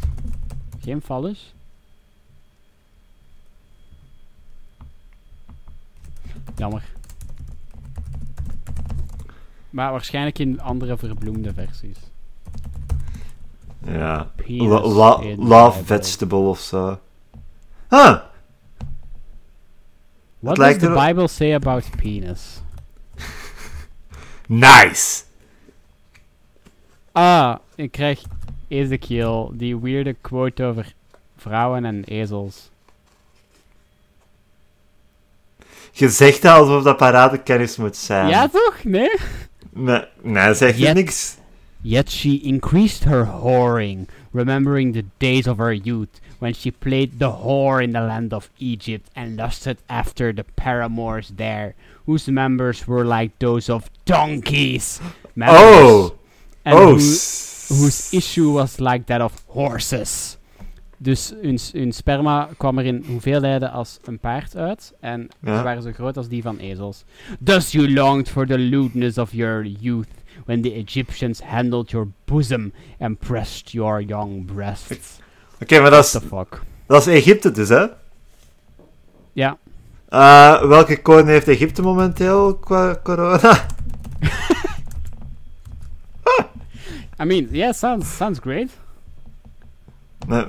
Geen 0.81 1.01
phallus. 1.01 1.53
Jammer. 6.55 6.83
Maar 9.69 9.91
waarschijnlijk 9.91 10.39
in 10.39 10.61
andere 10.61 10.97
verbloemde 10.97 11.53
versies. 11.53 11.97
Ja. 13.85 14.31
love 15.37 15.83
vegetable 15.83 16.37
of 16.37 16.59
zo. 16.59 16.99
Huh. 17.89 18.17
What 20.39 20.55
does 20.55 20.77
the 20.77 20.89
Bible 20.89 21.27
say 21.27 21.53
about 21.53 21.89
penis? 21.97 22.61
nice. 24.47 25.23
Ah, 27.11 27.57
ik 27.75 27.91
krijg 27.91 28.21
Ezekiel, 28.71 29.51
die 29.53 29.75
weirde 29.77 30.15
quote 30.21 30.63
over 30.63 30.93
vrouwen 31.37 31.85
en 31.85 32.03
ezels. 32.03 32.69
Je 35.91 36.09
zegt 36.09 36.41
dat 36.41 36.57
alsof 36.57 36.83
dat 36.83 36.97
paradekennis 36.97 37.77
moet 37.77 37.95
zijn. 37.95 38.27
Ja, 38.27 38.47
toch? 38.47 38.83
Nee? 38.83 39.15
Nee, 39.69 40.03
nee 40.21 40.53
zeg 40.53 40.77
je 40.77 40.87
niks. 40.87 41.37
Yet 41.81 42.11
she 42.11 42.39
increased 42.41 43.03
her 43.03 43.25
whoring, 43.25 44.07
remembering 44.31 44.93
the 44.93 45.05
days 45.17 45.47
of 45.47 45.57
her 45.57 45.73
youth, 45.73 46.21
when 46.37 46.53
she 46.53 46.71
played 46.71 47.19
the 47.19 47.29
whore 47.29 47.81
in 47.81 47.91
the 47.91 47.99
land 47.99 48.33
of 48.33 48.49
Egypt 48.57 49.09
and 49.13 49.37
lusted 49.37 49.77
after 49.87 50.33
the 50.33 50.45
paramours 50.55 51.31
there, 51.35 51.73
whose 52.05 52.31
members 52.31 52.87
were 52.87 53.03
like 53.03 53.31
those 53.39 53.73
of 53.73 53.89
donkeys. 54.05 54.99
Members, 55.35 55.59
oh! 55.59 56.15
Oh! 56.65 56.97
Who, 57.71 57.77
whose 57.77 58.11
issue 58.11 58.51
was 58.51 58.79
like 58.79 59.05
that 59.05 59.21
of 59.21 59.43
horses. 59.47 60.37
Dus 60.97 61.33
hun, 61.41 61.59
hun 61.73 61.91
sperma 61.91 62.49
kwam 62.57 62.77
er 62.77 62.85
in 62.85 63.03
hoeveelheden 63.07 63.71
als 63.71 63.99
een 64.03 64.19
paard 64.19 64.55
uit. 64.55 64.93
En 64.99 65.27
ja. 65.39 65.57
ze 65.57 65.63
waren 65.63 65.81
zo 65.81 65.91
groot 65.91 66.17
als 66.17 66.27
die 66.27 66.41
van 66.41 66.57
ezels. 66.57 67.03
Thus 67.43 67.71
you 67.71 67.93
longed 67.93 68.29
for 68.29 68.47
the 68.47 68.57
lewdness 68.57 69.17
of 69.17 69.33
your 69.33 69.65
youth. 69.65 70.07
When 70.45 70.61
the 70.61 70.73
Egyptians 70.73 71.41
handled 71.41 71.91
your 71.91 72.07
bosom 72.25 72.73
and 72.99 73.19
pressed 73.19 73.71
your 73.71 74.01
young 74.01 74.45
breasts. 74.45 75.19
Oké, 75.53 75.63
okay, 75.63 75.79
maar 75.79 75.91
dat 75.91 76.05
is... 76.05 76.17
Dat 76.85 77.07
is 77.07 77.13
Egypte 77.13 77.51
dus, 77.51 77.69
hè? 77.69 77.85
Ja. 79.33 79.57
Uh, 80.09 80.67
welke 80.67 81.01
koning 81.01 81.27
heeft 81.27 81.47
Egypte 81.47 81.81
momenteel 81.81 82.55
qua 82.55 82.99
corona? 83.03 83.65
I 87.21 87.25
mean, 87.25 87.49
yeah, 87.51 87.71
sounds, 87.71 88.15
sounds 88.15 88.39
great. 88.39 88.69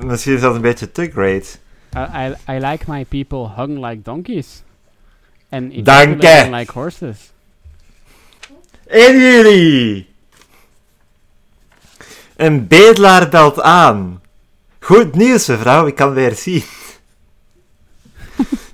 misschien 0.05 0.35
is 0.35 0.41
dat 0.41 0.55
een 0.55 0.61
beetje 0.61 0.93
te 0.93 1.11
great. 1.11 1.59
I, 1.97 2.35
I, 2.49 2.55
I 2.55 2.59
like 2.59 2.85
my 2.89 3.05
people 3.05 3.49
hung 3.49 3.85
like 3.87 4.03
donkeys. 4.03 4.63
And 5.51 5.85
Danke! 5.85 6.49
like 6.51 6.73
horses. 6.73 7.33
En 8.87 9.19
jullie! 9.19 10.09
Een 12.37 12.67
bedelaar 12.67 13.29
belt 13.29 13.61
aan. 13.61 14.21
Goed 14.81 15.15
nieuws, 15.15 15.47
mevrouw, 15.47 15.87
ik 15.87 15.95
kan 15.95 16.13
weer 16.13 16.35
zien. 16.35 16.65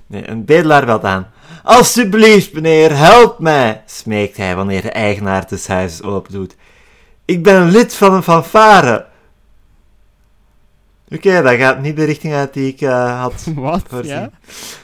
Nee, 0.07 0.29
een 0.29 0.45
bedelaar 0.45 0.85
belt 0.85 1.03
aan. 1.03 1.31
Alsjeblieft, 1.63 2.53
meneer, 2.53 2.97
help 2.97 3.39
mij, 3.39 3.83
smeekt 3.85 4.37
hij 4.37 4.55
wanneer 4.55 4.81
de 4.81 4.91
eigenaar 4.91 5.47
des 5.47 5.67
huizes 5.67 6.01
opendoet. 6.01 6.55
Ik 7.29 7.43
ben 7.43 7.69
lid 7.69 7.93
van 7.93 8.13
een 8.13 8.23
fanfare. 8.23 9.05
Oké, 11.09 11.41
dat 11.41 11.53
gaat 11.53 11.81
niet 11.81 11.95
de 11.95 12.03
richting 12.03 12.33
uit 12.33 12.53
die 12.53 12.67
ik 12.67 12.81
uh, 12.81 13.21
had 13.21 13.33
Wat? 13.55 13.83
Ja? 14.01 14.29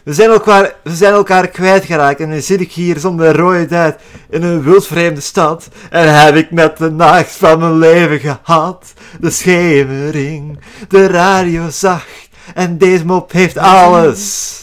We 0.04 0.14
zijn, 0.14 0.30
elkaar, 0.30 0.76
we 0.84 0.96
zijn 0.96 1.14
elkaar 1.14 1.48
kwijtgeraakt 1.48 2.20
en 2.20 2.30
nu 2.30 2.42
zit 2.42 2.62
ik 2.62 2.72
hier 2.72 3.00
zonder 3.00 3.36
rode 3.36 3.66
duit 3.66 4.02
in 4.30 4.44
een 4.44 4.64
wildvreemde 4.64 5.22
stad. 5.22 5.68
En 5.90 6.20
heb 6.24 6.36
ik 6.36 6.52
met 6.52 6.78
de 6.78 6.92
nacht 6.92 7.32
van 7.32 7.60
mijn 7.60 7.78
leven 7.78 8.20
gehad. 8.20 8.94
De 9.20 9.30
schemering, 9.30 10.60
de 10.88 11.08
radio 11.08 11.70
zacht 11.70 12.30
en 12.54 12.78
deze 12.78 13.06
mop 13.06 13.32
heeft 13.32 13.58
alles. 13.58 14.54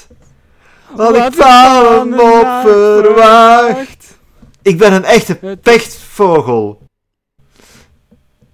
Wat 0.96 1.16
ik 1.16 1.32
van 1.32 2.00
een 2.00 2.08
mop 2.08 2.60
verwacht. 2.62 4.16
Ik 4.62 4.78
ben 4.78 4.92
een 4.92 5.04
echte 5.04 5.58
pechtvogel. 5.62 6.82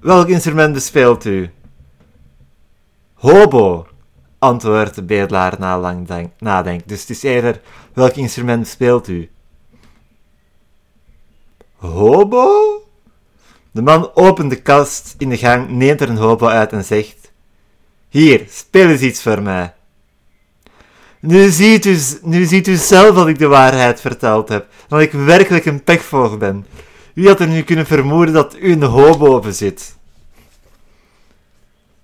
Welk 0.00 0.28
instrument 0.28 0.72
bespeelt 0.72 1.24
u? 1.24 1.50
Hobo, 3.14 3.86
antwoordt 4.38 4.94
de 4.94 5.02
bedelaar 5.02 5.56
na 5.58 5.78
lang 5.78 6.06
denk- 6.06 6.32
nadenken. 6.38 6.88
Dus 6.88 7.00
het 7.00 7.10
is 7.10 7.22
eerder, 7.22 7.60
welk 7.92 8.14
instrument 8.14 8.68
speelt 8.68 9.08
u? 9.08 9.30
Hobo? 11.76 12.48
De 13.70 13.82
man 13.82 14.10
opent 14.14 14.50
de 14.50 14.62
kast 14.62 15.14
in 15.18 15.28
de 15.28 15.36
gang, 15.36 15.68
neemt 15.68 16.00
er 16.00 16.08
een 16.08 16.16
hobo 16.16 16.46
uit 16.46 16.72
en 16.72 16.84
zegt: 16.84 17.32
Hier, 18.08 18.46
speel 18.48 18.88
eens 18.88 19.00
iets 19.00 19.22
voor 19.22 19.42
mij. 19.42 19.74
Nu 21.20 21.48
ziet, 21.48 21.84
u, 21.84 21.98
nu 22.22 22.44
ziet 22.44 22.66
u 22.66 22.74
zelf 22.76 23.14
dat 23.14 23.28
ik 23.28 23.38
de 23.38 23.46
waarheid 23.46 24.00
verteld 24.00 24.48
heb, 24.48 24.66
dat 24.88 25.00
ik 25.00 25.12
werkelijk 25.12 25.64
een 25.64 25.84
pechvogel 25.84 26.36
ben. 26.36 26.66
Wie 27.18 27.28
had 27.28 27.40
er 27.40 27.48
nu 27.48 27.62
kunnen 27.62 27.86
vermoeden 27.86 28.34
dat 28.34 28.56
u 28.56 28.72
een 28.72 28.82
hobo 28.82 29.40
bezit? 29.40 29.96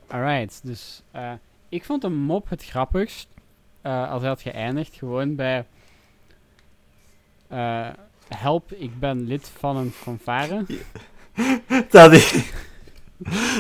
Alright, 0.07 0.61
dus 0.63 1.03
eh, 1.11 1.33
ik 1.69 1.85
vond 1.85 2.03
de 2.03 2.09
mop 2.09 2.49
het 2.49 2.65
grappigst 2.65 3.27
eh, 3.83 4.11
als 4.11 4.21
hij 4.21 4.31
had 4.31 4.41
geëindigd 4.41 4.95
gewoon 4.95 5.35
bij 5.35 5.67
eh, 7.49 7.87
help, 8.29 8.73
ik 8.73 8.99
ben 8.99 9.27
lid 9.27 9.51
van 9.59 9.77
een 9.77 9.93
fanfare. 9.93 10.67
Dat 11.91 12.13
is, 12.13 12.35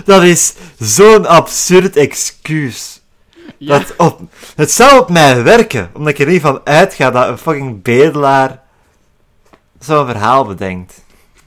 dat 0.04 0.22
is 0.22 0.54
zo'n 0.78 1.26
absurd 1.26 1.96
excuus. 1.96 3.02
Ja, 3.58 3.78
Dat 3.78 3.96
op, 3.96 4.20
het 4.56 4.70
zou 4.70 5.00
op 5.00 5.08
mij 5.08 5.42
werken, 5.42 5.90
omdat 5.92 6.12
ik 6.12 6.18
er 6.18 6.26
niet 6.26 6.40
van 6.40 6.60
uitga 6.64 7.10
dat 7.10 7.28
een 7.28 7.38
fucking 7.38 7.82
bedelaar 7.82 8.62
zo'n 9.78 10.06
verhaal 10.06 10.44
bedenkt. 10.44 11.03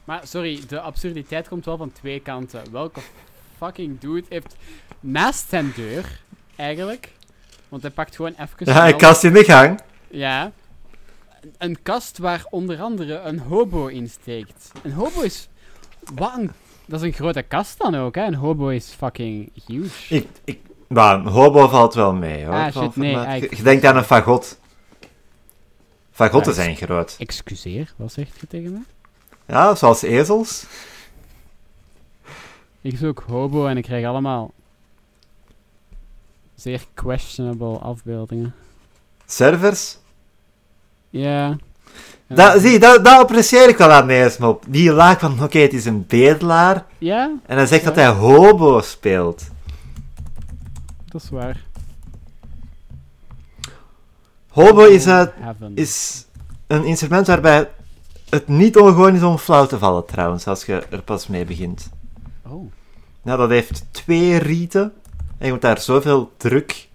Maar 0.08 0.22
sorry, 0.28 0.60
de 0.68 0.80
absurditeit 0.80 1.48
komt 1.48 1.66
wel 1.66 1.78
van 1.78 1.92
twee 1.92 2.20
kanten. 2.20 2.62
Welke 2.72 3.00
fucking 3.58 4.00
dude 4.00 4.26
heeft 4.30 4.56
naast 5.00 5.50
zijn 5.50 5.72
deur, 5.76 6.20
eigenlijk, 6.56 7.12
want 7.70 7.82
hij 7.82 7.92
pakt 7.92 8.16
gewoon 8.16 8.34
even 8.40 8.74
Ja, 8.74 8.88
een 8.88 8.98
kast 8.98 9.24
in 9.24 9.34
de 9.34 9.44
gang. 9.44 9.80
Ja. 10.08 10.52
Een- 11.58 11.82
kast 11.84 12.18
waar 12.18 12.46
onder 12.50 12.82
andere 12.82 13.20
een 13.20 13.40
hobo 13.40 13.88
in 13.88 14.10
steekt. 14.10 14.72
Een 14.84 14.92
hobo 14.92 15.22
is... 15.22 15.48
Wat 16.16 16.34
een... 16.38 16.52
Dat 16.86 17.00
is 17.02 17.06
een 17.08 17.14
grote 17.14 17.42
kast 17.42 17.80
dan 17.80 17.96
ook, 17.96 18.16
hè? 18.16 18.24
Een 18.26 18.34
hobo 18.36 18.68
is 18.68 18.94
fucking 18.98 19.52
huge. 19.66 20.16
Ik, 20.16 20.28
ik, 20.44 20.60
maar 20.88 21.16
een 21.16 21.28
hobo 21.28 21.68
valt 21.68 21.94
wel 21.94 22.14
mee, 22.14 22.46
hoor. 22.46 22.54
Ah, 22.54 22.72
shit, 22.78 22.96
nee, 22.96 23.14
maar 23.16 23.26
ah, 23.28 23.38
je, 23.38 23.46
ik- 23.50 23.54
je 23.58 23.64
denkt 23.64 23.86
aan 23.86 23.98
een 23.98 24.04
fagot. 24.04 24.60
Fagotten 26.12 26.54
zijn 26.54 26.76
groot. 26.76 27.16
Excuseer, 27.20 27.94
wat 27.96 28.12
zegt 28.12 28.40
je 28.40 28.48
tegen 28.48 28.72
me? 28.72 28.80
Ja, 29.48 29.76
zoals 29.76 30.02
ezels. 30.02 30.66
Ik 32.82 32.98
zoek 32.98 33.24
hobo 33.28 33.68
en 33.68 33.78
ik 33.78 33.84
krijg 33.84 34.06
allemaal... 34.06 34.52
Zeer 36.56 36.86
questionable 36.94 37.78
afbeeldingen. 37.78 38.56
Servers. 39.26 39.98
Ja. 41.10 41.58
Dat, 42.28 42.62
zie, 42.62 42.80
dat, 42.80 43.06
dat 43.06 43.20
apprecieer 43.20 43.70
ik 43.70 43.78
wel 43.78 43.92
aan 43.92 44.08
deze 44.08 44.42
mop. 44.42 44.64
Die 44.68 44.92
laag 44.92 45.20
van, 45.20 45.44
oké, 45.44 45.60
het 45.60 45.74
is 45.74 45.86
een 45.86 46.06
bedelaar. 46.08 46.86
Ja, 46.98 47.32
En 47.46 47.58
hij 47.58 47.66
zegt 47.66 47.84
dat 47.84 47.96
hij 47.96 48.08
hobo 48.08 48.82
speelt. 48.82 49.44
dat 51.06 51.22
is 51.22 51.30
waar. 51.30 51.66
Hobo 54.48 54.86
is, 54.86 55.06
eh, 55.06 55.28
is 55.74 56.26
een 56.68 56.84
instrument 56.84 57.28
waarbij 57.28 57.70
het 58.30 58.48
niet 58.48 58.78
ongewoon 58.78 59.16
is 59.16 59.24
om 59.24 59.38
flauw 59.38 59.66
te 59.66 59.78
vallen, 59.78 60.06
trouwens, 60.06 60.48
als 60.48 60.66
je 60.66 60.86
er 60.90 61.02
pas 61.02 61.28
mee 61.28 61.46
begint. 61.46 61.90
Oh, 62.48 62.72
Nou, 63.22 63.38
dat 63.38 63.50
heeft 63.50 63.86
twee 63.92 64.38
rieten. 64.38 64.94
En 65.38 65.46
je 65.46 65.52
moet 65.52 65.62
daar 65.62 65.80
zoveel 65.82 66.32
druk 66.38 66.88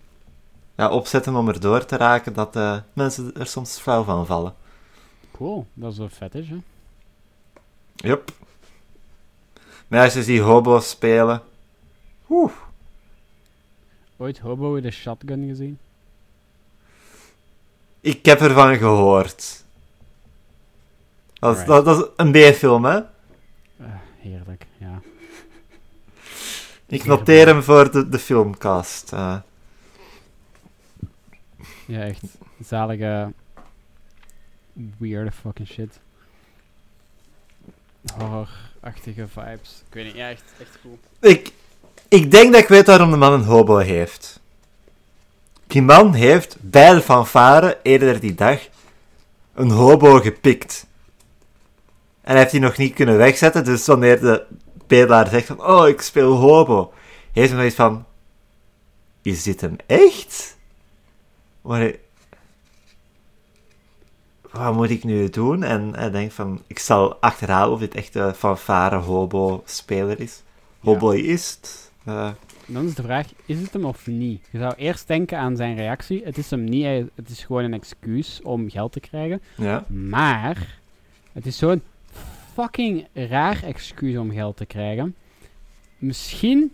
ja, 0.77 0.91
op 0.91 1.07
zetten 1.07 1.35
om 1.37 1.49
er 1.49 1.61
door 1.61 1.85
te 1.85 1.97
raken, 1.97 2.33
dat 2.33 2.57
eh, 2.57 2.77
mensen 2.93 3.35
er 3.39 3.47
soms 3.47 3.79
flauw 3.79 4.03
van 4.03 4.27
vallen. 4.27 4.55
cool. 5.31 5.67
Dat 5.75 5.93
is 5.93 5.99
een 5.99 6.11
fetish, 6.11 6.49
hè? 6.49 6.57
Yup. 7.97 8.31
Meisjes 9.89 10.27
die 10.27 10.41
hobo 10.41 10.81
spelen. 10.81 11.43
Oeh. 12.31 12.53
Ooit 14.17 14.39
hobo 14.39 14.73
with 14.73 14.85
a 14.87 14.91
shotgun 14.91 15.49
gezien? 15.49 15.79
Ik 18.01 18.25
heb 18.25 18.41
ervan 18.41 18.77
gehoord. 18.77 19.62
Dat 21.43 21.59
is, 21.59 21.65
dat, 21.65 21.85
dat 21.85 21.99
is 21.99 22.09
een 22.17 22.33
B-film, 22.33 22.85
hè? 22.85 22.97
Eh, 22.97 23.05
heerlijk, 24.19 24.67
ja. 24.79 25.01
Ik 26.87 27.05
noteer 27.05 27.47
hem 27.47 27.63
voor 27.63 27.91
de, 27.91 28.09
de 28.09 28.19
filmcast. 28.19 29.13
eh. 29.13 29.37
Ja, 31.87 32.01
echt 32.01 32.21
zalige, 32.65 33.33
weird 34.99 35.35
fucking 35.35 35.69
shit. 35.69 35.99
Horrorachtige 38.19 39.29
vibes. 39.29 39.83
Ik 39.89 39.95
weet 39.95 40.05
niet, 40.05 40.15
ja, 40.15 40.29
echt, 40.29 40.43
echt 40.61 40.79
cool. 40.83 40.99
ik, 41.21 41.53
ik 42.09 42.31
denk 42.31 42.53
dat 42.53 42.63
ik 42.63 42.69
weet 42.69 42.87
waarom 42.87 43.11
de 43.11 43.17
man 43.17 43.33
een 43.33 43.45
hobo 43.45 43.77
heeft. 43.79 44.41
Die 45.67 45.83
man 45.83 46.15
heeft 46.15 46.57
bij 46.61 46.95
de 46.95 47.01
fanfare 47.01 47.79
eerder 47.83 48.21
die 48.21 48.35
dag 48.35 48.61
een 49.55 49.71
hobo 49.71 50.19
gepikt. 50.21 50.87
En 52.23 52.31
hij 52.33 52.39
heeft 52.39 52.51
die 52.51 52.61
nog 52.61 52.77
niet 52.77 52.95
kunnen 52.95 53.17
wegzetten, 53.17 53.65
dus 53.65 53.87
wanneer 53.87 54.21
de 54.21 54.45
bedelaar 54.87 55.29
zegt 55.29 55.47
van, 55.47 55.67
oh, 55.67 55.89
ik 55.89 56.01
speel 56.01 56.33
hobo, 56.33 56.93
heeft 57.33 57.49
hij 57.49 57.57
nog 57.59 57.67
iets 57.67 57.77
van, 57.77 58.05
is 59.23 59.43
dit 59.43 59.61
hem 59.61 59.77
echt? 59.87 60.57
Maar 61.61 61.93
wat 64.51 64.75
moet 64.75 64.91
ik 64.91 65.05
nu 65.05 65.29
doen? 65.31 65.63
En 65.63 65.95
hij 65.95 66.11
denkt 66.11 66.35
van, 66.35 66.63
ik 66.67 66.79
zal 66.79 67.15
achterhalen 67.21 67.73
of 67.73 67.81
dit 67.81 67.95
echt 67.95 68.15
een 68.15 68.35
fanfare 68.35 68.97
hobo-speler 68.97 70.21
is. 70.21 70.43
Hoboïst. 70.81 71.93
Eh, 72.05 72.31
Dan 72.67 72.87
is 72.87 72.95
de 72.95 73.03
vraag, 73.03 73.27
is 73.47 73.59
het 73.61 73.73
hem 73.73 73.85
of 73.85 74.07
niet? 74.07 74.49
Je 74.51 74.59
zou 74.59 74.75
eerst 74.77 75.07
denken 75.07 75.39
aan 75.39 75.57
zijn 75.57 75.77
reactie. 75.77 76.23
Het 76.25 76.39
is 76.39 76.51
hem 76.51 76.65
niet, 76.65 76.87
het 77.15 77.29
is 77.29 77.45
gewoon 77.45 77.65
een 77.65 77.75
excuus 77.75 78.41
om 78.43 78.71
geld 78.71 78.93
te 78.93 79.01
krijgen. 79.01 79.43
ja. 79.57 79.85
Maar, 79.89 80.79
het 81.33 81.47
is 81.47 81.59
zo'n 81.59 81.83
fucking 82.53 83.07
raar 83.13 83.63
excuus 83.63 84.17
om 84.17 84.31
geld 84.31 84.57
te 84.57 84.67
krijgen. 84.67 85.15
Misschien 85.99 86.73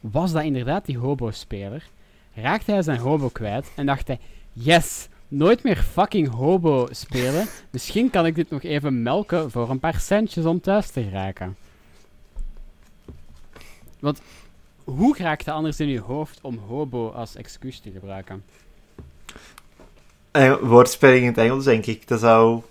was 0.00 0.32
dat 0.32 0.42
inderdaad 0.42 0.86
die 0.86 0.98
hobo-speler. 0.98 1.88
Raakte 2.34 2.72
hij 2.72 2.82
zijn 2.82 2.98
hobo 2.98 3.28
kwijt 3.28 3.70
en 3.76 3.86
dacht 3.86 4.06
hij, 4.06 4.18
yes, 4.52 5.08
nooit 5.28 5.62
meer 5.62 5.76
fucking 5.76 6.28
hobo 6.28 6.88
spelen. 6.90 7.46
Misschien 7.70 8.10
kan 8.10 8.26
ik 8.26 8.34
dit 8.34 8.50
nog 8.50 8.62
even 8.62 9.02
melken 9.02 9.50
voor 9.50 9.70
een 9.70 9.80
paar 9.80 10.00
centjes 10.00 10.44
om 10.44 10.60
thuis 10.60 10.90
te 10.90 11.02
geraken. 11.02 11.56
Want 13.98 14.20
hoe 14.84 15.16
raakt 15.18 15.44
het 15.44 15.54
anders 15.54 15.80
in 15.80 15.88
je 15.88 16.00
hoofd 16.00 16.38
om 16.42 16.58
hobo 16.58 17.08
als 17.08 17.36
excuus 17.36 17.78
te 17.78 17.90
gebruiken? 17.90 18.44
En 20.30 20.66
woordspeling 20.66 21.20
in 21.20 21.28
het 21.28 21.38
Engels, 21.38 21.64
denk 21.64 21.86
ik. 21.86 22.08
Dat 22.08 22.20
zou... 22.20 22.62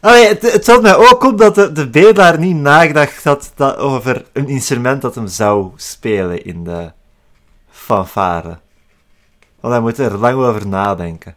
Allee, 0.00 0.26
het, 0.26 0.52
het 0.52 0.64
valt 0.64 0.82
mij 0.82 0.96
ook 0.96 1.22
op 1.24 1.38
dat 1.38 1.54
de, 1.54 1.72
de 1.72 1.88
bedelaar 1.88 2.38
niet 2.38 2.56
nagedacht 2.56 3.24
had 3.24 3.52
dat, 3.54 3.76
over 3.76 4.24
een 4.32 4.48
instrument 4.48 5.02
dat 5.02 5.14
hem 5.14 5.26
zou 5.26 5.70
spelen 5.76 6.44
in 6.44 6.64
de 6.64 6.92
fanfare. 7.70 8.58
Want 9.60 9.74
hij 9.74 9.82
moet 9.82 9.98
er 9.98 10.18
lang 10.18 10.36
over 10.36 10.66
nadenken. 10.66 11.36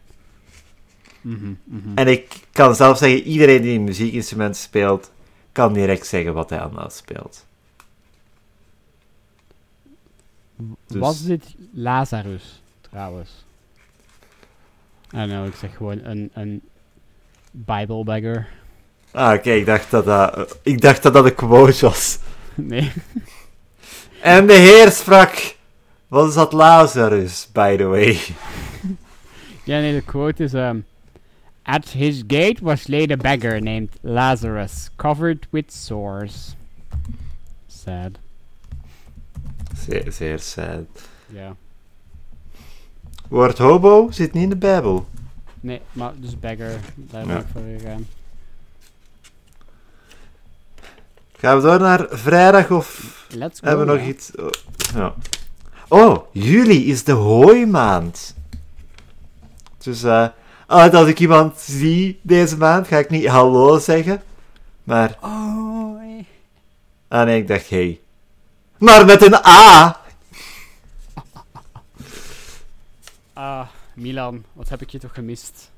Mhm, 1.20 1.52
mhm. 1.64 1.88
En 1.94 2.08
ik 2.08 2.40
kan 2.52 2.74
zelf 2.74 2.98
zeggen, 2.98 3.22
iedereen 3.22 3.62
die 3.62 3.78
een 3.78 3.84
muziekinstrument 3.84 4.56
speelt, 4.56 5.10
kan 5.52 5.72
direct 5.72 6.06
zeggen 6.06 6.34
wat 6.34 6.50
hij 6.50 6.60
allemaal 6.60 6.90
speelt. 6.90 7.44
dus- 10.86 11.00
Was 11.00 11.24
dit 11.24 11.54
Lazarus, 11.72 12.62
trouwens? 12.80 13.44
I 15.14 15.24
know, 15.24 15.46
ik 15.46 15.54
zeg 15.54 15.76
gewoon 15.76 15.98
een, 16.04 16.30
een 16.32 16.62
Bible 17.52 18.04
beggar. 18.04 18.46
Ah, 19.10 19.32
oké, 19.32 19.50
ik 19.50 19.66
dacht 19.66 19.90
dat 19.90 20.04
dat... 20.04 20.58
Ik 20.62 20.80
dacht 20.80 21.02
dat 21.02 21.12
dat 21.12 21.24
een 21.24 21.34
quote 21.34 21.86
was. 21.86 22.18
Nee. 22.54 22.92
En 24.20 24.46
de 24.46 24.52
heer 24.52 24.90
sprak... 24.90 25.56
Wat 26.08 26.28
is 26.28 26.34
dat 26.34 26.52
Lazarus, 26.52 27.48
by 27.52 27.76
the 27.76 27.84
way? 27.84 28.18
Ja, 29.64 29.78
nee, 29.78 29.94
de 29.94 30.02
quote 30.02 30.42
is... 30.44 30.52
Um, 30.52 30.84
At 31.64 31.90
his 31.90 32.22
gate 32.22 32.60
was 32.60 32.88
laid 32.88 33.12
a 33.12 33.16
beggar 33.16 33.60
named 33.60 33.90
Lazarus, 34.02 34.90
covered 34.96 35.46
with 35.52 35.70
sores. 35.70 36.56
Sad. 37.68 38.18
Zeer, 39.76 40.12
zeer 40.12 40.38
sad. 40.38 40.86
Ja. 41.26 41.56
Woord 43.28 43.58
hobo 43.58 44.10
zit 44.10 44.32
niet 44.32 44.42
in 44.42 44.48
de 44.48 44.56
Bijbel. 44.56 45.06
Nee, 45.62 45.80
maar 45.92 46.12
dus 46.16 46.38
beggar, 46.38 46.70
daar 46.96 47.26
ben 47.26 47.36
ik 47.36 47.46
voor 47.52 47.62
gegaan. 47.78 48.06
Gaan 51.38 51.56
we 51.56 51.62
door 51.62 51.80
naar 51.80 52.06
vrijdag 52.10 52.70
of 52.70 53.00
Let's 53.34 53.60
go. 53.60 53.66
hebben 53.66 53.86
we 53.86 53.92
nog 53.92 54.00
ja. 54.00 54.06
iets? 54.08 54.30
Oh, 54.36 54.50
ja. 54.94 55.14
oh, 55.88 56.18
juli 56.32 56.90
is 56.90 57.04
de 57.04 57.12
hooimaand. 57.12 58.34
Dus 59.78 60.02
eh, 60.02 60.28
altijd 60.66 60.94
als 60.94 61.08
ik 61.08 61.18
iemand 61.20 61.58
zie 61.58 62.18
deze 62.22 62.56
maand, 62.56 62.86
ga 62.88 62.98
ik 62.98 63.10
niet 63.10 63.26
hallo 63.26 63.78
zeggen. 63.78 64.22
Maar, 64.84 65.18
Oh, 65.20 66.00
ah 67.08 67.24
nee, 67.24 67.40
ik 67.40 67.48
dacht 67.48 67.68
hey. 67.68 68.00
Maar 68.78 69.04
met 69.04 69.22
een 69.22 69.34
A! 69.34 70.00
Ah, 73.32 73.66
Milan, 73.94 74.44
wat 74.52 74.68
heb 74.68 74.82
ik 74.82 74.90
je 74.90 74.98
toch 74.98 75.14
gemist? 75.14 75.70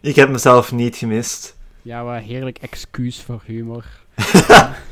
Ik 0.00 0.16
heb 0.16 0.28
mezelf 0.28 0.72
niet 0.72 0.96
gemist. 0.96 1.56
Jouw 1.82 2.14
eh, 2.14 2.22
heerlijk 2.22 2.58
excuus 2.58 3.22
voor 3.22 3.42
humor. 3.44 3.84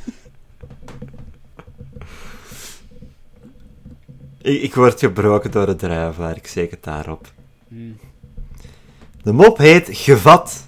Ik, 4.43 4.63
ik 4.63 4.75
word 4.75 4.99
gebroken 4.99 5.51
door 5.51 5.67
de 5.67 5.77
druivelaar, 5.77 6.37
ik 6.37 6.47
zeker 6.47 6.71
het 6.71 6.85
daarop. 6.85 7.33
Hm. 7.69 7.93
De 9.23 9.33
mop 9.33 9.59
heet 9.59 9.89
Gevat. 9.93 10.67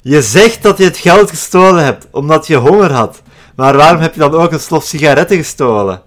Je 0.00 0.22
zegt 0.22 0.62
dat 0.62 0.78
je 0.78 0.84
het 0.84 0.96
geld 0.96 1.30
gestolen 1.30 1.84
hebt 1.84 2.06
omdat 2.10 2.46
je 2.46 2.56
honger 2.56 2.92
had. 2.92 3.22
Maar 3.54 3.76
waarom 3.76 4.00
heb 4.00 4.14
je 4.14 4.20
dan 4.20 4.34
ook 4.34 4.52
een 4.52 4.60
slof 4.60 4.84
sigaretten 4.84 5.36
gestolen? 5.36 6.02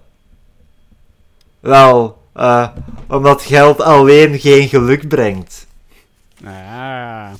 Wel, 1.60 2.22
eh, 2.32 2.68
omdat 3.10 3.42
geld 3.42 3.80
alleen 3.80 4.38
geen 4.38 4.68
geluk 4.68 5.08
brengt. 5.08 5.66
Ah, 6.44 7.30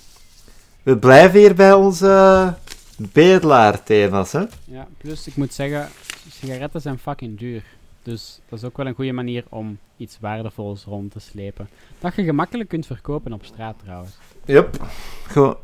We 0.83 0.97
blijven 0.97 1.41
hier 1.41 1.55
bij 1.55 1.73
onze 1.73 2.55
bedelaar-thema's, 2.97 4.33
hè? 4.33 4.45
ja, 4.65 4.87
plus 4.99 5.27
ik 5.27 5.37
moet 5.37 5.55
zeggen, 5.55 5.89
sigaretten 6.31 6.81
zijn 6.81 6.99
fucking 6.99 7.39
duur. 7.39 7.63
Dus 8.03 8.41
dat 8.49 8.59
is 8.59 8.65
ook 8.65 8.77
wel 8.77 8.87
een 8.87 8.95
goede 8.95 9.13
manier 9.13 9.45
om 9.49 9.79
iets 9.97 10.17
waardevols 10.21 10.85
rond 10.85 11.13
te 11.13 11.21
slepen. 11.21 11.69
Dat 11.99 12.15
je 12.15 12.25
gemakkelijk 12.25 12.69
kunt 12.69 12.87
verkopen 12.87 13.33
op 13.33 13.45
straat 13.45 13.77
trouwens. 13.85 14.13
Yep. 14.45 14.87
Gewoon... 15.27 15.57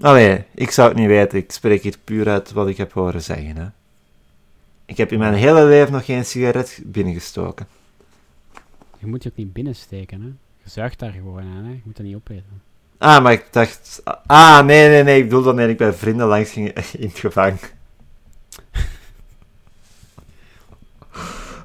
Allee, 0.00 0.44
ik 0.54 0.70
zou 0.70 0.88
het 0.88 0.98
niet 0.98 1.06
weten. 1.06 1.38
Ik 1.38 1.52
spreek 1.52 1.82
hier 1.82 1.96
puur 2.04 2.28
uit 2.28 2.52
wat 2.52 2.68
ik 2.68 2.76
heb 2.76 2.92
horen 2.92 3.22
zeggen, 3.22 3.56
hè. 3.56 3.66
Ik 4.86 4.96
heb 4.96 5.12
in 5.12 5.18
mijn 5.18 5.34
hele 5.34 5.64
leven 5.64 5.92
nog 5.92 6.04
geen 6.04 6.24
sigaret 6.24 6.80
binnengestoken. 6.84 7.66
Je 9.04 9.10
moet 9.10 9.22
je 9.22 9.30
ook 9.30 9.36
niet 9.36 9.52
binnensteken, 9.52 10.20
hè. 10.20 10.26
Je 10.62 10.70
zuigt 10.70 10.98
daar 10.98 11.12
gewoon 11.12 11.40
aan, 11.42 11.64
hè. 11.64 11.70
Je 11.70 11.80
moet 11.84 11.96
dat 11.96 12.06
niet 12.06 12.14
opeten. 12.14 12.62
Ah, 12.98 13.22
maar 13.22 13.32
ik 13.32 13.46
dacht... 13.50 14.02
Ah, 14.26 14.64
nee, 14.64 14.88
nee, 14.88 15.02
nee. 15.02 15.18
Ik 15.18 15.24
bedoel 15.24 15.42
wanneer 15.42 15.68
ik 15.68 15.76
bij 15.76 15.92
vrienden 15.92 16.26
langs 16.26 16.50
ging 16.50 16.68
in 17.02 17.08
het 17.08 17.18
gevangen. 17.18 17.58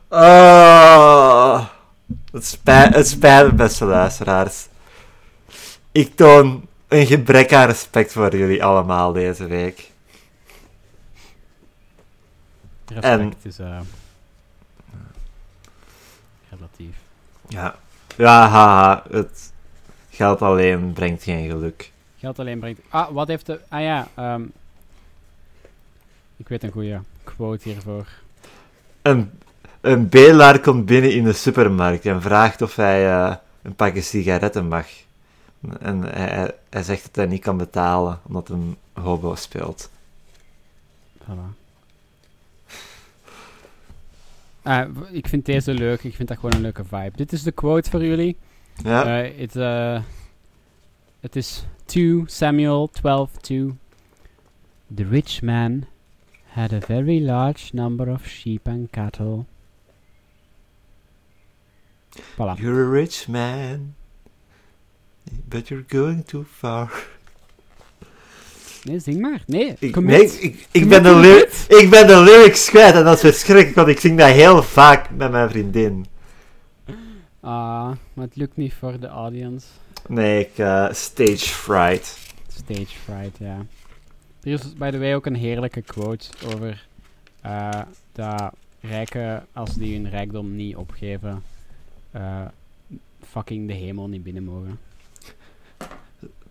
Oh, 0.09 1.65
het, 2.31 2.45
spijt, 2.45 2.93
het 2.93 3.07
spijt 3.07 3.45
me, 3.45 3.53
beste 3.53 3.85
luisteraars. 3.85 4.67
Ik 5.91 6.15
toon 6.15 6.67
een 6.87 7.05
gebrek 7.05 7.53
aan 7.53 7.67
respect 7.67 8.11
voor 8.11 8.37
jullie 8.37 8.63
allemaal 8.63 9.11
deze 9.11 9.47
week. 9.47 9.91
Respect 12.85 13.05
En- 13.05 13.33
is 13.41 13.59
eh 13.59 13.79
Ja. 17.49 17.75
Ja, 18.17 18.47
haha. 18.47 19.03
Het 19.11 19.51
geld 20.09 20.41
alleen 20.41 20.93
brengt 20.93 21.23
geen 21.23 21.49
geluk. 21.49 21.91
Geld 22.17 22.39
alleen 22.39 22.59
brengt... 22.59 22.81
Ah, 22.89 23.09
wat 23.11 23.27
heeft 23.27 23.45
de... 23.45 23.59
Ah 23.69 23.81
ja, 23.81 24.07
ehm 24.15 24.43
ik 26.37 26.47
weet 26.47 26.63
een 26.63 26.71
goede 26.71 27.01
quote 27.23 27.69
hiervoor. 27.69 28.07
Een, 29.01 29.31
een 29.81 30.09
bedelaar 30.09 30.59
komt 30.59 30.85
binnen 30.85 31.13
in 31.13 31.23
de 31.23 31.33
supermarkt 31.33 32.05
en 32.05 32.21
vraagt 32.21 32.61
of 32.61 32.75
hij 32.75 33.11
eh, 33.11 33.35
een 33.61 33.75
pakje 33.75 34.01
sigaretten 34.01 34.67
mag. 34.67 34.87
En 35.79 36.01
hij, 36.01 36.27
hij- 36.27 36.55
hij 36.69 36.83
zegt 36.83 37.03
dat 37.03 37.15
hij 37.15 37.25
niet 37.25 37.41
kan 37.41 37.57
betalen, 37.57 38.19
omdat 38.27 38.47
hij 38.47 38.57
een 38.57 38.77
hobo 38.93 39.35
speelt. 39.35 39.89
Voilà. 41.23 41.57
W- 44.63 45.15
ik 45.15 45.27
vind 45.27 45.45
deze 45.45 45.73
leuk. 45.73 46.03
Ik 46.03 46.15
vind 46.15 46.27
dat 46.27 46.37
gewoon 46.37 46.55
een 46.55 46.61
leuke 46.61 46.83
vibe. 46.85 47.11
Dit 47.15 47.31
is 47.31 47.43
de 47.43 47.51
quote 47.51 47.89
voor 47.89 48.05
jullie. 48.05 48.37
Ja? 48.83 49.21
Eh, 49.23 49.39
Het 49.39 49.55
eh, 49.55 50.01
het 51.19 51.35
is 51.35 51.65
2 51.85 52.23
Samuel 52.25 52.89
12 52.89 53.31
2. 53.37 53.73
The 54.95 55.03
rich 55.07 55.41
man 55.41 55.85
had 56.43 56.73
a 56.73 56.79
very 56.79 57.25
large 57.25 57.75
number 57.75 58.07
of 58.09 58.25
sheep 58.25 58.67
and 58.67 58.89
cattle. 58.89 59.45
Voilà. 62.35 62.55
You're 62.57 62.85
a 62.85 62.89
rich 62.89 63.27
man, 63.27 63.95
but 65.47 65.67
you're 65.67 65.85
going 65.87 66.25
too 66.25 66.43
far. 66.43 66.91
Nee, 68.83 68.99
zing 68.99 69.19
maar. 69.21 69.43
Nee, 69.47 69.75
Ik, 69.79 69.99
nee, 70.01 70.23
ik, 70.71 70.89
ben 70.89 71.03
de 71.03 71.09
to 71.09 71.19
lyri- 71.19 71.39
it. 71.41 71.65
ik 71.67 71.89
ben 71.89 72.07
de 72.07 72.19
lyrics 72.21 72.69
kwijt 72.69 72.95
en 72.95 73.03
dat 73.03 73.13
is 73.13 73.19
verschrikkelijk, 73.19 73.75
want 73.75 73.87
ik 73.87 73.99
zing 73.99 74.17
dat 74.17 74.29
heel 74.29 74.63
vaak 74.63 75.09
met 75.09 75.31
mijn 75.31 75.49
vriendin. 75.49 76.05
Ah, 77.41 77.91
maar 78.13 78.25
het 78.25 78.35
lukt 78.35 78.57
niet 78.57 78.73
voor 78.73 78.99
de 78.99 79.07
audience. 79.07 79.65
Nee, 80.07 80.39
ik 80.39 80.57
eh, 80.57 80.87
stage 80.91 81.37
fright. 81.37 82.17
Stage 82.47 82.97
fright, 83.03 83.37
ja. 83.39 83.65
Er 84.43 84.51
is 84.51 84.73
by 84.73 84.89
the 84.91 84.97
way 84.99 85.15
ook 85.15 85.25
een 85.25 85.35
heerlijke 85.35 85.81
quote 85.81 86.27
over 86.53 86.87
eh, 87.41 87.69
dat 88.11 88.51
rijken, 88.81 89.45
als 89.53 89.73
die 89.73 89.93
hun 89.95 90.09
rijkdom 90.09 90.55
niet 90.55 90.75
opgeven, 90.75 91.43
eh, 92.11 92.41
fucking 93.31 93.67
de 93.67 93.73
hemel 93.73 94.07
niet 94.07 94.23
binnen 94.23 94.43
mogen. 94.43 94.79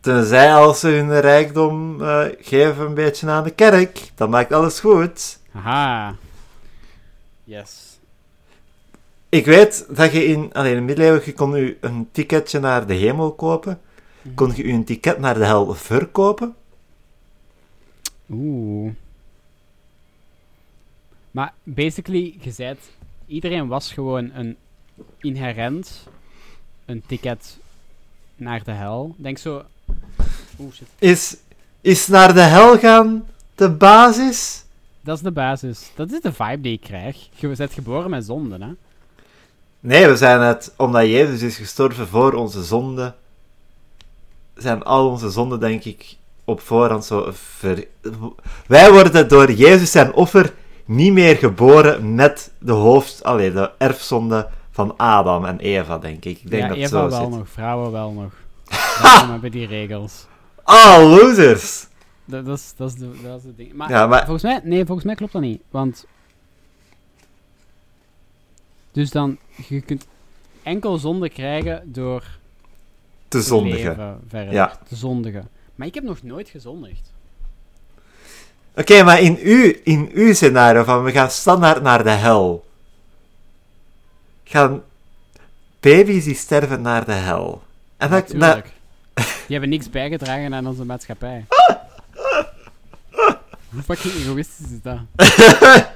Tenzij 0.00 0.54
als 0.54 0.80
ze 0.80 0.88
hun 0.88 1.20
rijkdom 1.20 2.02
eh, 2.02 2.24
geven 2.40 2.86
een 2.86 2.94
beetje 2.94 3.28
aan 3.28 3.44
de 3.44 3.50
kerk, 3.50 4.10
dan 4.14 4.30
maakt 4.30 4.52
alles 4.52 4.80
goed. 4.80 5.38
Haha. 5.50 6.14
Yes. 7.44 7.98
Ik 9.28 9.44
weet 9.44 9.86
dat 9.96 10.12
je 10.12 10.24
in, 10.24 10.52
alleen 10.52 10.70
in 10.70 10.78
de 10.78 10.84
middeleeuwen, 10.84 11.22
je 11.24 11.32
kon 11.32 11.56
u 11.56 11.78
een 11.80 12.08
ticketje 12.12 12.60
naar 12.60 12.86
de 12.86 12.94
hemel 12.94 13.32
kopen. 13.32 13.80
Kon 14.34 14.52
je 14.54 14.62
u 14.62 14.72
een 14.72 14.84
ticket 14.84 15.18
naar 15.18 15.34
de 15.34 15.44
hel 15.44 15.74
verkopen? 15.74 16.54
Oeh. 18.30 18.92
Maar 21.30 21.52
basically, 21.62 22.36
je 22.40 22.50
zei 22.50 22.68
het, 22.68 22.90
iedereen 23.26 23.68
was 23.68 23.92
gewoon 23.92 24.30
een 24.34 24.56
inherent 25.18 26.06
een 26.84 27.02
ticket 27.06 27.58
naar 28.36 28.64
de 28.64 28.70
hel. 28.70 29.14
Denk 29.16 29.38
zo. 29.38 29.64
Shit. 30.72 30.88
Is, 30.98 31.36
is 31.80 32.06
naar 32.06 32.34
de 32.34 32.40
hel 32.40 32.78
gaan 32.78 33.26
de 33.54 33.70
basis? 33.70 34.64
Dat 35.00 35.16
is 35.16 35.22
de 35.22 35.30
basis. 35.30 35.90
Dat 35.94 36.12
is 36.12 36.20
de 36.20 36.32
vibe 36.32 36.60
die 36.60 36.72
ik 36.72 36.80
krijg. 36.80 37.28
Je 37.34 37.48
bent 37.48 37.72
geboren 37.72 38.10
met 38.10 38.24
zonden, 38.24 38.62
hè? 38.62 38.70
Nee, 39.80 40.06
we 40.06 40.16
zijn 40.16 40.40
het, 40.40 40.74
omdat 40.76 41.06
Jezus 41.06 41.42
is 41.42 41.56
gestorven 41.56 42.08
voor 42.08 42.32
onze 42.32 42.64
zonden, 42.64 43.14
zijn 44.54 44.82
al 44.82 45.08
onze 45.08 45.30
zonden, 45.30 45.60
denk 45.60 45.84
ik, 45.84 46.16
op 46.44 46.60
voorhand 46.60 47.04
zo 47.04 47.28
ver... 47.32 47.86
Wij 48.66 48.92
worden 48.92 49.28
door 49.28 49.52
Jezus 49.52 49.90
zijn 49.90 50.12
offer 50.12 50.54
niet 50.84 51.12
meer 51.12 51.36
geboren 51.36 52.14
met 52.14 52.50
de 52.58 52.72
hoofd, 52.72 53.24
allee, 53.24 53.52
de 53.52 53.70
erfzonde 53.78 54.48
van 54.70 54.96
Adam 54.96 55.44
en 55.44 55.58
Eva, 55.58 55.98
denk 55.98 56.24
ik. 56.24 56.38
Ik 56.42 56.50
denk 56.50 56.62
ja, 56.62 56.68
dat 56.68 56.76
het 56.76 56.86
Eva 56.86 57.02
zo 57.02 57.08
wel 57.08 57.30
zit. 57.30 57.38
nog, 57.38 57.48
vrouwen 57.48 57.92
wel 57.92 58.12
nog. 58.12 58.32
Daarom 59.02 59.30
hebben 59.30 59.50
die 59.50 59.66
regels. 59.66 60.26
Ah, 60.70 61.10
losers! 61.10 61.86
Dat, 62.24 62.46
dat, 62.46 62.58
is, 62.58 62.72
dat, 62.76 62.88
is 62.90 62.96
de, 62.96 63.10
dat 63.22 63.38
is 63.38 63.44
het 63.44 63.56
ding. 63.56 63.72
Maar, 63.72 63.90
Ja, 63.90 64.06
maar- 64.06 64.20
volgens 64.24 64.42
mij, 64.42 64.60
nee, 64.64 64.84
volgens 64.84 65.06
mij 65.06 65.14
klopt 65.14 65.32
dat 65.32 65.42
niet. 65.42 65.60
Want. 65.70 66.06
Dus 68.92 69.10
dan, 69.10 69.38
je 69.68 69.80
kunt 69.80 70.06
enkel 70.62 70.98
zonde 70.98 71.28
krijgen 71.30 71.92
door 71.92 72.24
Te 73.28 73.42
zondigen. 73.42 74.20
verder. 74.28 74.52
Ja. 74.52 74.78
Te 74.88 74.96
zondigen. 74.96 75.48
Maar 75.74 75.86
ik 75.86 75.94
heb 75.94 76.04
nog 76.04 76.22
nooit 76.22 76.48
gezondigd. 76.48 77.12
Oké, 78.74 79.02
maar 79.02 79.20
in 79.20 79.38
uw, 79.42 79.74
in 79.82 80.10
uw 80.12 80.34
scenario 80.34 80.84
van 80.84 81.02
we 81.04 81.10
gaan 81.12 81.30
standaard 81.30 81.82
naar 81.82 82.02
de 82.04 82.10
hel. 82.10 82.66
Gaan 84.44 84.82
baby's 85.80 86.24
die 86.24 86.34
sterven 86.34 86.80
naar 86.82 87.04
de 87.04 87.12
hel. 87.12 87.62
En 87.96 88.10
dat, 88.10 88.28
dat, 88.28 88.36
Natuurlijk. 88.36 88.72
Die 89.18 89.56
hebben 89.56 89.68
niks 89.68 89.90
bijgedragen 89.90 90.54
aan 90.54 90.66
onze 90.66 90.84
maatschappij. 90.84 91.44
Hoe 93.70 93.82
fucking 93.82 94.14
egoïstisch 94.14 94.70
is 94.70 94.82
dat? 94.82 94.98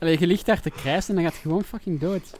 Allee, 0.00 0.18
je 0.18 0.26
ligt 0.26 0.46
daar 0.46 0.60
te 0.60 0.70
krijsen 0.70 1.08
en 1.08 1.14
dan 1.22 1.24
gaat 1.24 1.34
je 1.34 1.48
gewoon 1.48 1.64
fucking 1.64 2.00
dood. 2.00 2.30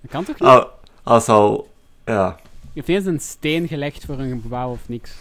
Dat 0.00 0.10
kan 0.10 0.24
toch 0.24 0.38
niet? 0.38 0.48
al, 0.48 0.70
als 1.02 1.28
al, 1.28 1.70
ja, 2.04 2.36
Je 2.72 2.80
hebt 2.80 2.88
eens 2.88 3.06
een 3.06 3.20
steen 3.20 3.68
gelegd 3.68 4.04
voor 4.04 4.18
een 4.18 4.40
gebouw 4.40 4.70
of 4.70 4.88
niks. 4.88 5.12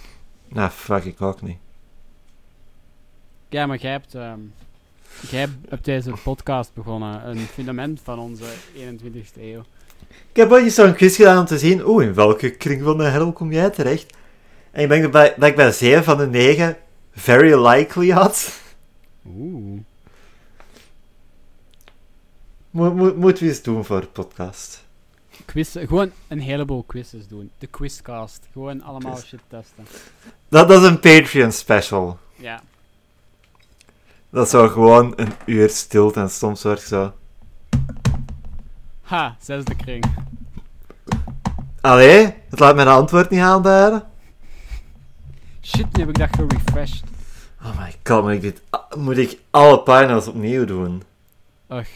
nou 0.48 0.70
fuck, 0.70 1.04
ik 1.04 1.22
ook 1.22 1.42
niet. 1.42 1.58
Ja, 3.50 3.66
maar 3.66 3.78
jij 3.78 3.92
hebt, 3.92 4.16
ehm, 4.16 4.40
jij 5.30 5.48
hebt 5.70 5.86
deze 5.86 6.14
podcast 6.24 6.74
begonnen. 6.74 7.28
Een 7.30 7.38
fundament 7.40 8.00
van 8.04 8.20
onze 8.20 8.46
21ste 8.76 9.42
eeuw. 9.42 9.64
Ik 10.30 10.36
heb 10.36 10.52
ooit 10.52 10.64
eens 10.64 10.76
zo'n 10.76 10.96
quiz 10.96 11.16
gedaan 11.16 11.40
om 11.40 11.46
te 11.46 11.58
zien, 11.58 11.86
oeh, 11.88 12.04
in 12.04 12.14
welke 12.14 12.50
kring 12.50 12.84
van 12.84 12.98
de 12.98 13.04
hel 13.04 13.34
kom 13.34 13.52
jij 13.52 13.70
terecht? 13.70 14.14
En 14.72 14.84
ik 14.84 14.90
denk 14.90 15.02
dat, 15.02 15.12
bij, 15.12 15.34
dat 15.38 15.50
ik 15.50 15.56
bij 15.56 15.72
7 15.72 16.04
van 16.04 16.18
de 16.18 16.28
9 16.28 16.78
very 17.12 17.68
likely 17.68 18.10
had. 18.10 18.60
Oeh. 19.28 19.80
Mo 22.70 22.94
mo 22.94 23.14
moeten 23.16 23.44
we 23.44 23.50
eens 23.50 23.62
doen 23.62 23.86
voor 23.86 24.00
het 24.00 24.14
podcast. 24.14 24.84
Quiz, 25.46 25.72
gewoon 25.74 26.12
een 26.28 26.40
heleboel 26.40 26.84
quizzes 26.84 27.28
doen. 27.28 27.52
De 27.58 27.68
quizcast. 27.68 28.48
Gewoon 28.52 28.82
allemaal 28.82 29.14
Quiz. 29.14 29.26
shit 29.26 29.40
testen. 29.48 29.86
Dat, 30.50 30.68
dat 30.68 30.82
is 30.82 30.88
een 30.88 31.00
Patreon 31.00 31.52
special. 31.52 32.18
Ja. 32.36 32.62
Dat 34.30 34.46
is 34.46 34.52
zo 34.52 34.68
gewoon 34.68 35.14
een 35.16 35.32
uur 35.46 35.70
stilte 35.70 36.20
en 36.20 36.30
soms 36.30 36.64
word 36.64 36.80
ik 36.80 36.86
zo... 36.86 37.14
Ha, 39.12 39.36
zesde 39.40 39.76
kring. 39.76 40.04
Allee, 41.82 42.34
het 42.50 42.60
laat 42.60 42.76
mijn 42.76 42.88
antwoord 42.88 43.30
niet 43.30 43.40
aanduiden. 43.40 44.04
Shit, 45.62 45.86
nu 45.94 46.00
heb 46.00 46.10
ik 46.10 46.18
dat 46.18 46.30
gerefreshed. 46.32 47.04
Oh 47.64 47.80
my 47.80 47.96
god, 48.04 48.24
moet 48.24 48.32
ik, 48.32 48.42
dit, 48.42 48.62
moet 48.98 49.18
ik 49.18 49.40
alle 49.50 49.80
pagina's 49.80 50.28
opnieuw 50.28 50.66
doen? 50.66 51.04
Ugh. 51.70 51.90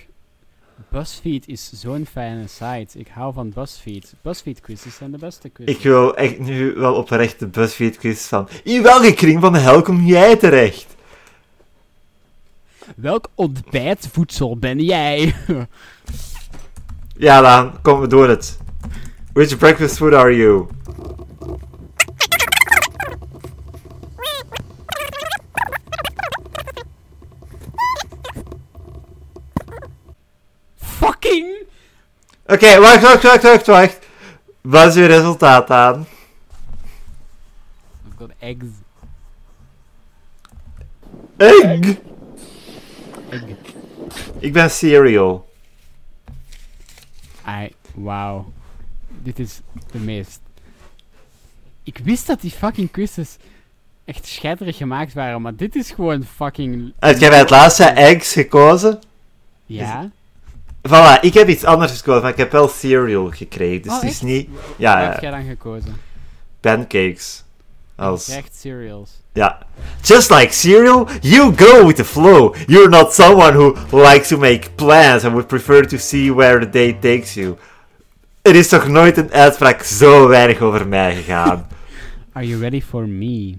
BuzzFeed 0.90 1.48
is 1.48 1.72
zo'n 1.74 2.06
fijne 2.12 2.48
site. 2.48 3.00
Ik 3.00 3.08
hou 3.08 3.34
van 3.34 3.50
BuzzFeed. 3.50 4.14
BuzzFeed 4.22 4.62
quizzes 4.62 4.96
zijn 4.96 5.12
de 5.12 5.18
beste 5.18 5.50
quizzes. 5.50 5.76
Ik 5.76 5.84
wil 5.84 6.16
echt 6.16 6.40
nu 6.40 6.74
wel 6.74 6.94
oprecht 6.94 7.40
de 7.40 7.48
BuzzFeed 7.48 7.98
quiz 7.98 8.28
van... 8.28 8.48
In 8.64 8.82
welke 8.84 9.14
kring 9.14 9.42
van 9.42 9.54
de 9.54 9.60
hel 9.60 9.82
kom 9.82 10.06
jij 10.06 10.36
terecht? 10.36 10.96
Welk 12.96 13.30
ontbijtvoedsel 13.36 14.58
ben 14.58 14.80
jij? 14.80 15.36
Ja, 17.18 17.42
Laan, 17.42 17.82
kom, 17.82 18.00
we 18.00 18.08
doen 18.08 18.30
het. 18.30 18.58
Which 19.34 19.58
breakfast 19.58 19.98
food 19.98 20.14
are 20.14 20.36
you? 20.36 20.68
Fucking! 30.78 31.68
Oké, 32.46 32.80
wacht, 32.80 33.02
wacht, 33.02 33.24
wacht, 33.24 33.44
wacht, 33.44 33.66
wacht. 33.68 34.00
Wat 34.62 34.88
is 34.88 34.96
uw 34.96 35.08
resultaat 35.08 35.70
aan? 35.70 36.08
I've 38.06 38.18
got 38.18 38.32
eggs. 38.40 38.66
Egg! 41.38 41.98
Egg. 43.30 43.58
Ik 44.40 44.54
ben 44.54 44.70
cereal. 44.70 45.45
Wauw. 47.96 48.52
Dit 49.24 49.40
is 49.40 49.60
de 49.92 49.98
meest. 50.00 50.40
Ik 51.84 51.98
wist 52.04 52.28
dat 52.28 52.42
die 52.42 52.52
fucking 52.52 52.92
quizzes 52.92 53.38
echt 54.06 54.26
scheiterig 54.26 54.78
gemaakt 54.78 55.14
waren, 55.14 55.42
maar 55.42 55.56
dit 55.56 55.76
is 55.76 55.92
gewoon 55.92 56.24
fucking. 56.24 56.94
Heb 57.00 57.18
jij 57.18 57.30
bij 57.30 57.40
het 57.40 57.50
laatste 57.50 57.84
eggs 57.84 58.34
gekozen? 58.34 59.00
Ja? 59.66 60.10
Voilà, 60.90 61.20
ik 61.22 61.34
heb 61.34 61.48
iets 61.48 61.64
anders 61.64 61.92
gekozen, 61.98 62.22
maar 62.22 62.32
ik 62.32 62.38
heb 62.38 62.52
wel 62.52 62.68
cereal 62.68 63.32
gekregen. 63.32 63.82
Dus 63.82 63.92
Oh, 63.92 64.02
het 64.02 64.10
is 64.12 64.22
niet... 64.22 64.50
Wat 64.50 64.62
Ja, 64.78 65.00
heb 65.02 65.14
ja, 65.14 65.20
jij 65.22 65.32
dan 65.32 65.44
gekozen? 65.50 65.96
pancakes. 66.60 67.44
Als... 67.96 68.26
krijgt 68.26 68.56
cereals. 68.56 69.10
Ja. 69.34 69.58
Just 70.02 70.30
like 70.30 70.54
cereal, 70.54 71.08
you 71.22 71.54
go 71.56 71.86
with 71.86 71.96
the 71.96 72.06
flow. 72.06 72.56
You're 72.68 72.90
not 72.90 73.14
someone 73.14 73.54
who 73.54 73.76
likes 73.92 74.28
to 74.28 74.38
make 74.38 74.70
plans 74.76 75.24
and 75.24 75.34
would 75.34 75.48
prefer 75.48 75.86
to 75.86 75.98
see 75.98 76.32
where 76.32 76.60
the 76.60 76.70
day 76.70 76.94
takes 76.94 77.34
you. 77.34 77.58
Er 78.42 78.56
is 78.56 78.68
toch 78.68 78.88
nooit 78.88 79.18
een 79.18 79.32
uitspraak 79.32 79.84
zo 79.84 80.28
weinig 80.28 80.60
over 80.60 80.88
mij 80.88 81.16
gegaan. 81.16 81.68
Are 82.34 82.48
you 82.48 82.60
ready 82.60 82.82
for 82.82 83.08
me? 83.08 83.58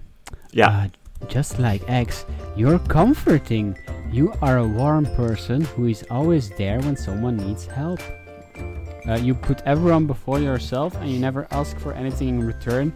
Ja. 0.50 0.68
Uh, 0.68 1.28
just 1.28 1.58
like 1.58 1.84
eggs, 1.86 2.24
you're 2.54 2.80
comforting. 2.86 3.78
You 4.12 4.32
are 4.40 4.58
a 4.58 4.66
warm 4.66 5.06
person 5.14 5.64
who 5.64 5.86
is 5.86 6.08
always 6.08 6.48
there 6.56 6.78
when 6.78 6.96
someone 6.96 7.36
needs 7.36 7.66
help. 7.66 8.00
Uh, 9.08 9.14
you 9.14 9.34
put 9.34 9.62
everyone 9.64 10.06
before 10.06 10.40
yourself 10.40 10.94
and 10.96 11.10
you 11.10 11.18
never 11.18 11.46
ask 11.50 11.78
for 11.78 11.92
anything 11.92 12.28
in 12.28 12.46
return. 12.46 12.92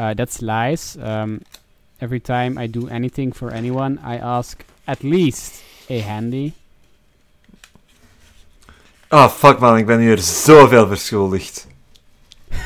Uh, 0.00 0.14
that's 0.14 0.40
lies. 0.40 0.96
Um, 0.96 1.42
every 2.00 2.20
time 2.20 2.56
I 2.56 2.66
do 2.66 2.88
anything 2.88 3.32
for 3.32 3.52
anyone, 3.52 4.00
I 4.02 4.16
ask 4.16 4.64
at 4.86 5.04
least 5.04 5.62
a 5.90 5.98
handy. 6.00 6.54
Oh, 9.12 9.28
fuck 9.28 9.60
man, 9.60 9.76
ik 9.76 9.86
ben 9.86 10.00
hier 10.00 10.18
zoveel 10.18 10.86
verschuldigd. 10.86 11.66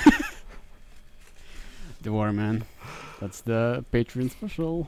The 2.02 2.10
War 2.10 2.32
Man. 2.32 2.62
That's 3.18 3.40
the 3.40 3.84
Patreon 3.90 4.30
special. 4.30 4.86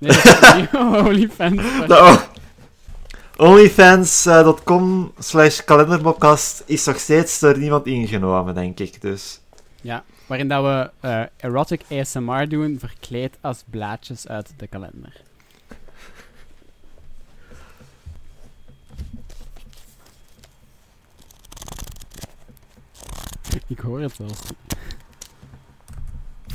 Nee. 0.00 0.10
OnlyFans 0.72 1.60
special. 1.60 2.18
Onlyfans.com 3.36 5.12
slash 5.18 5.60
kalenderpodcast 5.64 6.62
is 6.66 6.84
nog 6.84 6.98
steeds 6.98 7.38
door 7.38 7.58
niemand 7.58 7.86
ingenomen, 7.86 8.54
denk 8.54 8.78
ik. 8.78 9.00
Dus 9.00 9.40
Ja, 9.84 10.04
waarin 10.26 10.48
dat 10.48 10.62
we 10.62 10.90
eh, 11.08 11.22
erotic 11.36 11.82
ASMR 11.90 12.48
doen, 12.48 12.78
verkleed 12.78 13.36
als 13.40 13.64
blaadjes 13.70 14.28
uit 14.28 14.54
de 14.56 14.66
kalender. 14.66 15.22
Ik 23.66 23.78
hoor 23.78 24.00
het 24.00 24.16
wel. 24.16 24.28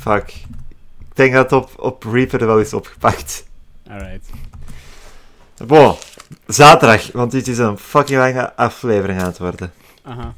fuck. 0.00 0.34
Ik 0.98 1.16
denk 1.16 1.32
dat 1.32 1.50
het 1.50 1.62
op, 1.62 1.80
op 1.80 2.04
Reaper 2.04 2.46
wel 2.46 2.60
is 2.60 2.72
opgepakt. 2.72 3.46
Alright. 3.88 4.30
Bon, 5.66 5.96
zaterdag, 6.46 7.12
want 7.12 7.30
dit 7.30 7.48
is 7.48 7.58
een 7.58 7.78
fucking 7.78 8.18
lange 8.18 8.54
aflevering 8.56 9.20
aan 9.20 9.26
het 9.26 9.38
worden. 9.38 9.72
Aha. 10.02 10.34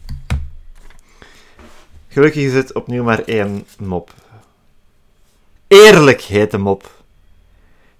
Gelukkig 2.12 2.42
is 2.44 2.52
het 2.52 2.72
opnieuw 2.72 3.02
maar 3.04 3.18
één 3.24 3.66
mop. 3.78 4.14
Eerlijk 5.66 6.20
heet 6.20 6.50
de 6.50 6.58
mop. 6.58 6.90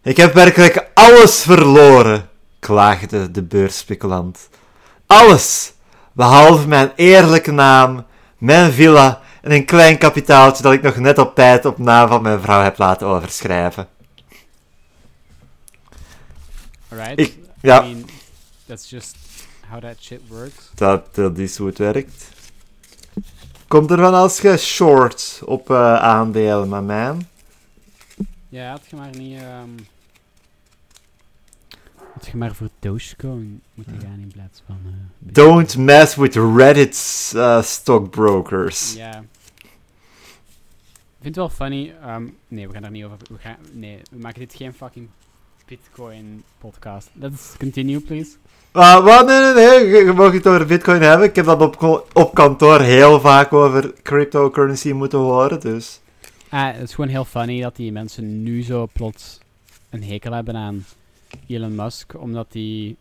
Ik 0.03 0.17
heb 0.17 0.35
werkelijk 0.35 0.87
alles 0.95 1.43
verloren, 1.43 2.29
klaagde 2.59 3.31
de 3.31 3.43
beursspeculant. 3.43 4.49
Alles, 5.07 5.73
behalve 6.13 6.69
mijn 6.69 6.93
eerlijke 6.97 7.51
naam, 7.51 8.07
mijn 8.39 8.73
villa 8.73 9.21
en 9.43 9.53
een 9.53 9.65
klein 9.65 9.99
kapitaaltje 9.99 10.63
dat 10.63 10.73
ik 10.73 10.83
nog 10.83 10.97
net 10.97 11.19
op 11.19 11.35
tijd 11.35 11.65
op 11.65 11.79
naam 11.79 12.09
van 12.09 12.23
mijn 12.23 12.41
vrouw 12.41 12.63
heb 12.63 12.79
laten 12.79 13.07
overschrijven. 13.07 13.89
Alright. 16.89 17.19
Ik- 17.21 17.39
ja. 17.61 17.83
I 17.85 17.87
mean, 17.95 18.07
that's 18.67 18.91
just 18.91 19.17
how 19.71 19.81
that 19.81 19.97
shit 20.01 20.21
works. 20.29 20.71
Dat, 20.75 21.15
dat 21.15 21.39
is 21.39 21.57
hoe 21.57 21.67
het 21.67 21.79
werkt. 21.79 22.32
Komt 23.73 23.91
ervan 23.91 24.15
als 24.15 24.41
je 24.41 24.57
short 24.57 25.43
op 25.45 25.71
eh, 25.71 25.95
aandelen, 25.95 26.87
man. 26.87 27.27
Ja, 28.49 28.71
had 28.71 28.81
je 28.91 28.97
maar 28.97 29.17
niet... 29.17 29.41
ehm 29.41 29.69
had 32.15 32.27
je 32.27 32.37
maar 32.37 32.55
voor 32.55 32.69
Dogecoin 32.79 33.63
moeten 33.75 34.01
gaan 34.01 34.19
in 34.21 34.33
plaats 34.33 34.63
van... 34.67 34.79
eh. 34.85 34.93
Don't 35.19 35.77
mess 35.77 36.15
with 36.15 36.35
Reddit's 36.35 37.33
uh, 37.35 37.63
stockbrokers. 37.63 38.95
Ja. 38.95 39.19
Ik 39.19 39.25
vind 41.21 41.25
het 41.25 41.37
wel 41.37 41.49
funny. 41.49 41.95
ehm, 42.03 42.29
nee, 42.49 42.67
we 42.67 42.73
gaan 42.73 42.83
daar 42.83 42.91
niet 42.91 43.05
over. 43.05 43.19
We 43.31 43.39
gaan, 43.39 43.57
nee, 43.73 44.01
we 44.11 44.19
maken 44.19 44.41
dit 44.41 44.55
geen 44.55 44.75
fucking 44.75 45.09
Bitcoin 45.67 46.43
podcast. 46.59 47.11
Let's 47.13 47.57
continue, 47.59 48.01
please. 48.01 48.37
Ah, 48.73 49.05
wat? 49.05 49.27
Nee, 49.27 49.41
nee, 49.41 49.55
nee. 49.55 49.89
Je, 49.89 50.05
je 50.05 50.13
mag 50.13 50.33
het 50.33 50.47
over 50.47 50.67
bitcoin 50.67 51.03
hebben. 51.03 51.27
Ik 51.29 51.37
heb 51.37 51.45
dat 51.45 51.61
op, 51.61 52.07
op 52.13 52.35
kantoor 52.35 52.81
heel 52.81 53.21
vaak 53.21 53.53
over 53.53 53.93
cryptocurrency 54.03 54.93
moeten 54.93 55.19
horen, 55.19 55.61
dus... 55.61 56.01
Ah, 56.49 56.73
het 56.73 56.83
is 56.89 56.95
gewoon 56.95 57.11
heel 57.11 57.25
funny 57.25 57.61
dat 57.63 57.77
die 57.77 57.93
mensen 57.93 58.43
nu 58.43 58.63
zo 58.63 58.89
plots 58.93 59.39
een 59.91 60.03
hekel 60.05 60.33
hebben 60.33 60.57
aan 60.57 60.85
Elon 61.49 61.75
Musk, 61.75 62.21
omdat 62.21 62.53
die 62.53 62.97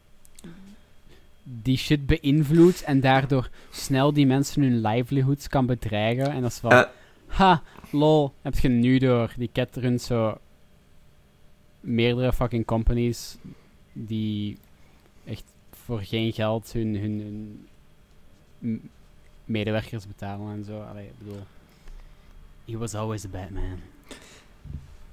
die 1.43 1.77
shit 1.77 2.05
beïnvloedt 2.05 2.83
en 2.83 2.99
daardoor 3.01 3.49
snel 3.71 4.13
die 4.13 4.25
mensen 4.25 4.61
hun 4.61 4.81
livelihoods 4.81 5.47
kan 5.47 5.65
bedreigen. 5.65 6.31
En 6.31 6.41
dat 6.41 6.51
is 6.51 6.57
van, 6.57 6.71
Eh. 6.71 6.81
ha, 7.27 7.61
lol, 7.91 8.33
heb 8.41 8.59
je 8.59 8.69
nu 8.69 8.97
door. 8.97 9.33
Die 9.37 9.49
cat 9.53 9.69
runt 9.75 10.01
zo 10.01 10.37
meerdere 11.79 12.33
fucking 12.33 12.65
companies 12.65 13.37
die 13.93 14.57
voor 15.91 16.01
geen 16.01 16.33
geld 16.33 16.71
hun, 16.71 16.95
hun, 16.95 17.19
hun 18.59 18.89
medewerkers 19.45 20.07
betalen 20.07 20.53
en 20.53 20.63
zo. 20.63 20.81
Allee, 20.89 21.05
ik 21.05 21.17
bedoel, 21.17 21.43
he 22.65 22.77
was 22.77 22.93
always 22.93 23.25
a 23.25 23.27
bad 23.31 23.49
man. 23.49 23.79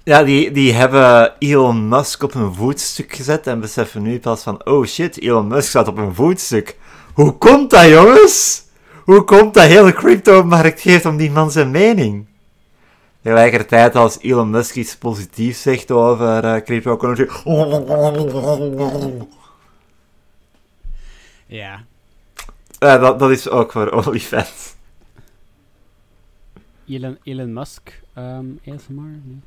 Ja, 0.03 0.23
die, 0.23 0.51
die 0.51 0.73
hebben 0.73 1.33
Elon 1.39 1.87
Musk 1.87 2.23
op 2.23 2.33
een 2.33 2.53
voetstuk 2.53 3.13
gezet 3.13 3.47
en 3.47 3.59
beseffen 3.59 4.01
nu 4.01 4.19
pas 4.19 4.43
van, 4.43 4.65
oh 4.65 4.85
shit, 4.85 5.21
Elon 5.21 5.47
Musk 5.47 5.69
staat 5.69 5.87
op 5.87 5.97
een 5.97 6.15
voetstuk. 6.15 6.77
Hoe 7.13 7.31
komt 7.37 7.69
dat, 7.69 7.85
jongens? 7.85 8.63
Hoe 9.05 9.23
komt 9.23 9.53
dat 9.53 9.63
hele 9.63 9.93
crypto-markt 9.93 10.81
geeft 10.81 11.05
om 11.05 11.17
die 11.17 11.31
man 11.31 11.51
zijn 11.51 11.71
mening? 11.71 12.25
Tegelijkertijd 13.21 13.95
als 13.95 14.19
Elon 14.19 14.49
Musk 14.49 14.75
iets 14.75 14.97
positiefs 14.97 15.61
zegt 15.61 15.91
over 15.91 16.43
eh 16.43 16.61
cryptocurrency. 16.61 17.25
Ja. 21.49 21.83
Eh, 22.79 23.01
dat, 23.01 23.19
dat 23.19 23.31
is 23.31 23.49
ook 23.49 23.71
voor 23.71 23.91
OnlyFans. 24.05 24.75
Elon, 26.87 27.17
Elon 27.23 27.53
Musk, 27.53 28.01
ehm 28.13 28.45
ASMR? 28.67 29.19
Nee. 29.23 29.39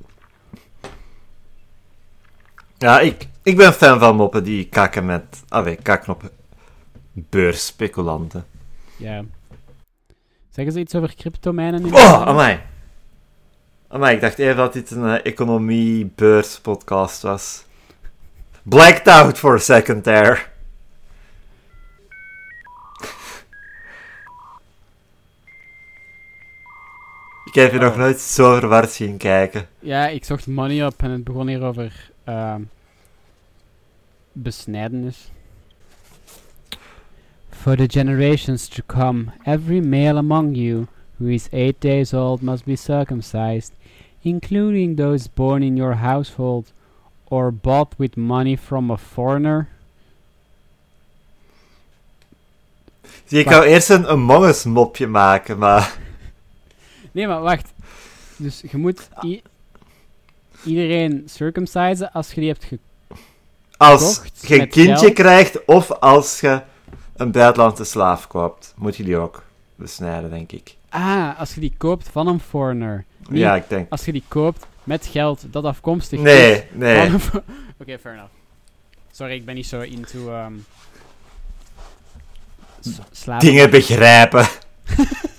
Ja, 2.78 3.00
ik, 3.00 3.28
ik 3.42 3.57
ben 3.57 3.72
fan 3.72 3.98
van 3.98 4.16
moppen 4.16 4.44
die 4.44 4.68
kakken 4.68 5.07
met... 5.07 5.42
Ah 5.48 5.64
nee, 5.64 5.76
kakken 5.76 6.12
op 6.12 6.30
beursspeculanten. 7.12 8.44
Ja. 8.96 9.24
Zeggen 10.50 10.72
ze 10.74 10.80
iets 10.80 10.94
over 10.94 11.14
cryptomijnen? 11.14 11.86
in- 11.86 11.94
Oh, 11.94 12.22
amai. 12.26 12.61
Amai, 13.88 14.14
ik 14.14 14.20
dacht 14.20 14.38
even 14.38 14.57
dat 14.57 14.72
dit 14.72 14.90
een 14.90 15.05
eh, 15.16 15.26
economie-beurs-podcast 15.26 17.22
was. 17.22 17.64
Blacked 18.62 19.09
out 19.09 19.38
for 19.38 19.55
a 19.55 19.59
second 19.59 20.05
there. 20.05 20.38
Ik 27.53 27.61
heb 27.61 27.72
je 27.72 27.78
nog 27.78 27.92
Oh. 27.92 27.98
nooit 27.98 28.20
zo 28.20 28.55
verward 28.59 28.90
zien 28.90 29.16
kijken. 29.16 29.66
Ja, 29.78 30.09
ik 30.09 30.24
zocht 30.24 30.46
money 30.46 30.86
op 30.86 30.94
en 30.96 31.11
het 31.11 31.24
begon 31.24 31.48
hier 31.48 31.62
over 31.62 32.11
ehm 32.24 32.61
besnijdenis. 34.32 35.30
For 37.50 37.76
the 37.76 37.86
generations 37.88 38.68
to 38.68 38.82
come, 38.86 39.24
every 39.44 39.80
male 39.80 40.18
among 40.18 40.57
you 40.57 40.86
who 41.16 41.26
is 41.28 41.48
eight 41.50 41.80
days 41.80 42.14
old 42.14 42.40
must 42.40 42.64
be 42.64 42.76
circumcised, 42.76 43.72
including 44.22 44.96
those 44.96 45.28
born 45.34 45.62
in 45.62 45.76
your 45.76 45.94
household 45.96 46.72
or 47.24 47.53
bought 47.53 47.94
with 47.96 48.16
money 48.16 48.57
from 48.57 48.90
a 48.90 48.96
foreigner. 48.96 49.68
Zie, 53.24 53.38
ik 53.38 53.48
wou 53.48 53.64
eerst 53.64 53.88
een 53.90 54.07
Among 54.07 54.44
Us 54.44 54.64
mopje 54.64 55.07
maken, 55.07 55.59
maar... 55.59 56.00
Nee, 57.12 57.26
maar 57.26 57.40
wacht. 57.40 57.72
Dus 58.36 58.62
je 58.70 58.76
moet 58.76 59.08
i- 59.24 59.42
iedereen 60.64 61.22
circumcisen 61.26 62.12
als 62.12 62.32
je 62.32 62.40
die 62.40 62.48
hebt 62.48 62.64
ge... 62.64 62.78
Als 63.76 64.20
je 64.40 64.60
een 64.60 64.68
kindje 64.68 64.96
geld. 64.96 65.12
krijgt 65.12 65.64
of 65.64 65.90
als 65.90 66.40
je 66.40 66.62
een 67.16 67.30
buitenlandse 67.32 67.84
slaaf 67.84 68.26
koopt, 68.26 68.74
moet 68.76 68.96
je 68.96 69.04
die 69.04 69.16
ook 69.16 69.42
besnijden, 69.74 70.30
denk 70.30 70.52
ik. 70.52 70.76
Ah, 70.88 71.38
als 71.38 71.54
je 71.54 71.60
die 71.60 71.74
koopt 71.78 72.08
van 72.08 72.26
een 72.26 72.40
foreigner. 72.40 73.04
Ja, 73.30 73.54
ik 73.56 73.68
denk. 73.68 73.90
als 73.90 74.04
je 74.04 74.12
die 74.12 74.24
koopt 74.28 74.66
met 74.84 75.06
geld 75.06 75.44
dat 75.50 75.64
afkomstig 75.64 76.18
is. 76.18 76.24
Nee, 76.24 76.64
nee. 76.72 77.10
Oké, 77.80 77.98
fair 77.98 78.14
enough. 78.14 78.30
Sorry, 79.12 79.32
ik 79.34 79.44
ben 79.44 79.54
niet 79.54 79.66
zo 79.66 79.80
into 79.80 80.50
s- 82.80 82.98
slaven. 83.10 83.46
Dingen 83.48 83.70
begrijpen. 83.70 84.46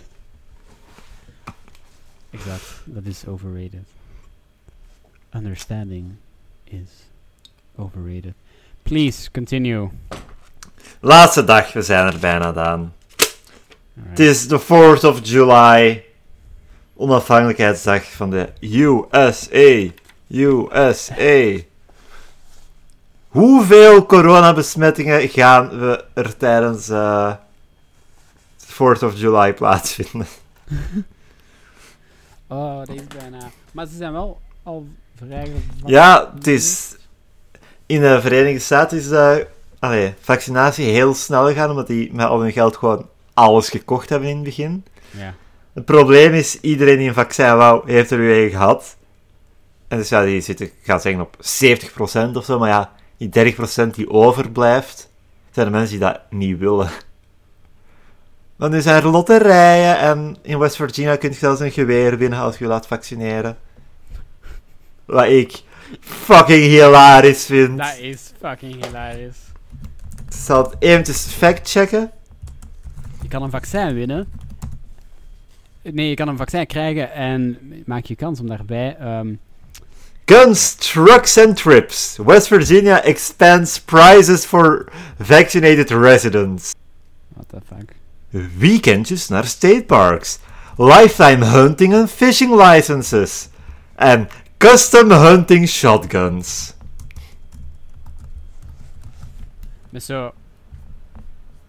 Exact, 2.34 2.82
dat 2.84 3.06
is 3.06 3.26
overrated. 3.28 3.86
Understanding 5.36 6.16
is 6.64 6.90
overrated. 7.76 8.34
Please, 8.84 9.32
continue. 9.32 9.90
Laatste 11.00 11.44
dag, 11.44 11.74
we 11.74 11.82
zijn 11.82 12.14
er 12.14 12.20
bijna 12.20 12.54
aan. 12.56 12.94
Alright. 13.98 14.10
Het 14.10 14.20
is 14.20 14.48
de 14.48 14.62
4th 14.62 15.06
of 15.06 15.20
July. 15.24 16.04
Onafhankelijkheidsdag 16.94 18.12
van 18.12 18.30
de 18.30 18.50
USA. 18.62 19.92
USA. 20.28 21.62
Hoeveel 23.28 24.06
coronabesmettingen 24.06 25.30
gaan 25.30 25.80
we 25.80 26.06
er 26.14 26.38
tijdens 26.38 26.90
eh 26.90 27.36
4th 28.66 29.04
of 29.04 29.18
July 29.20 29.54
plaatsvinden? 29.54 30.28
Oh, 32.54 32.82
is 32.96 33.08
bijna. 33.18 33.50
Maar 33.72 33.86
ze 33.86 33.96
zijn 33.96 34.14
wel 34.14 34.40
al 34.64 34.88
vrij. 35.16 35.52
Ja, 35.86 36.32
het 36.36 36.48
is... 36.48 36.96
In 37.86 38.02
de 38.02 38.22
Verenigde 38.22 38.60
Staten 38.60 38.98
is 38.98 39.12
allee, 39.80 40.14
vaccinatie 40.20 40.86
heel 40.86 41.14
snel 41.14 41.46
gegaan, 41.46 41.70
omdat 41.70 41.88
die 41.88 42.14
met 42.14 42.26
al 42.26 42.42
hun 42.42 42.52
geld 42.52 42.78
gewoon 42.78 43.10
alles 43.34 43.70
gekocht 43.70 44.10
hebben 44.10 44.30
in 44.30 44.36
het 44.36 44.44
begin. 44.44 44.86
Ja. 45.12 45.34
Het 45.74 45.86
probleem 45.86 46.34
is, 46.34 46.60
iedereen 46.60 46.98
die 46.98 47.08
een 47.08 47.14
vaccin 47.14 47.58
wou, 47.58 47.92
heeft 47.92 48.12
er 48.12 48.18
weer 48.18 48.44
een 48.44 48.50
gehad. 48.50 48.98
En 49.88 49.98
dus 49.98 50.10
ja, 50.10 50.24
die 50.24 50.42
zitten, 50.42 50.66
ik 50.66 50.74
ga 50.84 51.00
zeggen, 51.00 51.22
op 51.22 51.38
70% 52.32 52.34
of 52.34 52.46
zo, 52.46 52.60
maar 52.60 52.70
ja, 52.70 52.92
die 53.18 53.56
30% 53.88 53.90
die 53.90 54.10
overblijft, 54.10 55.10
zijn 55.52 55.66
de 55.66 55.72
mensen 55.72 56.00
die 56.00 56.08
dat 56.08 56.22
niet 56.30 56.58
willen. 56.58 56.90
Want 58.56 58.72
nu 58.74 58.82
zijn 58.82 59.04
er 59.04 59.10
lotterijen 59.10 60.00
en 60.00 60.38
in 60.42 60.60
West 60.60 60.76
Virginia 60.76 61.16
kun 61.16 61.30
je 61.30 61.36
zelfs 61.36 61.60
een 61.60 61.72
geweer 61.72 62.18
winnen 62.18 62.40
als 62.40 62.58
je 62.58 62.64
je 62.64 62.70
laat 62.70 62.88
vaccineren. 62.88 63.58
Wat 65.06 65.26
ik 65.26 65.62
fucking 66.00 66.64
hilarisch 66.64 67.46
vind. 67.46 67.78
Dat 67.78 67.98
is 67.98 68.32
fucking 68.42 68.86
hilarisch. 68.86 69.38
Ik 70.28 70.34
zal 70.46 70.64
het 70.64 70.76
eventjes 70.80 71.26
factchecken. 71.26 72.12
Je 73.22 73.28
kan 73.28 73.44
een 73.44 73.50
vaccin 73.50 73.94
winnen. 73.94 74.28
Nee, 75.82 76.10
je 76.10 76.16
kan 76.16 76.28
een 76.28 76.38
vaccin 76.38 76.68
krijgen 76.68 77.12
en 77.14 77.58
maak 77.86 78.06
je 78.06 78.16
kans 78.16 78.40
om 78.40 78.48
daarbij. 78.48 78.96
ehm, 79.00 79.34
Guns, 80.26 80.74
trucks 80.76 81.38
and 81.38 81.56
trips. 81.58 82.18
West 82.26 82.48
Virginia 82.48 83.02
expands 83.04 83.80
prizes 83.80 84.46
for 84.46 84.92
vaccinated 85.20 85.90
residents. 85.92 86.72
what 87.34 87.50
the 87.50 87.76
fuck? 87.76 87.93
Weekendjes 88.58 89.28
naar 89.28 89.46
state 89.46 89.84
parks. 89.88 90.40
Lifetime 90.78 91.46
hunting 91.46 91.94
and 91.94 92.10
fishing 92.12 92.56
licenses. 92.62 93.50
En 93.96 94.30
custom 94.58 95.12
hunting 95.12 95.68
shotguns. 95.70 96.74
Met 99.90 100.04
zo. 100.04 100.32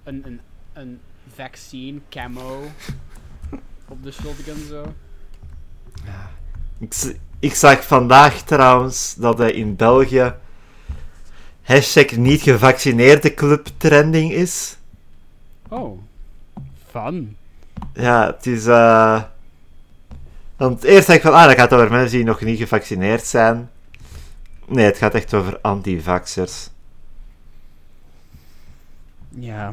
Een, 0.04 0.22
een, 0.26 0.40
een 0.72 1.00
vaccine 1.34 2.00
camo. 2.10 2.62
op 3.88 4.02
de 4.02 4.12
shotgun 4.12 4.66
zo. 4.68 4.94
Ik, 6.78 6.92
z- 6.94 7.12
ik 7.38 7.54
zag 7.54 7.84
vandaag 7.86 8.42
trouwens 8.42 9.14
dat 9.14 9.38
hij 9.38 9.52
in 9.52 9.76
België 9.76 10.34
hashtag 11.62 12.10
niet 12.16 12.42
gevaccineerde 12.42 13.34
club 13.34 13.68
trending 13.76 14.32
is. 14.32 14.76
Oh. 15.68 15.98
Fun. 16.94 17.36
Ja, 17.92 18.26
het 18.26 18.46
is. 18.46 18.66
eh 18.66 19.22
Want 20.56 20.82
eerst 20.82 21.06
dacht 21.06 21.18
ik 21.18 21.24
van, 21.24 21.34
ah, 21.34 21.46
dat 21.46 21.56
gaat 21.56 21.72
over 21.72 21.90
mensen 21.90 22.16
die 22.16 22.26
nog 22.26 22.40
niet 22.40 22.58
gevaccineerd 22.58 23.24
zijn. 23.24 23.70
Nee, 24.66 24.84
het 24.84 24.98
gaat 24.98 25.14
echt 25.14 25.34
over 25.34 25.58
antivaxers. 25.60 26.70
Ja. 29.28 29.72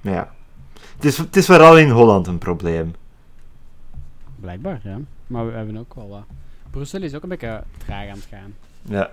Ja. 0.00 0.34
Het 0.96 1.04
is, 1.04 1.18
het 1.18 1.36
is 1.36 1.46
vooral 1.46 1.78
in 1.78 1.90
Holland 1.90 2.26
een 2.26 2.38
probleem. 2.38 2.94
Blijkbaar, 4.40 4.80
ja. 4.84 4.98
Maar 5.26 5.46
we 5.46 5.52
hebben 5.52 5.76
ook 5.76 5.94
wel 5.94 6.08
wat. 6.08 6.24
Brussel 6.70 7.02
is 7.02 7.14
ook 7.14 7.22
een 7.22 7.28
beetje 7.28 7.62
traag 7.86 8.08
aan 8.08 8.14
het 8.14 8.26
gaan. 8.30 8.54
Ja. 8.82 9.10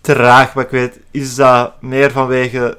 traag, 0.00 0.54
maar 0.54 0.64
ik 0.64 0.70
weet, 0.70 1.00
is 1.10 1.34
dat 1.34 1.82
meer 1.82 2.10
vanwege 2.10 2.78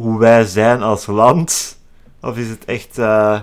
hoe 0.00 0.18
wij 0.18 0.44
zijn 0.44 0.82
als 0.82 1.06
land? 1.06 1.78
Of 2.20 2.36
is 2.36 2.48
het 2.48 2.64
echt 2.64 2.98
uh, 2.98 3.40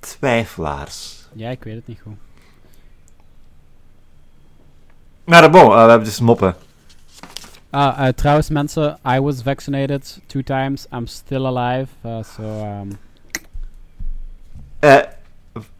twijfelaars? 0.00 1.28
Ja, 1.32 1.50
ik 1.50 1.62
weet 1.62 1.74
het 1.74 1.86
niet 1.86 2.00
goed. 2.02 2.16
Maar 5.24 5.50
bon, 5.50 5.64
uh, 5.64 5.84
we 5.84 5.88
hebben 5.88 6.04
dus 6.04 6.20
moppen. 6.20 6.56
Ah, 7.70 7.98
uh, 7.98 8.08
trouwens 8.08 8.48
mensen, 8.48 8.98
I 9.06 9.20
was 9.20 9.42
vaccinated 9.42 10.20
two 10.26 10.42
times. 10.42 10.86
I'm 10.92 11.06
still 11.06 11.46
alive. 11.46 11.88
So, 12.02 12.42
um... 12.42 12.98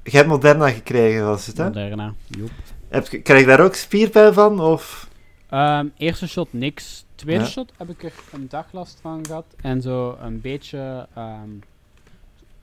je 0.03 0.17
hebt 0.17 0.29
Moderna 0.29 0.71
gekregen, 0.71 1.27
was 1.27 1.47
het 1.47 1.57
hè? 1.57 1.65
Moderna, 1.65 2.15
joep. 2.27 2.51
Heb, 2.89 3.09
krijg 3.23 3.41
je 3.41 3.47
daar 3.47 3.61
ook 3.61 3.75
spierpijn 3.75 4.35
van? 4.35 4.61
Of? 4.61 5.09
Um, 5.51 5.93
eerste 5.97 6.29
shot 6.29 6.53
niks. 6.53 7.07
Tweede 7.19 7.43
ja. 7.43 7.49
shot 7.49 7.73
heb 7.77 7.89
ik 7.89 8.03
er 8.03 8.13
een 8.33 8.49
dag 8.49 8.67
last 8.71 8.99
van 9.03 9.27
gehad. 9.27 9.45
En 9.61 9.83
zo 9.83 10.19
een 10.21 10.41
beetje 10.41 11.07
um, 11.19 11.63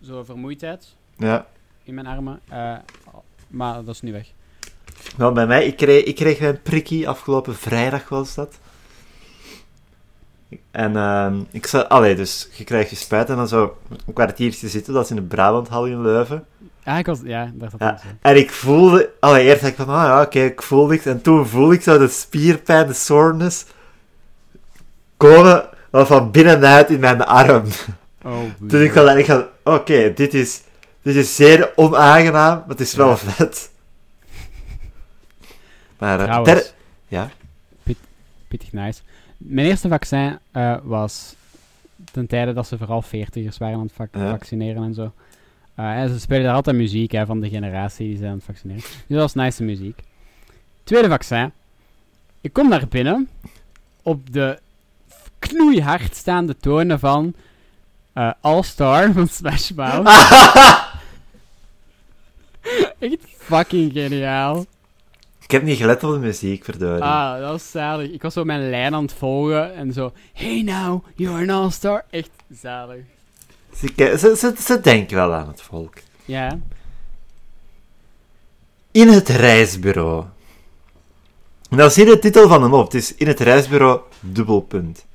zo 0.01 0.23
vermoeidheid 0.23 0.95
ja. 1.17 1.47
in 1.83 1.93
mijn 1.93 2.07
armen. 2.07 2.39
Uh, 2.51 2.77
maar 3.47 3.73
dat 3.73 3.95
is 3.95 4.01
nu 4.01 4.11
weg. 4.11 4.27
Nou, 5.17 5.33
bij 5.33 5.47
mij, 5.47 5.65
ik 5.65 5.77
kreeg, 5.77 6.03
ik 6.03 6.15
kreeg 6.15 6.39
een 6.39 6.61
prikkie 6.61 7.09
afgelopen 7.09 7.55
vrijdag 7.55 8.09
was 8.09 8.35
dat. 8.35 8.59
En 10.71 10.91
uh, 10.91 11.33
ik 11.51 11.67
zei, 11.67 11.83
allee, 11.83 12.15
dus 12.15 12.49
je 12.53 12.63
krijgt 12.63 12.89
je 12.89 12.95
spuit 12.95 13.29
en 13.29 13.35
dan 13.35 13.47
zo 13.47 13.77
een 14.05 14.13
kwartiertje 14.13 14.67
zitten, 14.67 14.93
dat 14.93 15.03
is 15.03 15.09
in 15.09 15.15
de 15.15 15.21
Brabanthal 15.21 15.85
in 15.85 16.01
Leuven. 16.01 16.45
Ja, 16.83 16.97
ik 16.97 17.05
was, 17.05 17.19
ja, 17.23 17.51
dat 17.53 17.71
ja. 17.77 17.99
En 18.21 18.37
ik 18.37 18.51
voelde, 18.51 19.11
allee, 19.19 19.45
eerst 19.45 19.61
dacht 19.61 19.79
ik 19.79 19.85
van, 19.85 19.95
ah 19.95 20.03
ja, 20.03 20.21
oké, 20.21 20.37
okay, 20.37 20.45
ik 20.45 20.61
voel 20.61 20.87
niks. 20.87 21.05
En 21.05 21.21
toen 21.21 21.47
voelde 21.47 21.73
ik 21.73 21.81
zo 21.81 21.97
de 21.97 22.07
spierpijn, 22.07 22.87
de 22.87 22.93
soreness, 22.93 23.65
komen 25.25 25.69
van 25.91 26.31
binnenuit 26.31 26.89
in 26.89 26.99
mijn 26.99 27.21
arm. 27.21 27.63
Oh, 28.23 28.39
dus 28.59 28.81
ik 28.81 28.95
echt 28.95 29.29
oké, 29.29 29.47
okay, 29.63 30.13
dit, 30.13 30.33
is, 30.33 30.61
dit 31.01 31.15
is 31.15 31.35
zeer 31.35 31.71
onaangenaam, 31.75 32.57
maar 32.57 32.67
het 32.67 32.79
is 32.79 32.93
wel 32.93 33.09
ja. 33.09 33.17
vet. 33.17 33.69
Maar, 35.99 36.27
uh, 36.27 36.41
ter... 36.41 36.71
ja? 37.07 37.29
Pit, 37.83 37.97
pittig 38.47 38.71
nice. 38.73 39.01
Mijn 39.37 39.67
eerste 39.67 39.87
vaccin 39.87 40.39
uh, 40.53 40.77
was 40.83 41.35
ten 42.11 42.27
tijde 42.27 42.53
dat 42.53 42.67
ze 42.67 42.77
vooral 42.77 43.01
veertigers 43.01 43.57
waren 43.57 43.75
aan 43.75 43.83
het 43.83 43.91
vac 43.91 44.07
ja. 44.11 44.29
vaccineren 44.29 44.83
en 44.83 44.93
zo. 44.93 45.11
Uh, 45.79 46.01
en 46.01 46.09
ze 46.09 46.19
spelen 46.19 46.43
daar 46.43 46.53
altijd 46.53 46.75
muziek 46.75 47.11
hè, 47.11 47.25
van 47.25 47.39
de 47.39 47.49
generatie 47.49 48.07
die 48.07 48.17
zijn 48.17 48.29
aan 48.29 48.35
het 48.35 48.45
vaccineren. 48.45 48.81
Dus 48.81 49.03
dat 49.07 49.19
was 49.19 49.33
nice 49.33 49.63
muziek. 49.63 49.99
Tweede 50.83 51.09
vaccin. 51.09 51.51
Ik 52.41 52.53
kom 52.53 52.69
naar 52.69 52.87
binnen 52.87 53.29
op 54.03 54.33
de 54.33 54.59
knoeihard 55.47 56.15
staande 56.15 56.57
tonen 56.57 56.99
van 56.99 57.33
uh, 58.13 58.31
All 58.41 58.63
Star 58.63 59.11
van 59.11 59.27
Smash 59.27 59.71
Mouth. 59.71 60.07
Echt 62.99 63.17
fucking 63.37 63.91
geniaal. 63.91 64.65
Ik 65.41 65.51
heb 65.51 65.63
niet 65.63 65.77
gelet 65.77 66.03
op 66.03 66.11
de 66.11 66.19
muziek, 66.19 66.63
verdorie. 66.63 67.03
Ah, 67.03 67.39
dat 67.39 67.49
was 67.49 67.71
zalig. 67.71 68.11
Ik 68.11 68.21
was 68.21 68.33
zo 68.33 68.43
mijn 68.43 68.69
lijn 68.69 68.93
aan 68.93 69.01
het 69.01 69.13
volgen 69.13 69.75
en 69.75 69.93
zo... 69.93 70.13
Hey 70.33 70.61
now, 70.61 71.05
you're 71.15 71.41
an 71.41 71.49
all-star. 71.49 72.05
Echt 72.09 72.29
zalig. 72.49 73.03
Ze, 73.75 73.87
ze, 74.17 74.35
ze, 74.37 74.53
ze 74.59 74.79
denken 74.81 75.15
wel 75.15 75.33
aan 75.33 75.47
het 75.47 75.61
volk. 75.61 75.93
Ja. 76.25 76.59
In 78.91 79.07
het 79.07 79.29
reisbureau. 79.29 80.25
Nou, 81.69 81.89
zie 81.89 82.05
je 82.05 82.11
de 82.11 82.19
titel 82.19 82.47
van 82.47 82.61
hem 82.61 82.73
op. 82.73 82.83
Het 82.83 82.93
is 82.93 83.15
In 83.15 83.27
het 83.27 83.39
reisbureau, 83.39 83.99
dubbelpunt. 84.19 85.05